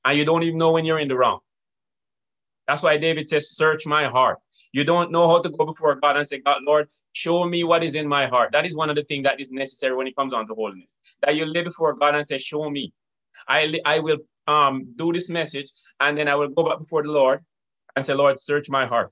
And 0.04 0.16
you 0.16 0.24
don't 0.24 0.44
even 0.44 0.58
know 0.58 0.72
when 0.72 0.84
you're 0.84 1.00
in 1.00 1.08
the 1.08 1.16
wrong. 1.16 1.40
That's 2.68 2.82
why 2.82 2.96
David 2.96 3.28
says, 3.28 3.50
search 3.50 3.86
my 3.86 4.06
heart. 4.06 4.38
You 4.72 4.84
don't 4.84 5.10
know 5.10 5.28
how 5.28 5.40
to 5.40 5.50
go 5.50 5.66
before 5.66 5.96
God 5.96 6.16
and 6.16 6.26
say, 6.26 6.38
God, 6.38 6.62
Lord, 6.62 6.88
show 7.12 7.44
me 7.44 7.64
what 7.64 7.82
is 7.82 7.94
in 7.94 8.06
my 8.06 8.26
heart. 8.26 8.52
That 8.52 8.66
is 8.66 8.76
one 8.76 8.90
of 8.90 8.96
the 8.96 9.04
things 9.04 9.24
that 9.24 9.40
is 9.40 9.50
necessary 9.50 9.96
when 9.96 10.06
it 10.06 10.16
comes 10.16 10.32
on 10.32 10.46
to 10.46 10.54
holiness. 10.54 10.96
That 11.22 11.36
you 11.36 11.44
live 11.44 11.64
before 11.64 11.94
God 11.94 12.14
and 12.14 12.26
say, 12.26 12.38
show 12.38 12.70
me. 12.70 12.92
I, 13.48 13.78
I 13.84 13.98
will 14.00 14.18
um, 14.46 14.92
do 14.96 15.12
this 15.12 15.28
message 15.30 15.68
and 16.00 16.16
then 16.16 16.28
I 16.28 16.34
will 16.34 16.48
go 16.48 16.68
back 16.68 16.78
before 16.78 17.02
the 17.02 17.10
Lord 17.10 17.44
and 17.96 18.04
say, 18.04 18.14
Lord, 18.14 18.38
search 18.38 18.68
my 18.68 18.86
heart. 18.86 19.10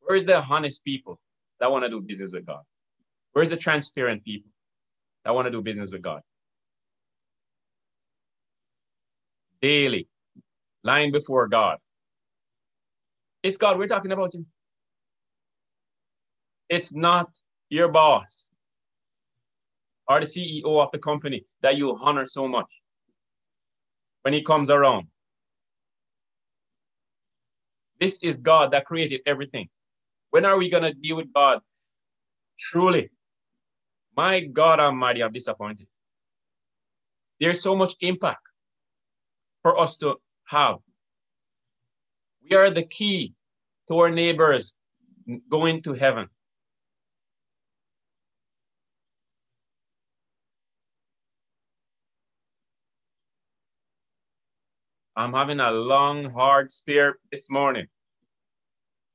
Where 0.00 0.16
is 0.16 0.26
the 0.26 0.42
honest 0.42 0.84
people 0.84 1.18
that 1.58 1.70
want 1.70 1.84
to 1.84 1.90
do 1.90 2.00
business 2.00 2.30
with 2.30 2.46
God? 2.46 2.62
Where's 3.32 3.50
the 3.50 3.56
transparent 3.56 4.24
people 4.24 4.50
that 5.24 5.34
want 5.34 5.46
to 5.46 5.50
do 5.50 5.62
business 5.62 5.90
with 5.90 6.02
God? 6.02 6.20
Daily, 9.60 10.08
lying 10.84 11.10
before 11.10 11.48
God. 11.48 11.78
It's 13.42 13.56
God 13.56 13.78
we're 13.78 13.88
talking 13.88 14.12
about. 14.12 14.34
Him. 14.34 14.46
It's 16.68 16.94
not 16.94 17.30
your 17.70 17.90
boss 17.90 18.46
or 20.06 20.20
the 20.20 20.26
CEO 20.26 20.82
of 20.82 20.90
the 20.92 20.98
company 20.98 21.44
that 21.62 21.76
you 21.76 21.96
honor 22.00 22.26
so 22.26 22.46
much 22.46 22.82
when 24.22 24.34
he 24.34 24.42
comes 24.42 24.70
around. 24.70 25.06
This 28.00 28.18
is 28.22 28.36
God 28.38 28.70
that 28.72 28.84
created 28.84 29.20
everything. 29.26 29.68
When 30.30 30.44
are 30.44 30.58
we 30.58 30.68
going 30.68 30.84
to 30.84 30.92
deal 30.92 31.16
with 31.16 31.32
God? 31.32 31.60
Truly, 32.58 33.10
my 34.16 34.40
God 34.40 34.80
Almighty, 34.80 35.22
I'm 35.22 35.32
disappointed. 35.32 35.86
There's 37.40 37.62
so 37.62 37.76
much 37.76 37.94
impact 38.00 38.42
for 39.62 39.78
us 39.78 39.96
to 39.98 40.16
have. 40.46 40.76
We 42.42 42.56
are 42.56 42.70
the 42.70 42.82
key 42.82 43.34
to 43.88 43.98
our 43.98 44.10
neighbors 44.10 44.72
going 45.48 45.82
to 45.82 45.92
heaven. 45.92 46.28
I'm 55.18 55.32
having 55.32 55.58
a 55.58 55.72
long, 55.72 56.30
hard 56.30 56.70
stare 56.70 57.16
this 57.32 57.50
morning. 57.50 57.88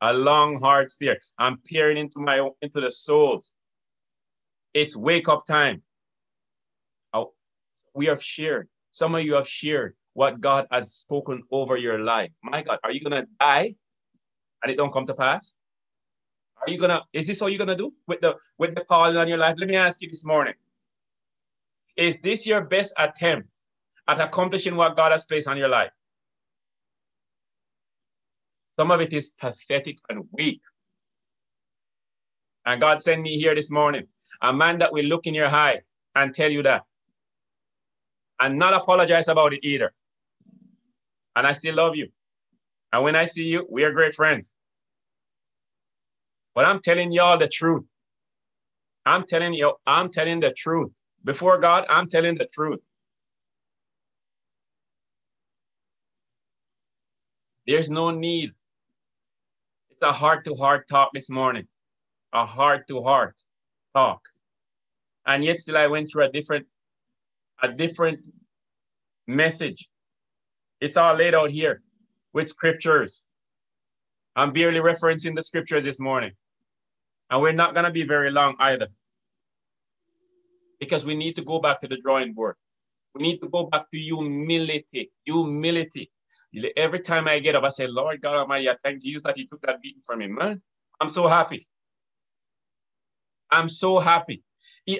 A 0.01 0.12
long, 0.12 0.60
hard 0.60 0.91
stare. 0.91 1.18
I'm 1.39 1.60
peering 1.60 1.95
into 1.95 2.20
my 2.20 2.49
into 2.62 2.82
the 2.82 2.91
soul. 2.91 3.41
It's 4.74 4.97
wake 4.97 5.30
up 5.30 5.45
time. 5.45 5.82
Oh, 7.14 7.32
we 7.95 8.08
have 8.08 8.22
shared. 8.22 8.68
Some 8.91 9.16
of 9.16 9.24
you 9.24 9.36
have 9.36 9.47
shared 9.47 9.95
what 10.12 10.41
God 10.41 10.68
has 10.72 10.93
spoken 10.93 11.43
over 11.51 11.78
your 11.78 11.99
life. 11.99 12.32
My 12.43 12.62
God, 12.64 12.80
are 12.84 12.91
you 12.91 12.99
gonna 12.99 13.26
die 13.39 13.74
and 14.62 14.70
it 14.70 14.76
don't 14.76 14.91
come 14.91 15.06
to 15.06 15.14
pass? 15.14 15.56
Are 16.58 16.70
you 16.70 16.80
gonna? 16.80 17.04
Is 17.14 17.28
this 17.28 17.41
all 17.41 17.47
you're 17.47 17.66
gonna 17.66 17.78
do 17.78 17.93
with 18.08 18.20
the 18.20 18.36
with 18.58 18.76
the 18.76 18.84
calling 18.84 19.16
on 19.16 19.30
your 19.30 19.38
life? 19.38 19.56
Let 19.58 19.70
me 19.70 19.78
ask 19.78 20.01
you 20.01 20.10
this 20.10 20.26
morning. 20.26 20.56
Is 21.95 22.20
this 22.20 22.45
your 22.45 22.60
best 22.60 22.93
attempt 22.97 23.53
at 24.08 24.20
accomplishing 24.20 24.76
what 24.76 24.95
God 24.95 25.12
has 25.12 25.26
placed 25.26 25.47
on 25.47 25.58
your 25.58 25.70
life. 25.70 25.91
Some 28.78 28.91
of 28.91 29.01
it 29.01 29.14
is 29.14 29.30
pathetic 29.30 29.99
and 30.10 30.26
weak. 30.32 30.62
And 32.66 32.82
God 32.82 33.01
sent 33.01 33.22
me 33.22 33.38
here 33.38 33.54
this 33.56 33.70
morning, 33.70 34.08
a 34.41 34.51
man 34.54 34.80
that 34.80 34.91
will 34.91 35.06
look 35.06 35.28
in 35.28 35.34
your 35.34 35.47
eye 35.47 35.82
and 36.16 36.34
tell 36.34 36.51
you 36.51 36.64
that. 36.64 36.84
And 38.39 38.58
not 38.58 38.74
apologize 38.74 39.28
about 39.28 39.54
it 39.54 39.60
either. 39.64 39.93
And 41.36 41.45
I 41.45 41.51
still 41.51 41.76
love 41.76 41.95
you. 41.95 42.10
And 42.91 43.04
when 43.04 43.16
I 43.16 43.26
see 43.26 43.47
you, 43.47 43.68
we 43.70 43.84
are 43.84 43.91
great 43.91 44.14
friends. 44.14 44.56
But 46.56 46.66
I'm 46.66 46.80
telling 46.82 47.12
y'all 47.12 47.38
the 47.38 47.47
truth. 47.47 47.84
I'm 49.06 49.26
telling 49.26 49.54
you, 49.54 49.74
I'm 49.86 50.10
telling 50.10 50.39
the 50.39 50.54
truth. 50.54 50.93
Before 51.24 51.60
God, 51.60 51.86
I'm 51.89 52.08
telling 52.08 52.36
the 52.36 52.45
truth. 52.45 52.80
There's 57.66 57.89
no 57.89 58.11
need. 58.11 58.51
It's 59.89 60.01
a 60.01 60.11
heart 60.11 60.45
to 60.45 60.55
heart 60.55 60.88
talk 60.89 61.11
this 61.14 61.30
morning, 61.30 61.68
a 62.34 62.45
heart 62.45 62.88
to 62.89 63.01
heart 63.01 63.36
talk. 63.95 64.22
And 65.26 65.43
yet 65.43 65.59
still 65.59 65.78
I 65.78 65.88
went 65.88 66.09
through 66.11 66.26
a 66.26 66.32
different, 66.32 66.68
a 67.61 67.70
different 67.70 68.20
message. 69.28 69.88
It's 70.82 70.97
all 70.97 71.16
laid 71.16 71.34
out 71.34 71.51
here 71.51 71.82
with 72.34 72.49
scriptures. 72.49 73.22
I'm 74.36 74.51
barely 74.51 74.80
referencing 74.80 75.36
the 75.36 75.41
scriptures 75.41 75.86
this 75.86 75.99
morning. 75.99 76.32
And 77.30 77.41
we're 77.41 77.53
not 77.53 77.74
going 77.74 77.86
to 77.86 77.91
be 77.91 78.03
very 78.03 78.32
long 78.32 78.55
either. 78.59 78.88
Because 80.80 81.05
we 81.05 81.16
need 81.16 81.38
to 81.38 81.43
go 81.43 81.59
back 81.59 81.80
to 81.82 81.88
the 81.88 81.97
drawing 81.97 82.34
board. 82.34 82.55
We 83.16 83.22
need 83.22 83.39
to 83.39 83.47
go 83.47 83.66
back 83.68 83.89
to 83.91 83.97
humility. 83.97 85.11
Humility. 85.24 86.11
Every 86.78 86.99
time 86.99 87.28
I 87.28 87.39
get 87.39 87.56
up, 87.56 87.64
I 87.64 87.70
say, 87.70 87.88
Lord 87.88 88.22
God 88.22 88.36
Almighty, 88.36 88.70
I 88.70 88.76
thank 88.84 89.01
Jesus 89.01 89.24
that 89.24 89.38
He 89.38 89.47
took 89.47 89.62
that 89.62 89.82
beating 89.82 90.01
from 90.06 90.20
me, 90.20 90.28
man. 90.28 90.62
I'm 91.01 91.10
so 91.10 91.28
happy. 91.28 91.68
I'm 93.49 93.70
so 93.70 93.99
happy. 93.99 94.43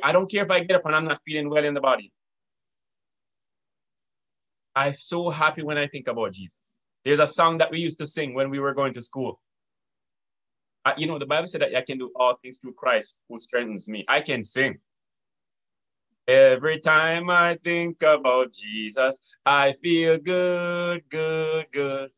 I 0.02 0.12
don't 0.12 0.30
care 0.32 0.44
if 0.44 0.52
I 0.52 0.62
get 0.62 0.78
up 0.78 0.86
and 0.86 0.96
I'm 0.96 1.06
not 1.06 1.20
feeling 1.26 1.50
well 1.50 1.64
in 1.64 1.74
the 1.74 1.82
body. 1.82 2.12
I'm 4.76 4.94
so 4.94 5.30
happy 5.30 5.62
when 5.62 5.78
I 5.78 5.88
think 5.88 6.08
about 6.08 6.34
Jesus. 6.34 6.80
There's 7.06 7.20
a 7.20 7.28
song 7.28 7.60
that 7.60 7.70
we 7.70 7.80
used 7.80 8.00
to 8.00 8.08
sing 8.08 8.34
when 8.34 8.50
we 8.50 8.60
were 8.60 8.74
going 8.74 8.94
to 8.96 9.02
school. 9.02 9.40
I, 10.86 10.94
you 10.98 11.06
know, 11.06 11.20
the 11.20 11.26
Bible 11.26 11.48
said 11.48 11.62
that 11.62 11.76
I 11.76 11.82
can 11.82 11.98
do 11.98 12.12
all 12.16 12.36
things 12.42 12.58
through 12.58 12.74
Christ 12.74 13.22
who 13.30 13.40
strengthens 13.40 13.88
me. 13.88 14.06
I 14.08 14.22
can 14.22 14.44
sing. 14.44 14.80
Every 16.28 16.80
time 16.80 17.30
I 17.30 17.58
think 17.64 18.02
about 18.02 18.54
Jesus, 18.54 19.20
I 19.46 19.74
feel 19.74 20.18
good, 20.18 21.04
good, 21.10 21.66
good. 21.74 22.10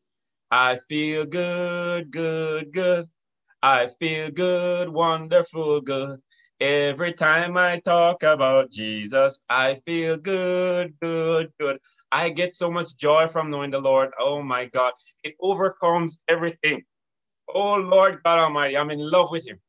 I 0.50 0.78
feel 0.88 1.26
good, 1.26 2.12
good, 2.12 2.72
good. 2.72 3.08
I 3.62 3.88
feel 3.88 4.30
good, 4.30 4.88
wonderful, 4.88 5.80
good. 5.80 6.20
Every 6.60 7.12
time 7.12 7.56
I 7.56 7.80
talk 7.80 8.22
about 8.22 8.70
Jesus, 8.70 9.40
I 9.50 9.74
feel 9.86 10.16
good, 10.16 10.94
good, 11.00 11.52
good. 11.58 11.78
I 12.12 12.30
get 12.30 12.54
so 12.54 12.70
much 12.70 12.96
joy 12.96 13.28
from 13.28 13.50
knowing 13.50 13.72
the 13.72 13.80
Lord. 13.80 14.12
Oh 14.20 14.40
my 14.42 14.66
God, 14.66 14.92
it 15.24 15.34
overcomes 15.40 16.20
everything. 16.28 16.84
Oh 17.48 17.74
Lord 17.76 18.20
God 18.24 18.38
Almighty, 18.38 18.78
I'm 18.78 18.90
in 18.90 19.00
love 19.00 19.30
with 19.32 19.46
Him. 19.46 19.60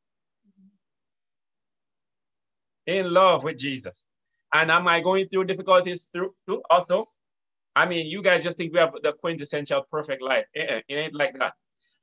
In 2.86 3.12
love 3.12 3.44
with 3.44 3.58
Jesus. 3.58 4.04
And 4.54 4.70
am 4.70 4.88
I 4.88 5.00
going 5.00 5.28
through 5.28 5.44
difficulties 5.44 6.08
through, 6.12 6.34
through 6.46 6.62
also? 6.70 7.06
I 7.76 7.86
mean, 7.86 8.06
you 8.06 8.22
guys 8.22 8.42
just 8.42 8.58
think 8.58 8.72
we 8.72 8.78
have 8.80 8.94
the 9.02 9.12
quintessential 9.12 9.84
perfect 9.90 10.22
life. 10.22 10.46
It, 10.54 10.84
it 10.88 10.94
ain't 10.94 11.14
like 11.14 11.38
that. 11.38 11.52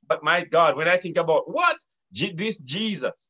But 0.08 0.22
my 0.22 0.44
God, 0.44 0.76
when 0.76 0.88
I 0.88 0.96
think 0.96 1.18
about 1.18 1.50
what 1.52 1.76
this 2.12 2.58
Jesus, 2.58 3.28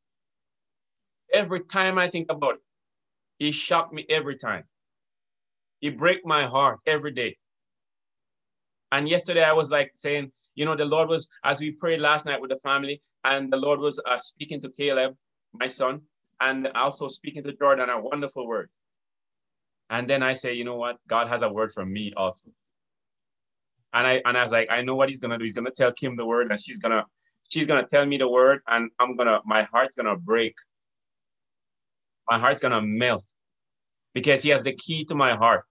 every 1.33 1.61
time 1.61 1.99
I 1.99 2.09
think 2.09 2.31
about 2.31 2.55
it, 2.55 2.61
he 3.39 3.53
shocked 3.53 3.93
me 3.93 4.07
every 4.09 4.37
time. 4.37 4.65
He 5.81 5.91
break 5.91 6.25
my 6.25 6.45
heart 6.45 6.81
every 6.87 7.13
day. 7.13 7.37
And 8.93 9.09
yesterday 9.09 9.43
I 9.43 9.53
was 9.53 9.71
like 9.71 9.93
saying, 9.95 10.33
you 10.55 10.65
know, 10.65 10.77
the 10.77 10.85
Lord 10.85 11.09
was, 11.09 11.29
as 11.45 11.61
we 11.61 11.73
prayed 11.73 12.01
last 12.01 12.27
night 12.27 12.41
with 12.41 12.51
the 12.51 12.59
family, 12.63 13.03
and 13.25 13.53
the 13.53 13.57
Lord 13.57 13.81
was 13.81 14.01
uh, 14.07 14.19
speaking 14.19 14.63
to 14.63 14.71
Caleb, 14.71 15.17
my 15.53 15.67
son, 15.67 16.03
and 16.41 16.69
also 16.69 17.09
speaking 17.09 17.43
to 17.45 17.53
Jordan, 17.53 17.91
a 17.91 18.01
wonderful 18.01 18.47
words. 18.47 18.71
And 19.91 20.09
then 20.09 20.23
I 20.23 20.33
say, 20.33 20.55
you 20.55 20.65
know 20.65 20.77
what? 20.77 20.99
God 21.07 21.29
has 21.29 21.43
a 21.43 21.49
word 21.49 21.73
for 21.73 21.85
me 21.85 22.13
also. 22.17 22.51
And 23.93 24.07
I 24.07 24.23
and 24.25 24.37
I 24.37 24.43
was 24.43 24.53
like, 24.53 24.69
I 24.71 24.83
know 24.83 24.95
what 24.95 25.09
he's 25.09 25.21
gonna 25.21 25.39
do. 25.39 25.45
He's 25.45 25.55
gonna 25.55 25.71
tell 25.71 25.93
Kim 25.93 26.17
the 26.17 26.27
word, 26.27 26.51
and 26.51 26.61
she's 26.61 26.79
gonna 26.79 27.05
she's 27.49 27.67
gonna 27.67 27.87
tell 27.87 28.05
me 28.05 28.19
the 28.19 28.29
word, 28.29 28.61
and 28.67 28.91
I'm 28.99 29.17
gonna 29.17 29.41
my 29.47 29.63
heart's 29.63 29.97
gonna 29.97 30.17
break. 30.17 30.55
My 32.29 32.39
heart's 32.39 32.61
gonna 32.61 32.83
melt 32.83 33.25
because 34.13 34.43
he 34.43 34.51
has 34.51 34.65
the 34.65 34.73
key 34.73 35.05
to 35.07 35.15
my 35.15 35.35
heart. 35.35 35.65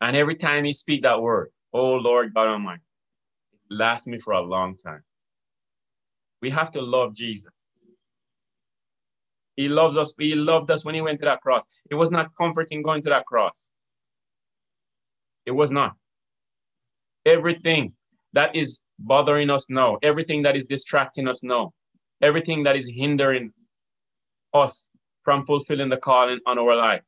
And 0.00 0.14
every 0.14 0.36
time 0.36 0.64
he 0.64 0.72
speak 0.72 1.02
that 1.02 1.20
word, 1.20 1.48
oh 1.72 1.94
Lord 1.94 2.34
God 2.34 2.48
Almighty, 2.48 2.82
it 3.52 3.74
lasts 3.74 4.06
me 4.06 4.18
for 4.18 4.34
a 4.34 4.40
long 4.42 4.76
time. 4.76 5.02
We 6.40 6.50
have 6.50 6.70
to 6.72 6.82
love 6.82 7.14
Jesus. 7.14 7.52
He 9.58 9.68
loves 9.68 9.96
us. 9.96 10.14
He 10.16 10.36
loved 10.36 10.70
us 10.70 10.84
when 10.84 10.94
he 10.94 11.00
went 11.00 11.18
to 11.18 11.24
that 11.24 11.40
cross. 11.40 11.64
It 11.90 11.96
was 11.96 12.12
not 12.12 12.30
comforting 12.36 12.80
going 12.80 13.02
to 13.02 13.08
that 13.08 13.26
cross. 13.26 13.66
It 15.46 15.50
was 15.50 15.72
not. 15.72 15.96
Everything 17.26 17.92
that 18.34 18.54
is 18.54 18.82
bothering 19.00 19.50
us 19.50 19.68
now, 19.68 19.98
everything 20.00 20.42
that 20.42 20.54
is 20.54 20.68
distracting 20.68 21.26
us 21.26 21.42
now, 21.42 21.72
everything 22.22 22.62
that 22.62 22.76
is 22.76 22.88
hindering 22.88 23.52
us 24.54 24.88
from 25.24 25.44
fulfilling 25.44 25.88
the 25.88 25.96
calling 25.96 26.38
on 26.46 26.56
our 26.56 26.76
life. 26.76 27.02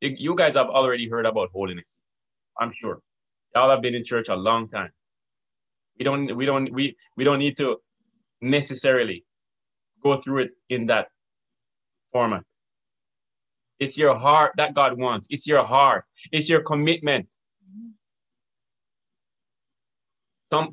You 0.00 0.34
guys 0.34 0.54
have 0.54 0.66
already 0.66 1.08
heard 1.08 1.26
about 1.26 1.50
holiness, 1.52 2.02
I'm 2.58 2.72
sure. 2.72 2.98
Y'all 3.54 3.70
have 3.70 3.82
been 3.82 3.94
in 3.94 4.04
church 4.04 4.28
a 4.28 4.34
long 4.34 4.68
time. 4.68 4.90
We 5.96 6.04
don't, 6.04 6.36
we 6.36 6.44
don't, 6.44 6.72
we, 6.72 6.96
we 7.16 7.22
don't 7.22 7.38
need 7.38 7.56
to 7.58 7.78
necessarily 8.40 9.24
go 10.04 10.20
through 10.20 10.42
it 10.42 10.50
in 10.68 10.86
that 10.86 11.08
format. 12.12 12.44
It's 13.80 13.98
your 13.98 14.14
heart 14.14 14.52
that 14.56 14.74
God 14.74 14.98
wants. 14.98 15.26
It's 15.30 15.46
your 15.46 15.64
heart. 15.64 16.04
It's 16.30 16.48
your 16.48 16.62
commitment. 16.62 17.26
Some, 20.52 20.68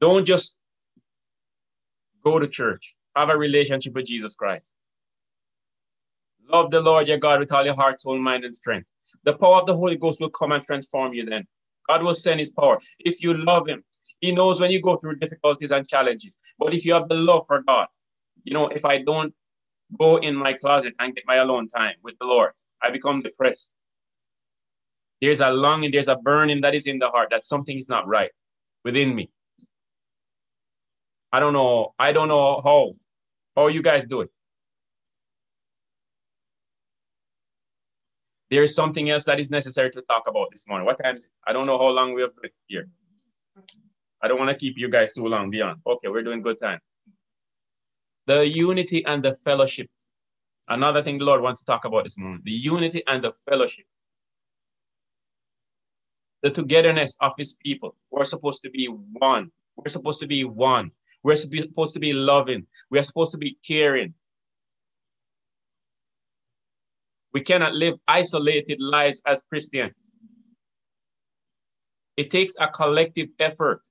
don't 0.00 0.24
just 0.24 0.56
go 2.22 2.38
to 2.38 2.46
church. 2.46 2.94
Have 3.16 3.30
a 3.30 3.36
relationship 3.36 3.94
with 3.94 4.06
Jesus 4.06 4.36
Christ. 4.36 4.72
Love 6.48 6.70
the 6.70 6.80
Lord 6.80 7.08
your 7.08 7.18
God 7.18 7.40
with 7.40 7.52
all 7.52 7.64
your 7.64 7.74
heart, 7.74 8.00
soul, 8.00 8.18
mind, 8.18 8.44
and 8.44 8.54
strength. 8.54 8.86
The 9.24 9.36
power 9.36 9.60
of 9.60 9.66
the 9.66 9.76
Holy 9.76 9.96
Ghost 9.96 10.20
will 10.20 10.30
come 10.30 10.52
and 10.52 10.64
transform 10.64 11.12
you 11.12 11.24
then. 11.24 11.46
God 11.88 12.02
will 12.02 12.14
send 12.14 12.38
his 12.40 12.50
power. 12.52 12.78
If 13.00 13.20
you 13.22 13.34
love 13.34 13.68
him, 13.68 13.82
he 14.20 14.32
knows 14.32 14.60
when 14.60 14.70
you 14.70 14.80
go 14.80 14.96
through 14.96 15.16
difficulties 15.16 15.72
and 15.72 15.88
challenges. 15.88 16.38
But 16.58 16.74
if 16.74 16.84
you 16.84 16.94
have 16.94 17.08
the 17.08 17.16
love 17.16 17.46
for 17.46 17.62
God, 17.62 17.88
you 18.50 18.54
know, 18.54 18.66
if 18.66 18.84
I 18.84 18.98
don't 18.98 19.32
go 19.96 20.16
in 20.16 20.34
my 20.34 20.54
closet 20.54 20.94
and 20.98 21.14
get 21.14 21.24
my 21.24 21.36
alone 21.36 21.68
time 21.68 21.94
with 22.02 22.16
the 22.20 22.26
Lord, 22.26 22.50
I 22.82 22.90
become 22.90 23.22
depressed. 23.22 23.72
There's 25.20 25.40
a 25.40 25.50
longing, 25.50 25.92
there's 25.92 26.08
a 26.08 26.16
burning 26.16 26.60
that 26.62 26.74
is 26.74 26.88
in 26.88 26.98
the 26.98 27.10
heart 27.10 27.28
that 27.30 27.44
something 27.44 27.76
is 27.76 27.88
not 27.88 28.08
right 28.08 28.32
within 28.84 29.14
me. 29.14 29.30
I 31.32 31.38
don't 31.38 31.52
know. 31.52 31.94
I 31.96 32.10
don't 32.10 32.26
know 32.26 32.60
how 32.60 32.90
how 33.54 33.68
you 33.68 33.82
guys 33.82 34.04
do 34.04 34.22
it. 34.22 34.30
There 38.50 38.64
is 38.64 38.74
something 38.74 39.08
else 39.10 39.26
that 39.26 39.38
is 39.38 39.48
necessary 39.52 39.90
to 39.92 40.02
talk 40.02 40.24
about 40.26 40.48
this 40.50 40.66
morning. 40.66 40.86
What 40.86 41.00
time 41.00 41.14
is 41.14 41.26
it? 41.26 41.30
I 41.46 41.52
don't 41.52 41.66
know 41.66 41.78
how 41.78 41.90
long 41.90 42.14
we 42.16 42.22
have 42.22 42.34
been 42.42 42.50
here. 42.66 42.88
I 44.20 44.26
don't 44.26 44.40
want 44.40 44.50
to 44.50 44.56
keep 44.56 44.76
you 44.76 44.88
guys 44.88 45.14
too 45.14 45.28
long 45.28 45.50
beyond. 45.50 45.82
Okay, 45.86 46.08
we're 46.08 46.24
doing 46.24 46.42
good 46.42 46.58
time. 46.60 46.80
The 48.26 48.46
unity 48.46 49.04
and 49.04 49.22
the 49.22 49.34
fellowship. 49.34 49.88
Another 50.68 51.02
thing 51.02 51.18
the 51.18 51.24
Lord 51.24 51.40
wants 51.40 51.60
to 51.60 51.66
talk 51.66 51.84
about 51.84 52.04
this 52.04 52.16
morning. 52.16 52.42
The 52.44 52.52
unity 52.52 53.02
and 53.06 53.24
the 53.24 53.32
fellowship. 53.48 53.86
The 56.42 56.50
togetherness 56.50 57.16
of 57.20 57.32
his 57.36 57.54
people. 57.54 57.96
We're 58.10 58.24
supposed 58.24 58.62
to 58.62 58.70
be 58.70 58.86
one. 58.86 59.50
We're 59.76 59.90
supposed 59.90 60.20
to 60.20 60.26
be 60.26 60.44
one. 60.44 60.90
We're 61.22 61.36
supposed 61.36 61.94
to 61.94 62.00
be 62.00 62.12
loving. 62.12 62.66
We're 62.90 63.02
supposed 63.02 63.32
to 63.32 63.38
be 63.38 63.58
caring. 63.66 64.14
We 67.32 67.42
cannot 67.42 67.74
live 67.74 67.94
isolated 68.08 68.80
lives 68.80 69.22
as 69.26 69.42
Christians. 69.42 69.94
It 72.16 72.30
takes 72.30 72.54
a 72.58 72.68
collective 72.68 73.28
effort. 73.38 73.82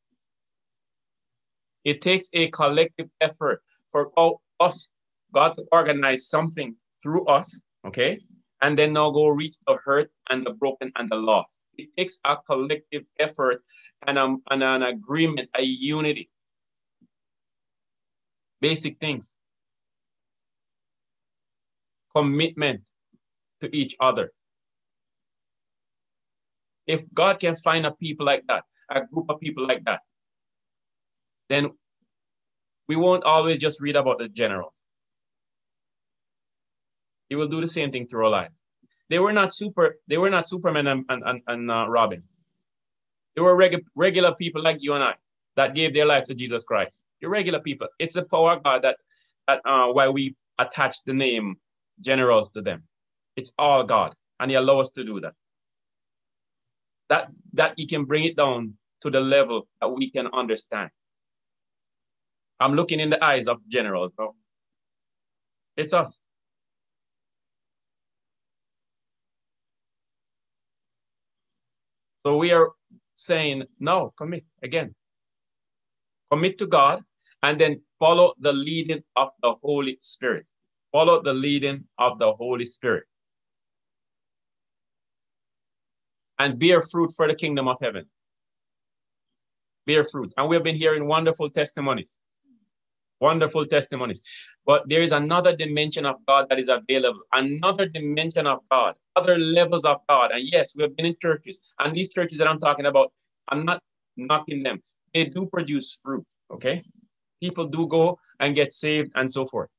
It 1.84 2.02
takes 2.02 2.30
a 2.34 2.50
collective 2.50 3.10
effort 3.22 3.64
for 3.92 4.10
all 4.16 4.42
us, 4.60 4.90
God 5.34 5.56
to 5.56 5.66
organize 5.72 6.28
something 6.28 6.76
through 7.02 7.26
us, 7.26 7.62
okay? 7.86 8.20
And 8.62 8.78
then 8.78 8.94
now 8.94 9.10
go 9.12 9.28
reach 9.28 9.56
the 9.66 9.80
hurt 9.84 10.12
and 10.30 10.46
the 10.46 10.52
broken 10.52 10.92
and 10.96 11.10
the 11.10 11.16
lost. 11.16 11.62
It 11.78 11.90
takes 11.96 12.20
a 12.26 12.36
collective 12.38 13.04
effort 13.20 13.64
and, 14.06 14.18
um, 14.18 14.44
and 14.50 14.64
an 14.64 14.84
agreement, 14.84 15.50
a 15.56 15.64
unity. 15.64 16.30
Basic 18.60 19.00
things. 19.00 19.34
Commitment 22.14 22.82
to 23.62 23.74
each 23.76 23.96
other. 24.00 24.34
If 26.86 27.04
God 27.14 27.40
can 27.40 27.56
find 27.56 27.86
a 27.86 27.92
people 27.92 28.26
like 28.26 28.44
that, 28.48 28.64
a 28.90 29.06
group 29.06 29.30
of 29.30 29.40
people 29.40 29.66
like 29.66 29.86
that, 29.86 30.02
then 31.48 31.72
we 32.90 32.96
won't 32.96 33.24
always 33.24 33.60
just 33.60 33.80
read 33.80 33.96
about 33.96 34.18
the 34.18 34.28
generals. 34.28 34.84
He 37.30 37.36
will 37.36 37.48
do 37.48 37.62
the 37.62 37.68
same 37.68 37.92
thing 37.92 38.08
through 38.08 38.26
our 38.26 38.32
lives. 38.32 38.66
They 39.10 39.20
were 39.20 39.32
not 39.32 39.54
super. 39.54 39.98
They 40.08 40.18
were 40.18 40.32
not 40.32 40.50
Superman 40.50 40.88
and, 40.88 41.06
and, 41.08 41.42
and 41.48 41.72
uh, 41.72 41.86
Robin. 41.88 42.22
They 43.36 43.44
were 43.44 43.56
regu 43.56 43.82
regular 43.96 44.34
people 44.34 44.64
like 44.64 44.78
you 44.82 44.94
and 44.94 45.04
I 45.04 45.14
that 45.56 45.76
gave 45.76 45.94
their 45.94 46.08
life 46.08 46.26
to 46.26 46.34
Jesus 46.34 46.64
Christ. 46.64 47.04
You're 47.22 47.32
regular 47.32 47.60
people. 47.60 47.88
It's 48.00 48.16
the 48.16 48.26
power 48.26 48.54
of 48.54 48.64
God 48.64 48.82
that 48.82 48.98
that 49.48 49.62
uh, 49.66 49.94
why 49.94 50.10
we 50.10 50.36
attach 50.58 51.04
the 51.06 51.14
name 51.14 51.58
generals 52.02 52.50
to 52.52 52.62
them. 52.62 52.84
It's 53.36 53.54
all 53.60 53.84
God, 53.84 54.16
and 54.40 54.50
He 54.50 54.58
allows 54.58 54.88
us 54.88 54.92
to 54.94 55.04
do 55.04 55.20
that. 55.22 55.34
That 57.10 57.32
that 57.54 57.74
He 57.78 57.86
can 57.86 58.06
bring 58.06 58.24
it 58.24 58.36
down 58.36 58.74
to 59.02 59.12
the 59.12 59.22
level 59.22 59.68
that 59.80 59.90
we 59.90 60.10
can 60.10 60.28
understand. 60.34 60.90
I'm 62.60 62.74
looking 62.74 63.00
in 63.00 63.10
the 63.10 63.24
eyes 63.24 63.48
of 63.48 63.66
generals, 63.68 64.12
bro. 64.12 64.36
It's 65.78 65.94
us. 65.94 66.20
So 72.22 72.38
we 72.38 72.52
are 72.52 72.72
saying, 73.16 73.64
no, 73.80 74.14
commit 74.18 74.44
again. 74.62 74.94
Commit 76.30 76.58
to 76.58 76.68
God 76.68 77.04
and 77.42 77.60
then 77.60 77.82
follow 77.98 78.34
the 78.40 78.52
leading 78.52 79.04
of 79.16 79.30
the 79.42 79.56
Holy 79.64 79.98
Spirit. 80.02 80.46
Follow 80.92 81.22
the 81.22 81.34
leading 81.34 81.86
of 81.98 82.20
the 82.20 82.34
Holy 82.34 82.66
Spirit. 82.66 83.06
And 86.38 86.60
bear 86.60 86.82
fruit 86.82 87.12
for 87.16 87.28
the 87.28 87.36
kingdom 87.36 87.68
of 87.68 87.78
heaven. 87.82 88.06
Bear 89.86 90.04
fruit. 90.04 90.34
And 90.38 90.50
we've 90.50 90.64
been 90.64 90.76
hearing 90.76 91.08
wonderful 91.08 91.50
testimonies 91.50 92.18
wonderful 93.20 93.66
testimonies. 93.66 94.22
But 94.66 94.88
there 94.88 95.02
is 95.02 95.12
another 95.12 95.56
dimension 95.56 96.06
of 96.06 96.18
God 96.28 96.48
that 96.50 96.60
is 96.60 96.70
available, 96.70 97.22
another 97.34 97.88
dimension 97.88 98.48
of 98.48 98.60
God, 98.70 98.96
other 99.16 99.38
levels 99.38 99.86
of 99.86 99.98
God. 100.08 100.32
And 100.32 100.48
yes, 100.52 100.76
we 100.76 100.84
have 100.84 100.96
been 100.96 101.06
in 101.06 101.16
churches, 101.22 101.60
and 101.80 101.96
these 101.96 102.12
churches 102.12 102.38
that 102.38 102.48
I'm 102.48 102.60
talking 102.60 102.86
about, 102.86 103.12
I'm 103.48 103.66
not 103.66 103.82
knocking 104.16 104.64
them. 104.64 104.82
They 105.14 105.26
do 105.26 105.48
produce 105.48 106.00
fruit, 106.02 106.26
okay? 106.52 106.84
People 107.42 107.66
do 107.68 107.88
go 107.88 108.20
and 108.40 108.56
get 108.56 108.74
saved 108.74 109.12
and 109.16 109.32
so 109.32 109.46
forth. 109.46 109.70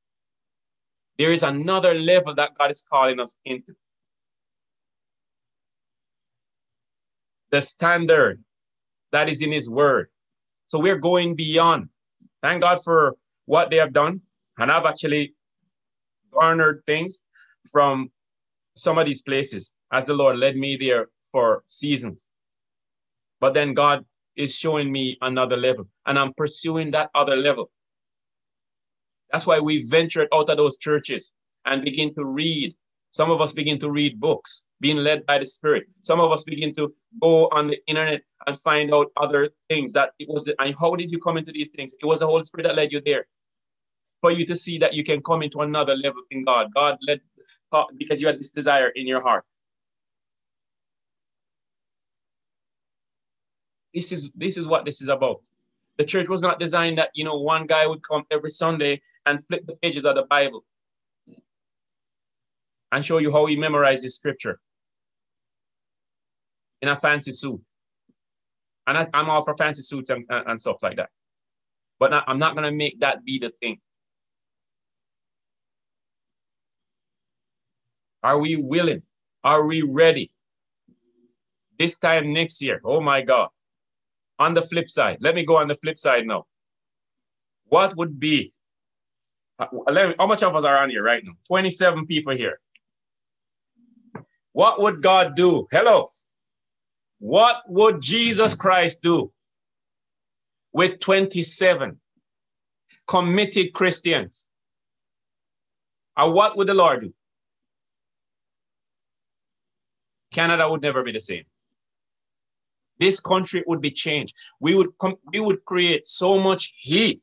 There 1.17 1.31
is 1.31 1.43
another 1.43 1.93
level 1.93 2.33
that 2.35 2.57
God 2.57 2.71
is 2.71 2.81
calling 2.81 3.19
us 3.19 3.37
into. 3.45 3.73
The 7.51 7.61
standard 7.61 8.43
that 9.11 9.29
is 9.29 9.41
in 9.41 9.51
His 9.51 9.69
Word. 9.69 10.07
So 10.67 10.79
we're 10.79 10.97
going 10.97 11.35
beyond. 11.35 11.89
Thank 12.41 12.61
God 12.61 12.83
for 12.83 13.17
what 13.51 13.69
they 13.69 13.75
have 13.75 13.91
done. 13.91 14.21
And 14.57 14.71
I've 14.71 14.85
actually 14.85 15.35
garnered 16.31 16.83
things 16.87 17.19
from 17.69 18.09
some 18.77 18.97
of 18.97 19.05
these 19.05 19.21
places 19.21 19.73
as 19.91 20.05
the 20.05 20.13
Lord 20.13 20.37
led 20.37 20.55
me 20.55 20.77
there 20.77 21.09
for 21.33 21.63
seasons. 21.67 22.29
But 23.41 23.53
then 23.53 23.73
God 23.73 24.05
is 24.37 24.55
showing 24.55 24.89
me 24.89 25.17
another 25.19 25.57
level, 25.57 25.89
and 26.05 26.17
I'm 26.17 26.33
pursuing 26.33 26.91
that 26.91 27.09
other 27.13 27.35
level. 27.35 27.69
That's 29.33 29.45
why 29.45 29.59
we 29.59 29.83
ventured 29.83 30.29
out 30.33 30.49
of 30.49 30.55
those 30.55 30.77
churches 30.77 31.33
and 31.65 31.83
begin 31.83 32.15
to 32.15 32.23
read. 32.23 32.73
Some 33.11 33.29
of 33.31 33.41
us 33.41 33.51
begin 33.51 33.77
to 33.79 33.91
read 33.91 34.21
books, 34.21 34.63
being 34.79 34.97
led 34.97 35.25
by 35.25 35.39
the 35.39 35.45
Spirit. 35.45 35.87
Some 35.99 36.21
of 36.21 36.31
us 36.31 36.45
begin 36.45 36.73
to 36.75 36.93
go 37.21 37.49
on 37.51 37.67
the 37.67 37.79
internet 37.85 38.21
and 38.47 38.57
find 38.57 38.93
out 38.93 39.07
other 39.17 39.49
things 39.69 39.91
that 39.91 40.11
it 40.19 40.29
was. 40.29 40.49
And 40.57 40.73
how 40.79 40.95
did 40.95 41.11
you 41.11 41.19
come 41.19 41.35
into 41.35 41.51
these 41.51 41.71
things? 41.71 41.93
It 42.01 42.05
was 42.05 42.19
the 42.19 42.27
Holy 42.27 42.43
Spirit 42.43 42.67
that 42.67 42.77
led 42.77 42.93
you 42.93 43.01
there 43.05 43.25
for 44.21 44.31
you 44.31 44.45
to 44.45 44.55
see 44.55 44.77
that 44.77 44.93
you 44.93 45.03
can 45.03 45.21
come 45.21 45.41
into 45.41 45.61
another 45.61 45.95
level 45.95 46.21
in 46.29 46.43
God. 46.43 46.73
God 46.73 46.97
led 47.05 47.21
because 47.97 48.21
you 48.21 48.27
had 48.27 48.39
this 48.39 48.51
desire 48.51 48.89
in 48.89 49.07
your 49.07 49.21
heart. 49.21 49.43
This 53.93 54.11
is 54.11 54.31
this 54.35 54.57
is 54.57 54.67
what 54.67 54.85
this 54.85 55.01
is 55.01 55.09
about. 55.09 55.41
The 55.97 56.05
church 56.05 56.29
was 56.29 56.41
not 56.41 56.59
designed 56.59 56.97
that 56.97 57.09
you 57.13 57.25
know 57.25 57.39
one 57.39 57.65
guy 57.65 57.85
would 57.87 58.03
come 58.03 58.23
every 58.31 58.51
Sunday 58.51 59.01
and 59.25 59.45
flip 59.45 59.65
the 59.65 59.75
pages 59.75 60.05
of 60.05 60.15
the 60.15 60.23
Bible 60.23 60.63
and 62.91 63.03
show 63.03 63.17
you 63.17 63.31
how 63.31 63.45
he 63.45 63.55
memorized 63.55 64.03
the 64.03 64.09
scripture 64.09 64.59
in 66.81 66.89
a 66.89 66.95
fancy 66.95 67.31
suit. 67.31 67.61
And 68.87 68.97
I, 68.97 69.07
am 69.13 69.29
all 69.29 69.43
for 69.43 69.55
fancy 69.55 69.83
suits 69.83 70.09
and, 70.09 70.25
and, 70.29 70.47
and 70.47 70.61
stuff 70.61 70.77
like 70.81 70.97
that. 70.97 71.09
But 71.99 72.11
not, 72.11 72.23
I'm 72.27 72.39
not 72.39 72.55
going 72.55 72.69
to 72.69 72.75
make 72.75 72.99
that 73.01 73.23
be 73.23 73.37
the 73.37 73.51
thing. 73.61 73.79
Are 78.23 78.39
we 78.39 78.55
willing? 78.55 79.01
Are 79.43 79.65
we 79.65 79.81
ready? 79.81 80.31
This 81.77 81.97
time 81.97 82.33
next 82.33 82.61
year, 82.61 82.79
oh 82.83 83.01
my 83.01 83.21
God. 83.21 83.49
On 84.37 84.53
the 84.53 84.61
flip 84.61 84.89
side, 84.89 85.17
let 85.21 85.35
me 85.35 85.43
go 85.43 85.57
on 85.57 85.67
the 85.67 85.75
flip 85.75 85.97
side 85.97 86.25
now. 86.25 86.45
What 87.65 87.95
would 87.97 88.19
be, 88.19 88.53
uh, 89.57 89.67
how 90.19 90.27
much 90.27 90.43
of 90.43 90.55
us 90.55 90.63
are 90.63 90.77
on 90.77 90.89
here 90.89 91.03
right 91.03 91.23
now? 91.23 91.33
27 91.47 92.05
people 92.05 92.35
here. 92.35 92.59
What 94.51 94.81
would 94.81 95.01
God 95.01 95.35
do? 95.35 95.67
Hello. 95.71 96.09
What 97.19 97.61
would 97.67 98.01
Jesus 98.01 98.55
Christ 98.55 99.01
do 99.01 99.31
with 100.73 100.99
27 100.99 101.99
committed 103.07 103.73
Christians? 103.73 104.47
And 106.17 106.33
what 106.33 106.57
would 106.57 106.67
the 106.67 106.73
Lord 106.73 107.01
do? 107.01 107.13
Canada 110.31 110.69
would 110.69 110.81
never 110.81 111.03
be 111.03 111.11
the 111.11 111.19
same. 111.19 111.43
This 112.99 113.19
country 113.19 113.63
would 113.67 113.81
be 113.81 113.91
changed. 113.91 114.35
We 114.59 114.75
would 114.75 114.89
we 115.33 115.39
would 115.39 115.65
create 115.65 116.05
so 116.05 116.39
much 116.39 116.73
heat. 116.77 117.21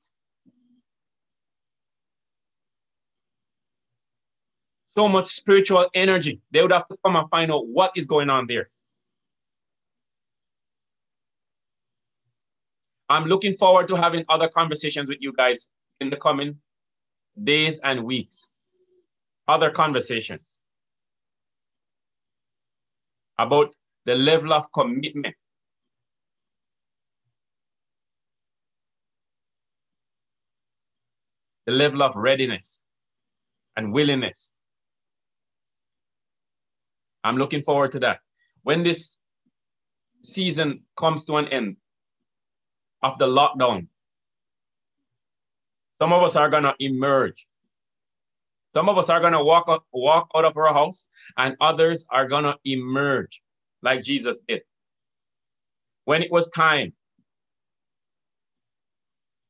So 4.91 5.09
much 5.09 5.29
spiritual 5.29 5.89
energy. 5.95 6.41
They 6.51 6.63
would 6.63 6.73
have 6.73 6.89
to 6.89 6.97
come 7.05 7.17
and 7.17 7.31
find 7.31 7.53
out 7.53 7.67
what 7.69 7.93
is 7.95 8.07
going 8.07 8.31
on 8.31 8.47
there. 8.49 8.69
I'm 13.09 13.25
looking 13.27 13.55
forward 13.55 13.89
to 13.89 13.97
having 13.97 14.25
other 14.29 14.49
conversations 14.49 15.09
with 15.09 15.19
you 15.21 15.33
guys 15.33 15.71
in 16.01 16.11
the 16.11 16.17
coming 16.17 16.59
days 17.43 17.79
and 17.79 18.05
weeks. 18.05 18.47
Other 19.47 19.71
conversations 19.71 20.58
about 23.39 23.75
the 24.05 24.15
level 24.15 24.53
of 24.53 24.73
commitment. 24.73 25.35
The 31.67 31.73
level 31.73 32.03
of 32.03 32.17
readiness 32.17 32.81
and 33.77 33.93
willingness. 33.93 34.51
I'm 37.23 37.37
looking 37.37 37.63
forward 37.63 37.93
to 37.93 38.01
that. 38.01 38.21
When 38.63 38.83
this 38.83 39.19
season 40.21 40.85
comes 40.97 41.25
to 41.27 41.37
an 41.37 41.49
end 41.49 41.77
of 43.03 43.19
the 43.19 43.27
lockdown, 43.27 43.89
some 46.01 46.13
of 46.13 46.23
us 46.23 46.37
are 46.37 46.49
going 46.49 46.63
to 46.63 46.75
emerge 46.79 47.47
some 48.75 48.89
of 48.89 48.99
us 48.99 49.09
are 49.09 49.21
going 49.21 49.33
to 49.33 49.43
walk 49.43 49.65
out, 49.69 49.85
walk 49.93 50.29
out 50.35 50.45
of 50.45 50.57
our 50.57 50.73
house, 50.73 51.07
and 51.37 51.57
others 51.61 52.07
are 52.11 52.27
going 52.27 52.45
to 52.45 52.57
emerge 52.65 53.43
like 53.83 54.03
Jesus 54.03 54.41
did. 54.47 54.63
When 56.05 56.23
it 56.23 56.31
was 56.31 56.49
time 56.51 56.93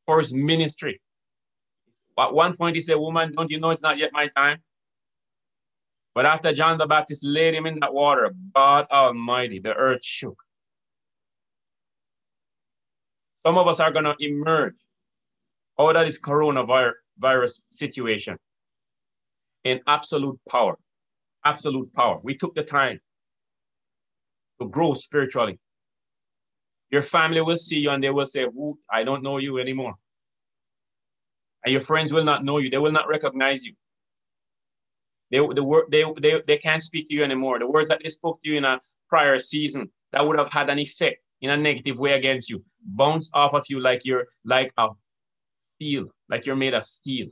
for 0.07 0.19
his 0.19 0.33
ministry, 0.33 1.01
at 2.19 2.33
one 2.33 2.57
point 2.57 2.77
he 2.77 2.81
said, 2.81 2.97
Woman, 2.97 3.33
don't 3.33 3.51
you 3.51 3.61
know 3.61 3.71
it's 3.71 3.83
not 3.83 3.99
yet 3.99 4.13
my 4.13 4.29
time? 4.29 4.59
But 6.15 6.27
after 6.27 6.53
John 6.53 6.79
the 6.79 6.87
Baptist 6.87 7.25
laid 7.25 7.55
him 7.55 7.67
in 7.67 7.79
that 7.81 7.95
water, 7.95 8.35
God 8.55 8.87
Almighty, 8.91 9.61
the 9.61 9.75
earth 9.75 10.05
shook. 10.05 10.43
Some 13.39 13.57
of 13.57 13.69
us 13.69 13.79
are 13.79 13.93
going 13.93 14.05
to 14.05 14.17
emerge 14.19 14.75
out 15.79 15.95
of 15.95 16.07
this 16.07 16.21
coronavirus 16.21 17.63
situation 17.71 18.37
in 19.69 19.81
absolute 19.87 20.39
power. 20.49 20.77
Absolute 21.45 21.93
power. 21.95 22.19
We 22.23 22.37
took 22.37 22.55
the 22.55 22.63
time 22.63 23.01
to 24.61 24.69
grow 24.69 24.95
spiritually. 24.95 25.59
Your 26.91 27.03
family 27.03 27.41
will 27.41 27.59
see 27.59 27.79
you 27.79 27.91
and 27.91 28.03
they 28.03 28.11
will 28.11 28.27
say, 28.27 28.47
I 28.91 29.05
don't 29.05 29.23
know 29.23 29.39
you 29.39 29.59
anymore. 29.59 29.95
And 31.65 31.73
your 31.73 31.83
friends 31.83 32.13
will 32.13 32.25
not 32.25 32.45
know 32.45 32.59
you, 32.59 32.71
they 32.71 32.79
will 32.79 32.93
not 32.93 33.09
recognize 33.09 33.65
you. 33.65 33.75
They, 35.31 35.39
the 35.39 35.85
they, 35.91 36.05
they, 36.21 36.43
they 36.47 36.57
can't 36.57 36.83
speak 36.83 37.09
to 37.09 37.15
you 37.15 37.23
anymore. 37.23 37.59
The 37.59 37.71
words 37.71 37.91
that 37.91 38.01
they 38.03 38.09
spoke 38.09 38.41
to 38.43 38.49
you 38.49 38.57
in 38.57 38.65
a 38.65 38.81
prior 39.09 39.39
season 39.39 39.91
that 40.13 40.27
would 40.27 40.39
have 40.39 40.51
had 40.51 40.71
an 40.71 40.79
effect 40.79 41.19
in 41.41 41.51
a 41.51 41.57
negative 41.57 41.99
way 41.99 42.13
against 42.13 42.51
you 42.51 42.65
bounce 42.83 43.31
off 43.35 43.55
of 43.55 43.65
you 43.69 43.81
like 43.81 44.05
you're 44.05 44.27
like 44.45 44.73
a 44.79 44.89
steel, 45.65 46.07
like 46.29 46.47
you're 46.47 46.57
made 46.57 46.75
of 46.75 46.85
steel. 46.85 47.29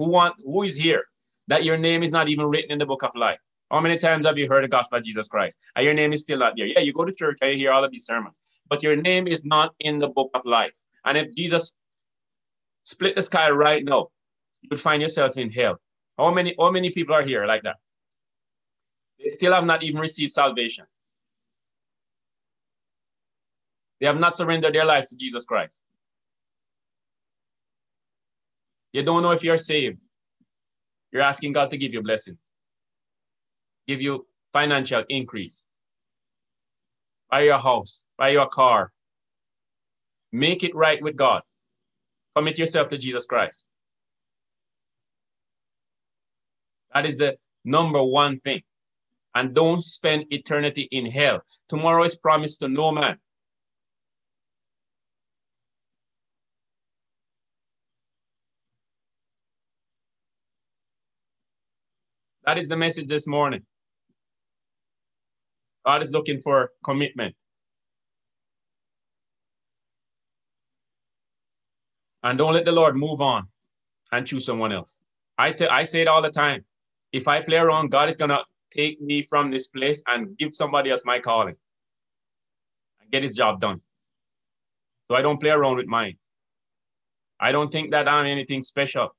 Who 0.00 0.08
want 0.08 0.34
who 0.42 0.62
is 0.62 0.74
here 0.74 1.04
that 1.48 1.62
your 1.62 1.76
name 1.76 2.02
is 2.02 2.10
not 2.10 2.26
even 2.30 2.46
written 2.46 2.72
in 2.72 2.78
the 2.78 2.86
book 2.86 3.02
of 3.02 3.10
life? 3.14 3.38
How 3.70 3.80
many 3.80 3.98
times 3.98 4.24
have 4.24 4.38
you 4.38 4.48
heard 4.48 4.64
the 4.64 4.68
gospel 4.68 4.96
of 4.96 5.04
Jesus 5.04 5.28
Christ? 5.28 5.58
And 5.76 5.84
your 5.84 5.92
name 5.92 6.14
is 6.14 6.22
still 6.22 6.38
not 6.38 6.54
there. 6.56 6.64
Yeah, 6.64 6.78
you 6.80 6.94
go 6.94 7.04
to 7.04 7.12
church 7.12 7.36
and 7.42 7.52
you 7.52 7.58
hear 7.58 7.72
all 7.72 7.84
of 7.84 7.92
these 7.92 8.06
sermons, 8.06 8.40
but 8.66 8.82
your 8.82 8.96
name 8.96 9.28
is 9.28 9.44
not 9.44 9.74
in 9.78 9.98
the 9.98 10.08
book 10.08 10.30
of 10.34 10.46
life. 10.46 10.72
And 11.04 11.18
if 11.18 11.34
Jesus 11.36 11.74
split 12.82 13.14
the 13.14 13.20
sky 13.20 13.50
right 13.50 13.84
now, 13.84 14.08
you 14.62 14.68
would 14.70 14.80
find 14.80 15.02
yourself 15.02 15.36
in 15.36 15.50
hell. 15.50 15.78
How 16.16 16.32
many, 16.32 16.54
how 16.58 16.70
many 16.70 16.90
people 16.90 17.14
are 17.14 17.22
here 17.22 17.44
like 17.44 17.62
that? 17.64 17.76
They 19.22 19.28
still 19.28 19.52
have 19.52 19.66
not 19.66 19.82
even 19.82 20.00
received 20.00 20.32
salvation. 20.32 20.86
They 24.00 24.06
have 24.06 24.18
not 24.18 24.34
surrendered 24.34 24.74
their 24.74 24.86
lives 24.86 25.10
to 25.10 25.16
Jesus 25.16 25.44
Christ. 25.44 25.82
You 28.92 29.02
don't 29.02 29.22
know 29.22 29.30
if 29.30 29.44
you're 29.44 29.58
saved. 29.58 30.00
You're 31.12 31.22
asking 31.22 31.52
God 31.52 31.70
to 31.70 31.76
give 31.76 31.92
you 31.92 32.02
blessings, 32.02 32.48
give 33.88 34.00
you 34.00 34.26
financial 34.52 35.04
increase, 35.08 35.64
buy 37.30 37.40
your 37.42 37.58
house, 37.58 38.04
buy 38.16 38.28
your 38.30 38.48
car. 38.48 38.92
Make 40.32 40.62
it 40.62 40.74
right 40.74 41.02
with 41.02 41.16
God. 41.16 41.42
Commit 42.36 42.58
yourself 42.58 42.88
to 42.90 42.98
Jesus 42.98 43.26
Christ. 43.26 43.64
That 46.94 47.06
is 47.06 47.18
the 47.18 47.36
number 47.64 48.02
one 48.02 48.38
thing. 48.40 48.62
And 49.34 49.54
don't 49.54 49.82
spend 49.82 50.26
eternity 50.30 50.88
in 50.90 51.06
hell. 51.06 51.42
Tomorrow 51.68 52.04
is 52.04 52.16
promised 52.16 52.60
to 52.60 52.68
no 52.68 52.92
man. 52.92 53.18
That 62.50 62.58
is 62.58 62.66
the 62.66 62.76
message 62.76 63.06
this 63.06 63.28
morning. 63.28 63.62
God 65.86 66.02
is 66.02 66.10
looking 66.10 66.38
for 66.38 66.72
commitment. 66.82 67.36
And 72.24 72.36
don't 72.36 72.52
let 72.52 72.64
the 72.64 72.72
Lord 72.72 72.96
move 72.96 73.20
on 73.20 73.46
and 74.10 74.26
choose 74.26 74.44
someone 74.44 74.72
else. 74.72 74.98
I, 75.38 75.54
I 75.70 75.84
say 75.84 76.02
it 76.02 76.08
all 76.08 76.22
the 76.22 76.32
time. 76.32 76.64
If 77.12 77.28
I 77.28 77.40
play 77.40 77.58
around, 77.58 77.92
God 77.92 78.10
is 78.10 78.16
going 78.16 78.30
to 78.30 78.42
take 78.72 79.00
me 79.00 79.22
from 79.22 79.52
this 79.52 79.68
place 79.68 80.02
and 80.08 80.36
give 80.36 80.52
somebody 80.52 80.90
else 80.90 81.04
my 81.04 81.20
calling 81.20 81.54
and 83.00 83.12
get 83.12 83.22
his 83.22 83.36
job 83.36 83.60
done. 83.60 83.78
So 85.06 85.14
I 85.14 85.22
don't 85.22 85.40
play 85.40 85.50
around 85.50 85.76
with 85.76 85.86
mine. 85.86 86.16
I 87.38 87.52
don't 87.52 87.70
think 87.70 87.92
that 87.92 88.08
I'm 88.08 88.26
anything 88.26 88.62
special. 88.62 89.14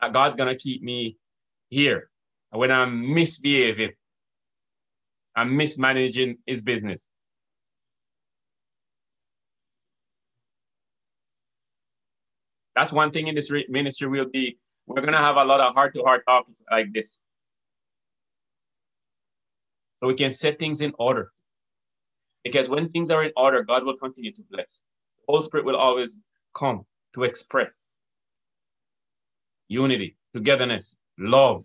That 0.00 0.14
God's 0.14 0.36
going 0.36 0.48
to 0.48 0.56
keep 0.56 0.82
me 0.82 1.18
here 1.68 2.10
when 2.50 2.70
I'm 2.70 3.14
misbehaving, 3.14 3.92
I'm 5.36 5.56
mismanaging 5.56 6.38
his 6.46 6.62
business. 6.62 7.08
That's 12.74 12.92
one 12.92 13.10
thing 13.10 13.28
in 13.28 13.34
this 13.34 13.50
ministry 13.68 14.08
will 14.08 14.28
be, 14.28 14.58
we're 14.86 15.02
gonna 15.02 15.18
have 15.18 15.36
a 15.36 15.44
lot 15.44 15.60
of 15.60 15.74
heart-to-heart 15.74 16.24
talks 16.26 16.62
like 16.70 16.92
this. 16.92 17.18
So 20.00 20.06
we 20.06 20.14
can 20.14 20.32
set 20.32 20.58
things 20.58 20.80
in 20.80 20.92
order. 20.98 21.32
Because 22.44 22.68
when 22.68 22.88
things 22.88 23.10
are 23.10 23.24
in 23.24 23.32
order, 23.36 23.62
God 23.62 23.84
will 23.84 23.96
continue 23.96 24.32
to 24.32 24.42
bless. 24.48 24.80
The 25.18 25.32
Holy 25.32 25.44
Spirit 25.44 25.66
will 25.66 25.76
always 25.76 26.18
come 26.54 26.86
to 27.14 27.24
express 27.24 27.90
unity, 29.66 30.16
togetherness, 30.32 30.96
love. 31.18 31.64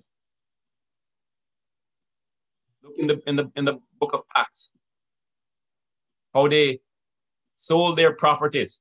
Look 2.84 2.94
in 2.98 3.08
the 3.08 3.22
in 3.28 3.36
the 3.36 3.52
in 3.56 3.66
the 3.66 3.80
book 4.00 4.14
of 4.14 4.22
Acts. 4.36 4.72
How 6.34 6.48
they 6.48 6.80
sold 7.54 7.98
their 7.98 8.14
properties. 8.14 8.80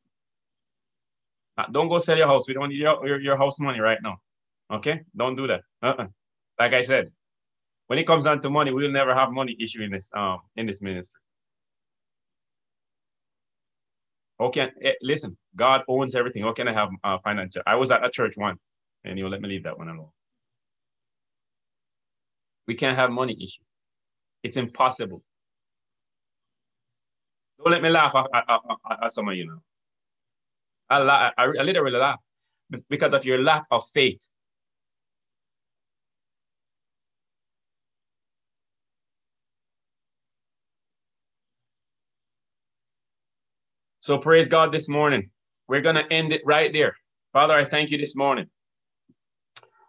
Don't 1.70 1.88
go 1.88 1.98
sell 1.98 2.16
your 2.16 2.26
house. 2.26 2.48
We 2.48 2.54
don't 2.54 2.70
need 2.70 2.78
your, 2.78 3.06
your, 3.06 3.20
your 3.20 3.36
house 3.36 3.60
money 3.60 3.78
right 3.78 3.98
now. 4.02 4.16
Okay? 4.70 5.02
Don't 5.14 5.36
do 5.36 5.46
that. 5.46 5.62
Uh-uh. 5.82 6.06
Like 6.58 6.72
I 6.72 6.80
said, 6.80 7.12
when 7.88 7.98
it 7.98 8.06
comes 8.06 8.24
down 8.24 8.40
to 8.40 8.50
money, 8.50 8.72
we'll 8.72 8.90
never 8.90 9.14
have 9.14 9.30
money 9.30 9.54
issue 9.60 9.82
in 9.82 9.90
this 9.90 10.10
um 10.14 10.40
in 10.56 10.66
this 10.66 10.80
ministry. 10.80 11.20
Okay, 14.40 14.70
eh, 14.82 14.94
listen, 15.02 15.36
God 15.54 15.82
owns 15.86 16.14
everything. 16.14 16.42
How 16.42 16.52
can 16.52 16.66
I 16.66 16.72
have 16.72 16.88
uh, 17.04 17.18
financial? 17.18 17.62
I 17.66 17.76
was 17.76 17.90
at 17.90 18.04
a 18.04 18.10
church 18.10 18.36
one, 18.36 18.56
and 19.04 19.18
you 19.18 19.28
let 19.28 19.40
me 19.40 19.48
leave 19.48 19.62
that 19.64 19.78
one 19.78 19.88
alone. 19.88 20.08
We 22.66 22.74
can't 22.74 22.96
have 22.96 23.10
money 23.10 23.36
issue. 23.42 23.62
It's 24.42 24.56
impossible. 24.56 25.22
Don't 27.58 27.70
let 27.70 27.82
me 27.82 27.90
laugh 27.90 28.14
at, 28.14 28.26
at, 28.34 28.44
at, 28.48 29.04
at 29.04 29.12
some 29.12 29.28
of 29.28 29.34
you 29.34 29.46
now. 29.46 29.62
I, 30.90 31.32
I, 31.38 31.44
I 31.44 31.62
literally 31.62 31.98
laugh 31.98 32.18
because 32.88 33.14
of 33.14 33.24
your 33.24 33.42
lack 33.42 33.64
of 33.70 33.86
faith. 33.88 34.20
So 44.00 44.18
praise 44.18 44.48
God 44.48 44.72
this 44.72 44.88
morning. 44.88 45.30
We're 45.68 45.80
going 45.80 45.94
to 45.94 46.12
end 46.12 46.32
it 46.32 46.42
right 46.44 46.72
there. 46.72 46.96
Father, 47.32 47.54
I 47.54 47.64
thank 47.64 47.90
you 47.90 47.98
this 47.98 48.16
morning. 48.16 48.46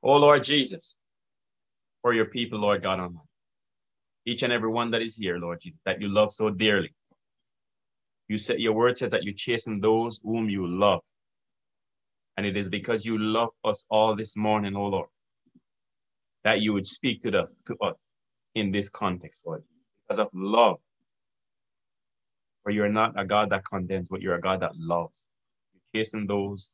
Oh 0.04 0.18
Lord 0.18 0.44
Jesus, 0.44 0.96
for 2.04 2.14
your 2.14 2.26
people, 2.26 2.60
Lord 2.60 2.84
God 2.84 3.00
Almighty. 3.00 3.28
Each 4.26 4.44
and 4.44 4.54
every 4.54 4.70
one 4.70 4.92
that 4.92 5.02
is 5.02 5.16
here, 5.16 5.40
Lord 5.40 5.62
Jesus, 5.62 5.82
that 5.86 6.02
you 6.02 6.10
love 6.10 6.32
so 6.32 6.52
dearly. 6.52 6.94
You 8.28 8.38
said 8.38 8.60
your 8.60 8.74
word 8.74 8.98
says 8.98 9.12
that 9.12 9.24
you 9.24 9.34
chasten 9.34 9.80
those 9.80 10.20
whom 10.24 10.50
you 10.50 10.68
love. 10.68 11.02
And 12.38 12.46
it 12.46 12.56
is 12.58 12.70
because 12.70 13.06
you 13.06 13.18
love 13.18 13.50
us 13.64 13.86
all 13.90 14.16
this 14.16 14.38
morning, 14.38 14.76
oh 14.76 14.88
Lord, 14.88 15.10
that 16.44 16.62
you 16.62 16.74
would 16.74 16.88
speak 16.88 17.22
to 17.22 17.32
the 17.32 17.48
to 17.68 17.78
us 17.78 18.10
in 18.56 18.72
this 18.72 18.90
context, 18.90 19.46
Lord. 19.48 19.64
Because 20.08 20.20
of 20.20 20.30
love, 20.34 20.78
for 22.64 22.72
you're 22.72 22.90
not 22.90 23.20
a 23.20 23.26
God 23.26 23.50
that 23.52 23.64
condemns, 23.66 24.10
but 24.10 24.22
you're 24.22 24.36
a 24.36 24.42
God 24.42 24.62
that 24.62 24.76
loves. 24.76 25.28
You 25.74 25.82
chasten 25.96 26.28
those, 26.28 26.72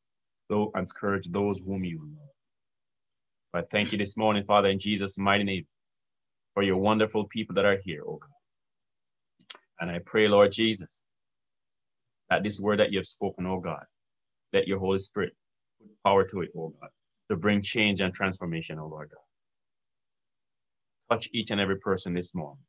though, 0.49 0.71
and 0.75 0.87
scourge 0.87 1.27
those 1.29 1.59
whom 1.59 1.83
you 1.83 1.99
love. 1.99 2.28
But 3.53 3.69
thank 3.69 3.91
you 3.91 3.97
this 3.97 4.17
morning, 4.17 4.43
Father, 4.43 4.69
in 4.69 4.79
Jesus' 4.79 5.17
mighty 5.17 5.43
name, 5.43 5.65
for 6.53 6.63
your 6.63 6.77
wonderful 6.77 7.25
people 7.25 7.55
that 7.55 7.65
are 7.65 7.79
here, 7.83 8.03
oh 8.07 8.17
God. 8.21 8.29
And 9.79 9.91
I 9.91 9.99
pray, 10.05 10.27
Lord 10.27 10.51
Jesus, 10.51 11.03
that 12.29 12.43
this 12.43 12.59
word 12.59 12.79
that 12.79 12.91
you 12.91 12.99
have 12.99 13.07
spoken, 13.07 13.45
oh 13.47 13.59
God, 13.59 13.83
let 14.53 14.67
your 14.67 14.79
Holy 14.79 14.99
Spirit 14.99 15.33
put 15.81 15.89
power 16.05 16.23
to 16.25 16.41
it, 16.41 16.49
oh 16.57 16.73
God, 16.81 16.89
to 17.31 17.37
bring 17.37 17.61
change 17.61 18.01
and 18.01 18.13
transformation, 18.13 18.77
oh 18.81 18.87
Lord 18.87 19.09
God. 19.09 19.31
Touch 21.15 21.29
each 21.33 21.51
and 21.51 21.61
every 21.61 21.77
person 21.79 22.13
this 22.13 22.35
morning. 22.35 22.63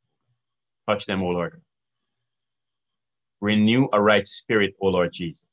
Touch 0.87 1.05
them, 1.05 1.21
oh 1.23 1.29
Lord 1.29 1.53
God. 1.53 1.61
Renew 3.41 3.87
a 3.93 4.01
right 4.01 4.25
spirit, 4.25 4.73
O 4.81 4.87
Lord 4.89 5.11
Jesus. 5.13 5.45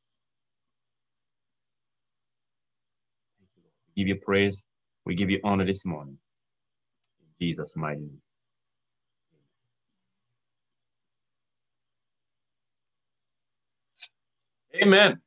Give 3.97 4.09
you 4.09 4.17
praise. 4.17 4.67
We 5.09 5.15
give 5.15 5.31
you 5.31 5.41
honor 5.43 5.65
this 5.65 5.87
morning. 5.87 6.19
In 7.23 7.47
Jesus' 7.47 7.79
mighty 7.79 8.01
name. 8.01 8.21
Amen. 14.83 15.23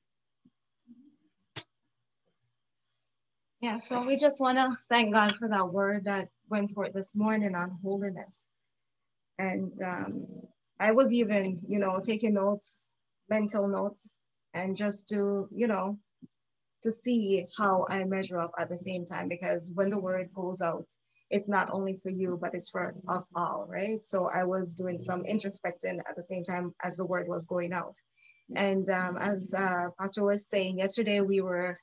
Yeah, 3.60 3.78
so 3.78 4.06
we 4.06 4.18
just 4.18 4.40
want 4.40 4.60
to 4.60 4.76
thank 4.88 5.14
God 5.14 5.34
for 5.40 5.48
that 5.48 5.74
word 5.74 6.06
that 6.06 6.30
went 6.48 6.70
forth 6.76 6.94
this 6.94 7.16
morning 7.16 7.56
on 7.56 7.72
holiness. 7.84 8.50
And 9.40 9.74
um, 9.84 10.28
I 10.80 10.92
was 10.92 11.12
even, 11.12 11.60
you 11.68 11.80
know, 11.80 12.00
taking 12.06 12.36
notes, 12.36 12.94
mental 13.32 13.68
notes, 13.68 14.16
and 14.54 14.78
just 14.78 15.10
to, 15.10 15.50
you 15.52 15.66
know, 15.66 15.98
to 16.84 16.92
see 16.92 17.46
how 17.58 17.86
I 17.90 18.04
measure 18.06 18.40
up 18.40 18.52
at 18.58 18.70
the 18.70 18.78
same 18.78 19.06
time. 19.06 19.28
Because 19.28 19.72
when 19.76 19.90
the 19.90 20.00
word 20.00 20.28
goes 20.36 20.62
out, 20.62 20.86
it's 21.30 21.50
not 21.50 21.70
only 21.72 21.98
for 22.04 22.10
you, 22.10 22.38
but 22.42 22.54
it's 22.54 22.70
for 22.70 22.94
us 23.08 23.32
all, 23.36 23.66
right? 23.70 24.04
So 24.04 24.30
I 24.34 24.44
was 24.44 24.76
doing 24.76 25.00
some 25.00 25.24
introspecting 25.24 26.00
at 26.10 26.16
the 26.16 26.24
same 26.24 26.44
time 26.44 26.74
as 26.84 26.98
the 26.98 27.06
word 27.06 27.28
was 27.28 27.46
going 27.46 27.74
out. 27.74 27.96
And 28.56 28.88
um, 28.90 29.18
as 29.18 29.54
uh, 29.58 29.90
Pastor 30.00 30.26
was 30.26 30.48
saying 30.48 30.80
yesterday, 30.80 31.22
we 31.22 31.40
were 31.40 31.80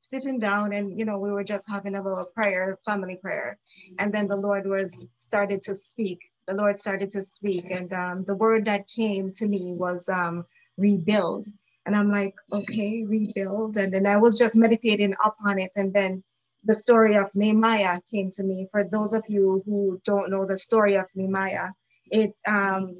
sitting 0.00 0.38
down 0.38 0.72
and 0.72 0.96
you 0.96 1.04
know 1.04 1.18
we 1.18 1.32
were 1.32 1.44
just 1.44 1.68
having 1.70 1.94
a 1.94 2.02
little 2.02 2.26
prayer, 2.34 2.78
family 2.86 3.16
prayer, 3.16 3.58
and 3.98 4.14
then 4.14 4.28
the 4.28 4.36
Lord 4.36 4.66
was 4.66 5.06
started 5.16 5.60
to 5.62 5.74
speak 5.74 6.20
the 6.46 6.54
Lord 6.54 6.78
started 6.78 7.10
to 7.10 7.22
speak. 7.22 7.64
And 7.70 7.92
um, 7.92 8.24
the 8.24 8.36
word 8.36 8.64
that 8.66 8.88
came 8.88 9.32
to 9.34 9.46
me 9.46 9.74
was 9.76 10.08
um, 10.08 10.44
rebuild. 10.76 11.46
And 11.86 11.96
I'm 11.96 12.10
like, 12.10 12.34
okay, 12.52 13.04
rebuild. 13.06 13.76
And 13.76 13.92
then 13.94 14.06
I 14.06 14.16
was 14.16 14.38
just 14.38 14.56
meditating 14.56 15.14
upon 15.24 15.60
it. 15.60 15.70
And 15.76 15.94
then 15.94 16.22
the 16.64 16.74
story 16.74 17.14
of 17.16 17.30
Nehemiah 17.34 18.00
came 18.12 18.30
to 18.32 18.42
me. 18.42 18.66
For 18.70 18.84
those 18.84 19.12
of 19.12 19.24
you 19.28 19.62
who 19.64 20.00
don't 20.04 20.30
know 20.30 20.44
the 20.44 20.58
story 20.58 20.96
of 20.96 21.06
Nehemiah, 21.14 21.68
it 22.06 22.32
um, 22.46 22.94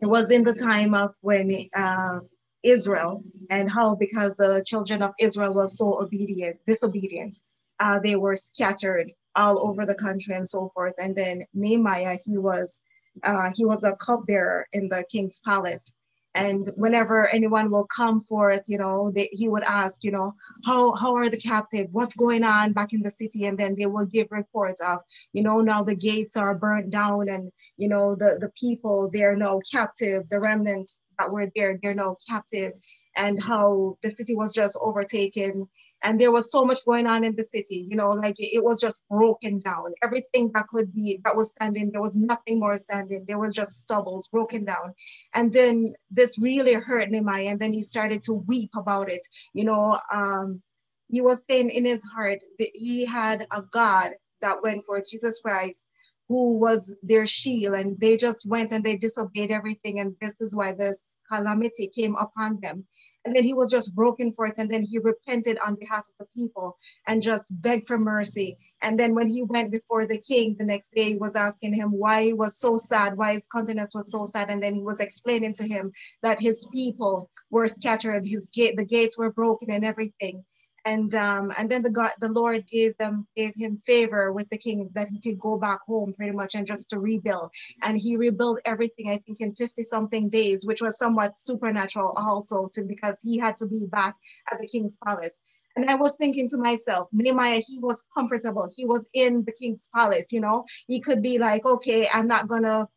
it 0.00 0.06
was 0.06 0.30
in 0.30 0.44
the 0.44 0.54
time 0.54 0.94
of 0.94 1.10
when 1.22 1.68
uh, 1.74 2.20
Israel 2.62 3.22
and 3.50 3.70
how 3.70 3.96
because 3.96 4.36
the 4.36 4.62
children 4.64 5.02
of 5.02 5.12
Israel 5.18 5.54
were 5.54 5.66
so 5.66 6.00
obedient, 6.00 6.56
disobedient, 6.66 7.34
uh, 7.80 7.98
they 8.00 8.16
were 8.16 8.36
scattered 8.36 9.10
all 9.34 9.68
over 9.68 9.84
the 9.84 9.94
country 9.94 10.34
and 10.34 10.46
so 10.46 10.70
forth. 10.74 10.94
And 10.98 11.14
then 11.16 11.42
Nehemiah, 11.54 12.18
he 12.24 12.38
was 12.38 12.80
uh, 13.24 13.50
he 13.56 13.64
was 13.64 13.82
a 13.82 13.96
cupbearer 13.96 14.66
in 14.72 14.88
the 14.88 15.04
king's 15.10 15.40
palace. 15.44 15.94
And 16.34 16.66
whenever 16.76 17.28
anyone 17.28 17.70
will 17.70 17.86
come 17.86 18.20
forth, 18.20 18.62
you 18.66 18.78
know, 18.78 19.10
they, 19.10 19.28
he 19.32 19.48
would 19.48 19.64
ask, 19.64 20.04
you 20.04 20.10
know, 20.10 20.34
how 20.64 20.94
how 20.94 21.14
are 21.14 21.30
the 21.30 21.38
captive? 21.38 21.88
What's 21.92 22.14
going 22.14 22.44
on 22.44 22.72
back 22.72 22.92
in 22.92 23.02
the 23.02 23.10
city? 23.10 23.46
And 23.46 23.58
then 23.58 23.74
they 23.76 23.86
will 23.86 24.06
give 24.06 24.28
reports 24.30 24.80
of, 24.80 24.98
you 25.32 25.42
know, 25.42 25.60
now 25.60 25.82
the 25.82 25.96
gates 25.96 26.36
are 26.36 26.58
burnt 26.58 26.90
down, 26.90 27.28
and 27.28 27.50
you 27.76 27.88
know 27.88 28.14
the 28.14 28.38
the 28.40 28.50
people 28.60 29.10
they're 29.12 29.36
now 29.36 29.60
captive. 29.72 30.28
The 30.28 30.40
remnant 30.40 30.90
that 31.18 31.30
were 31.30 31.50
there, 31.56 31.78
they're 31.82 31.94
now 31.94 32.16
captive, 32.28 32.72
and 33.16 33.42
how 33.42 33.96
the 34.02 34.10
city 34.10 34.36
was 34.36 34.54
just 34.54 34.78
overtaken 34.80 35.66
and 36.02 36.20
there 36.20 36.32
was 36.32 36.50
so 36.50 36.64
much 36.64 36.78
going 36.86 37.06
on 37.06 37.24
in 37.24 37.34
the 37.34 37.44
city 37.44 37.86
you 37.90 37.96
know 37.96 38.10
like 38.10 38.36
it, 38.38 38.62
was 38.64 38.80
just 38.80 39.02
broken 39.08 39.60
down. 39.60 39.92
Everything 40.02 40.50
that 40.54 40.66
could 40.68 40.92
be 40.94 41.20
that 41.24 41.36
was 41.36 41.50
standing 41.50 41.90
there 41.90 42.02
was 42.02 42.16
nothing 42.16 42.58
more 42.60 42.76
standing. 42.78 43.24
There 43.26 43.38
was 43.38 43.54
just 43.54 43.80
stubbles 43.80 44.28
broken 44.28 44.64
down. 44.64 44.94
And 45.34 45.52
then 45.52 45.94
this 46.10 46.38
really 46.38 46.74
hurt 46.74 47.10
Nehemiah 47.10 47.48
and 47.48 47.60
then 47.60 47.72
he 47.72 47.82
started 47.82 48.22
to 48.24 48.42
weep 48.46 48.70
about 48.76 49.10
it. 49.10 49.26
You 49.54 49.64
know 49.64 49.98
um 50.12 50.62
he 51.08 51.20
was 51.20 51.46
saying 51.46 51.70
in 51.70 51.84
his 51.84 52.04
heart 52.04 52.40
that 52.58 52.70
he 52.74 53.06
had 53.06 53.46
a 53.50 53.62
God 53.62 54.10
that 54.40 54.62
went 54.62 54.84
for 54.86 55.00
Jesus 55.00 55.40
Christ 55.40 55.88
who 56.28 56.58
was 56.58 56.94
their 57.02 57.26
shield 57.26 57.74
and 57.74 57.98
they 57.98 58.14
just 58.16 58.46
went 58.46 58.70
and 58.70 58.84
they 58.84 58.96
disobeyed 58.96 59.50
everything. 59.50 60.00
And 60.00 60.14
this 60.20 60.42
is 60.42 60.54
why 60.54 60.72
this 60.72 61.16
calamity 61.30 61.90
came 61.94 62.14
upon 62.16 62.60
them 62.60 62.84
and 63.28 63.36
then 63.36 63.44
he 63.44 63.52
was 63.52 63.70
just 63.70 63.94
broken 63.94 64.32
for 64.32 64.46
it 64.46 64.54
and 64.56 64.70
then 64.70 64.80
he 64.80 64.98
repented 64.98 65.58
on 65.58 65.74
behalf 65.74 66.00
of 66.00 66.14
the 66.18 66.26
people 66.34 66.78
and 67.06 67.20
just 67.20 67.52
begged 67.60 67.86
for 67.86 67.98
mercy. 67.98 68.56
And 68.80 68.98
then 68.98 69.14
when 69.14 69.28
he 69.28 69.42
went 69.42 69.70
before 69.70 70.06
the 70.06 70.16
king 70.16 70.56
the 70.58 70.64
next 70.64 70.94
day 70.94 71.12
he 71.12 71.18
was 71.18 71.36
asking 71.36 71.74
him 71.74 71.90
why 71.90 72.22
he 72.22 72.32
was 72.32 72.56
so 72.56 72.78
sad 72.78 73.18
why 73.18 73.34
his 73.34 73.46
countenance 73.46 73.94
was 73.94 74.10
so 74.10 74.24
sad. 74.24 74.48
And 74.48 74.62
then 74.62 74.74
he 74.74 74.80
was 74.80 75.00
explaining 75.00 75.52
to 75.54 75.64
him 75.64 75.92
that 76.22 76.40
his 76.40 76.66
people 76.72 77.30
were 77.50 77.68
scattered 77.68 78.24
his 78.24 78.48
gate 78.48 78.78
the 78.78 78.84
gates 78.86 79.18
were 79.18 79.30
broken 79.30 79.70
and 79.70 79.84
everything 79.84 80.42
and 80.88 81.14
um, 81.14 81.52
and 81.58 81.70
then 81.70 81.82
the 81.82 81.90
God, 81.90 82.12
the 82.20 82.30
Lord 82.30 82.66
gave 82.66 82.96
them 82.96 83.26
gave 83.36 83.52
him 83.54 83.78
favor 83.78 84.32
with 84.32 84.48
the 84.48 84.58
king 84.58 84.90
that 84.94 85.08
he 85.08 85.20
could 85.20 85.38
go 85.38 85.58
back 85.58 85.80
home 85.86 86.14
pretty 86.16 86.32
much 86.32 86.54
and 86.54 86.66
just 86.66 86.88
to 86.90 86.98
rebuild. 86.98 87.50
And 87.82 87.98
he 87.98 88.16
rebuilt 88.16 88.60
everything 88.64 89.10
I 89.10 89.18
think 89.18 89.40
in 89.40 89.54
50 89.54 89.82
something 89.82 90.30
days, 90.30 90.66
which 90.66 90.80
was 90.80 90.98
somewhat 90.98 91.36
supernatural 91.36 92.14
also 92.16 92.68
to 92.72 92.84
because 92.84 93.20
he 93.22 93.38
had 93.38 93.56
to 93.58 93.66
be 93.66 93.84
back 93.90 94.14
at 94.50 94.58
the 94.58 94.66
king's 94.66 94.98
palace. 95.04 95.40
And 95.76 95.88
I 95.90 95.94
was 95.94 96.16
thinking 96.16 96.48
to 96.48 96.58
myself, 96.58 97.08
Nehemiah, 97.12 97.62
he 97.64 97.78
was 97.80 98.04
comfortable. 98.16 98.68
He 98.74 98.84
was 98.84 99.08
in 99.12 99.44
the 99.44 99.52
king's 99.52 99.88
palace, 99.94 100.32
you 100.32 100.40
know. 100.40 100.64
He 100.86 101.00
could 101.00 101.22
be 101.22 101.38
like, 101.38 101.64
okay, 101.64 102.08
I'm 102.12 102.26
not 102.26 102.48
gonna 102.48 102.88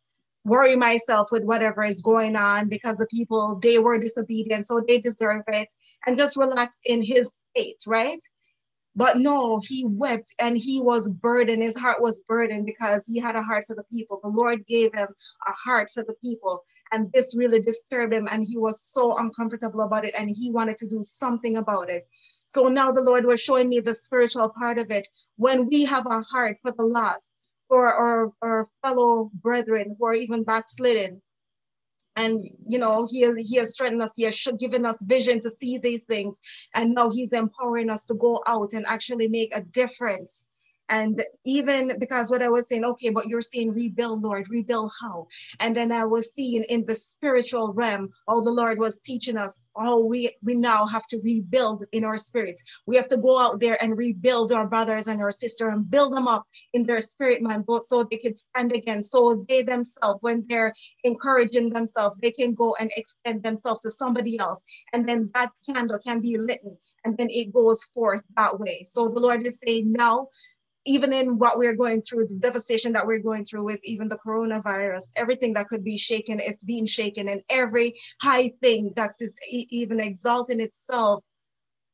worry 0.44 0.76
myself 0.76 1.28
with 1.30 1.44
whatever 1.44 1.84
is 1.84 2.02
going 2.02 2.36
on 2.36 2.68
because 2.68 2.96
the 2.96 3.06
people 3.06 3.58
they 3.62 3.78
were 3.78 3.98
disobedient 3.98 4.66
so 4.66 4.80
they 4.86 5.00
deserve 5.00 5.42
it 5.48 5.70
and 6.06 6.18
just 6.18 6.36
relax 6.36 6.80
in 6.84 7.02
his 7.02 7.30
state 7.50 7.78
right 7.86 8.20
But 8.94 9.16
no, 9.16 9.60
he 9.66 9.86
wept 9.86 10.34
and 10.38 10.56
he 10.56 10.80
was 10.82 11.08
burdened. 11.08 11.62
His 11.62 11.78
heart 11.78 12.02
was 12.02 12.22
burdened 12.28 12.66
because 12.66 13.06
he 13.06 13.18
had 13.18 13.36
a 13.36 13.42
heart 13.42 13.64
for 13.66 13.74
the 13.74 13.84
people. 13.84 14.20
The 14.22 14.28
Lord 14.28 14.66
gave 14.66 14.92
him 14.94 15.08
a 15.46 15.52
heart 15.52 15.88
for 15.94 16.04
the 16.04 16.14
people. 16.22 16.62
And 16.92 17.10
this 17.12 17.34
really 17.36 17.60
disturbed 17.60 18.12
him. 18.12 18.28
And 18.30 18.44
he 18.44 18.58
was 18.58 18.82
so 18.82 19.16
uncomfortable 19.16 19.80
about 19.80 20.04
it. 20.04 20.14
And 20.18 20.28
he 20.28 20.50
wanted 20.50 20.76
to 20.78 20.86
do 20.86 21.02
something 21.02 21.56
about 21.56 21.88
it. 21.88 22.06
So 22.48 22.68
now 22.68 22.92
the 22.92 23.00
Lord 23.00 23.24
was 23.24 23.40
showing 23.40 23.70
me 23.70 23.80
the 23.80 23.94
spiritual 23.94 24.50
part 24.50 24.76
of 24.76 24.90
it. 24.90 25.08
When 25.36 25.68
we 25.68 25.86
have 25.86 26.04
a 26.06 26.20
heart 26.20 26.58
for 26.60 26.72
the 26.72 26.84
lost, 26.84 27.32
for 27.72 27.90
our, 27.90 28.30
our 28.42 28.68
fellow 28.84 29.30
brethren 29.32 29.96
who 29.98 30.04
are 30.04 30.12
even 30.12 30.44
backslidden, 30.44 31.22
and 32.16 32.38
you 32.58 32.78
know 32.78 33.08
he 33.10 33.22
has 33.22 33.34
he 33.38 33.56
has 33.56 33.72
strengthened 33.72 34.02
us 34.02 34.12
he 34.14 34.24
has 34.24 34.46
given 34.60 34.84
us 34.84 35.02
vision 35.04 35.40
to 35.40 35.48
see 35.48 35.78
these 35.78 36.04
things. 36.04 36.38
And 36.74 36.92
now 36.92 37.08
he's 37.08 37.32
empowering 37.32 37.88
us 37.88 38.04
to 38.04 38.14
go 38.14 38.42
out 38.46 38.74
and 38.74 38.84
actually 38.86 39.26
make 39.28 39.56
a 39.56 39.62
difference 39.62 40.44
and 40.92 41.22
even 41.46 41.98
because 41.98 42.30
what 42.30 42.42
I 42.42 42.50
was 42.50 42.68
saying, 42.68 42.84
okay, 42.84 43.08
but 43.08 43.26
you're 43.26 43.40
saying 43.40 43.72
rebuild, 43.72 44.22
Lord, 44.22 44.50
rebuild 44.50 44.92
how? 45.00 45.26
And 45.58 45.74
then 45.74 45.90
I 45.90 46.04
was 46.04 46.34
seeing 46.34 46.64
in 46.64 46.84
the 46.84 46.94
spiritual 46.94 47.72
realm, 47.72 48.10
all 48.28 48.42
the 48.42 48.50
Lord 48.50 48.78
was 48.78 49.00
teaching 49.00 49.38
us 49.38 49.70
how 49.74 50.00
we, 50.00 50.36
we 50.42 50.54
now 50.54 50.84
have 50.84 51.06
to 51.06 51.18
rebuild 51.24 51.86
in 51.92 52.04
our 52.04 52.18
spirits. 52.18 52.62
We 52.86 52.96
have 52.96 53.08
to 53.08 53.16
go 53.16 53.40
out 53.40 53.58
there 53.58 53.82
and 53.82 53.96
rebuild 53.96 54.52
our 54.52 54.68
brothers 54.68 55.06
and 55.06 55.22
our 55.22 55.30
sister 55.30 55.70
and 55.70 55.90
build 55.90 56.14
them 56.14 56.28
up 56.28 56.46
in 56.74 56.82
their 56.82 57.00
spirit, 57.00 57.40
man, 57.40 57.62
both 57.62 57.86
so 57.86 58.04
they 58.04 58.18
could 58.18 58.36
stand 58.36 58.72
again. 58.72 59.02
So 59.02 59.46
they 59.48 59.62
themselves, 59.62 60.18
when 60.20 60.44
they're 60.46 60.74
encouraging 61.04 61.70
themselves, 61.70 62.16
they 62.20 62.32
can 62.32 62.52
go 62.52 62.76
and 62.78 62.90
extend 62.98 63.42
themselves 63.42 63.80
to 63.80 63.90
somebody 63.90 64.38
else. 64.38 64.62
And 64.92 65.08
then 65.08 65.30
that 65.32 65.52
candle 65.66 66.00
can 66.00 66.20
be 66.20 66.36
lit 66.36 66.60
and 67.04 67.16
then 67.16 67.28
it 67.30 67.52
goes 67.52 67.84
forth 67.94 68.22
that 68.36 68.58
way. 68.58 68.82
So 68.84 69.08
the 69.08 69.20
Lord 69.20 69.46
is 69.46 69.58
saying 69.64 69.92
now, 69.92 70.28
even 70.84 71.12
in 71.12 71.38
what 71.38 71.58
we're 71.58 71.76
going 71.76 72.00
through, 72.00 72.26
the 72.26 72.34
devastation 72.34 72.92
that 72.92 73.06
we're 73.06 73.18
going 73.18 73.44
through 73.44 73.64
with 73.64 73.80
even 73.84 74.08
the 74.08 74.18
coronavirus, 74.18 75.12
everything 75.16 75.52
that 75.54 75.68
could 75.68 75.84
be 75.84 75.96
shaken, 75.96 76.40
it's 76.40 76.64
being 76.64 76.86
shaken, 76.86 77.28
and 77.28 77.42
every 77.48 77.94
high 78.20 78.50
thing 78.62 78.92
that's 78.96 79.22
even 79.50 80.00
exalting 80.00 80.60
itself 80.60 81.22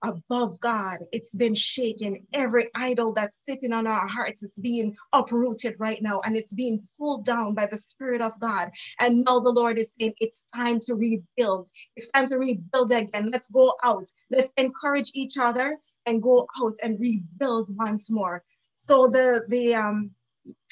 above 0.03 0.61
God, 0.61 0.99
it's 1.13 1.35
been 1.35 1.55
shaken. 1.55 2.27
Every 2.33 2.69
idol 2.75 3.13
that's 3.13 3.45
sitting 3.45 3.73
on 3.73 3.87
our 3.87 4.07
hearts 4.07 4.43
is 4.43 4.59
being 4.63 4.97
uprooted 5.13 5.75
right 5.79 6.01
now, 6.03 6.21
and 6.25 6.37
it's 6.37 6.55
being 6.55 6.87
pulled 6.97 7.25
down 7.25 7.55
by 7.55 7.67
the 7.67 7.77
Spirit 7.77 8.21
of 8.21 8.39
God. 8.41 8.71
And 9.01 9.25
now 9.25 9.41
the 9.41 9.51
Lord 9.51 9.79
is 9.79 9.95
saying, 9.95 10.15
It's 10.21 10.45
time 10.55 10.81
to 10.81 10.95
rebuild. 10.95 11.69
It's 11.97 12.11
time 12.13 12.29
to 12.29 12.37
rebuild 12.37 12.93
again. 12.93 13.31
Let's 13.33 13.51
go 13.51 13.75
out. 13.83 14.09
Let's 14.31 14.53
encourage 14.57 15.11
each 15.15 15.37
other 15.39 15.79
and 16.07 16.23
go 16.23 16.47
out 16.63 16.75
and 16.83 16.99
rebuild 17.01 17.67
once 17.77 18.11
more. 18.11 18.45
So 18.79 19.09
the 19.09 19.45
the 19.49 19.75
um 19.75 20.13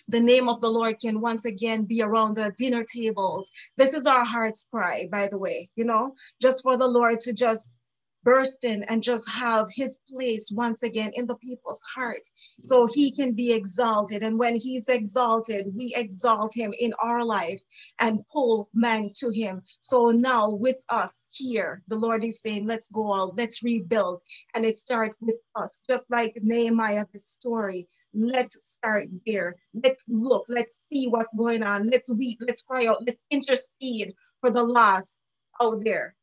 the 0.08 0.20
name 0.20 0.48
of 0.48 0.60
the 0.60 0.70
Lord 0.70 1.00
can 1.00 1.20
once 1.20 1.44
again 1.44 1.84
be 1.84 2.00
around 2.00 2.36
the 2.36 2.54
dinner 2.56 2.84
tables. 2.84 3.50
This 3.76 3.92
is 3.92 4.06
our 4.06 4.24
heart's 4.24 4.68
cry, 4.70 5.08
by 5.10 5.26
the 5.26 5.38
way, 5.38 5.68
you 5.74 5.84
know, 5.84 6.14
just 6.40 6.62
for 6.62 6.76
the 6.76 6.86
Lord 6.86 7.20
to 7.22 7.32
just 7.32 7.80
burst 8.26 8.64
in 8.64 8.82
and 8.88 9.04
just 9.04 9.30
have 9.30 9.68
his 9.72 10.00
place 10.10 10.50
once 10.52 10.82
again 10.82 11.12
in 11.14 11.26
the 11.26 11.36
people's 11.36 11.82
heart 11.94 12.22
so 12.60 12.88
he 12.92 13.12
can 13.12 13.32
be 13.32 13.52
exalted. 13.52 14.24
And 14.24 14.36
when 14.36 14.56
he's 14.56 14.88
exalted, 14.88 15.66
we 15.76 15.94
exalt 15.96 16.52
him 16.52 16.74
in 16.80 16.92
our 17.00 17.24
life 17.24 17.62
and 18.00 18.26
pull 18.32 18.68
men 18.74 19.12
to 19.18 19.30
him. 19.30 19.62
So 19.80 20.10
now 20.10 20.50
with 20.50 20.82
us 20.88 21.28
here, 21.30 21.82
the 21.86 21.96
Lord 21.96 22.24
is 22.24 22.42
saying, 22.42 22.66
let's 22.66 22.88
go 22.88 23.14
out, 23.14 23.36
let's 23.36 23.62
rebuild. 23.62 24.20
And 24.56 24.64
it 24.64 24.74
starts 24.74 25.16
with 25.20 25.36
us, 25.54 25.84
just 25.88 26.10
like 26.10 26.36
Nehemiah, 26.42 27.06
the 27.12 27.20
story. 27.20 27.86
Let's 28.12 28.58
start 28.66 29.06
there. 29.24 29.54
Let's 29.72 30.04
look, 30.08 30.46
let's 30.48 30.84
see 30.88 31.06
what's 31.06 31.34
going 31.34 31.62
on. 31.62 31.90
Let's 31.90 32.12
weep, 32.12 32.38
let's 32.40 32.62
cry 32.62 32.86
out, 32.86 33.04
let's 33.06 33.22
intercede 33.30 34.14
for 34.40 34.50
the 34.50 34.64
lost 34.64 35.22
out 35.62 35.76
there. 35.84 36.16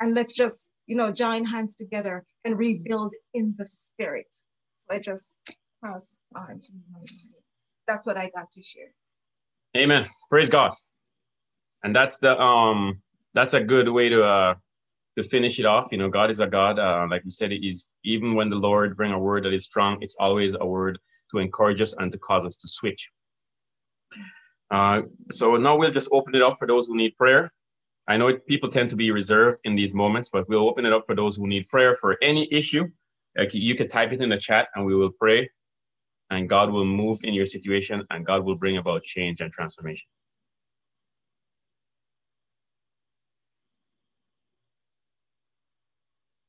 And 0.00 0.14
let's 0.14 0.34
just 0.34 0.71
you 0.86 0.96
know, 0.96 1.12
join 1.12 1.44
hands 1.44 1.76
together 1.76 2.24
and 2.44 2.58
rebuild 2.58 3.12
in 3.34 3.54
the 3.56 3.66
spirit. 3.66 4.34
So 4.74 4.94
I 4.94 4.98
just 4.98 5.40
pass 5.84 6.22
on 6.34 6.60
to 6.60 6.72
my 6.92 7.00
That's 7.86 8.06
what 8.06 8.16
I 8.16 8.30
got 8.34 8.50
to 8.52 8.62
share. 8.62 8.92
Amen. 9.76 10.06
Praise 10.30 10.48
God. 10.48 10.74
And 11.82 11.94
that's 11.94 12.18
the 12.18 12.40
um 12.40 13.00
that's 13.34 13.54
a 13.54 13.62
good 13.62 13.88
way 13.88 14.08
to 14.08 14.24
uh 14.24 14.54
to 15.16 15.22
finish 15.22 15.58
it 15.58 15.66
off. 15.66 15.88
You 15.92 15.98
know, 15.98 16.08
God 16.08 16.30
is 16.30 16.40
a 16.40 16.46
God. 16.46 16.78
Uh, 16.78 17.06
like 17.10 17.24
we 17.24 17.30
said, 17.30 17.52
it 17.52 17.66
is 17.66 17.90
even 18.04 18.34
when 18.34 18.48
the 18.48 18.56
Lord 18.56 18.96
bring 18.96 19.12
a 19.12 19.18
word 19.18 19.44
that 19.44 19.52
is 19.52 19.64
strong, 19.64 19.98
it's 20.00 20.16
always 20.16 20.56
a 20.58 20.64
word 20.64 20.98
to 21.30 21.38
encourage 21.38 21.80
us 21.80 21.94
and 21.98 22.10
to 22.12 22.18
cause 22.18 22.46
us 22.46 22.56
to 22.56 22.68
switch. 22.68 23.10
Uh, 24.70 25.02
so 25.30 25.56
now 25.56 25.76
we'll 25.76 25.90
just 25.90 26.08
open 26.12 26.34
it 26.34 26.42
up 26.42 26.56
for 26.58 26.66
those 26.66 26.86
who 26.88 26.96
need 26.96 27.14
prayer. 27.16 27.52
I 28.08 28.16
know 28.16 28.36
people 28.36 28.68
tend 28.68 28.90
to 28.90 28.96
be 28.96 29.10
reserved 29.10 29.60
in 29.64 29.76
these 29.76 29.94
moments, 29.94 30.28
but 30.28 30.48
we'll 30.48 30.68
open 30.68 30.84
it 30.84 30.92
up 30.92 31.04
for 31.06 31.14
those 31.14 31.36
who 31.36 31.46
need 31.46 31.68
prayer 31.68 31.96
for 32.00 32.18
any 32.20 32.52
issue. 32.52 32.84
Uh, 33.38 33.42
like 33.42 33.54
you 33.54 33.74
can 33.74 33.88
type 33.88 34.12
it 34.12 34.20
in 34.20 34.28
the 34.28 34.36
chat 34.36 34.68
and 34.74 34.84
we 34.84 34.94
will 34.94 35.12
pray 35.12 35.48
and 36.30 36.48
God 36.48 36.70
will 36.72 36.84
move 36.84 37.20
in 37.24 37.34
your 37.34 37.46
situation 37.46 38.04
and 38.10 38.26
God 38.26 38.44
will 38.44 38.58
bring 38.58 38.76
about 38.76 39.02
change 39.02 39.40
and 39.40 39.52
transformation. 39.52 40.08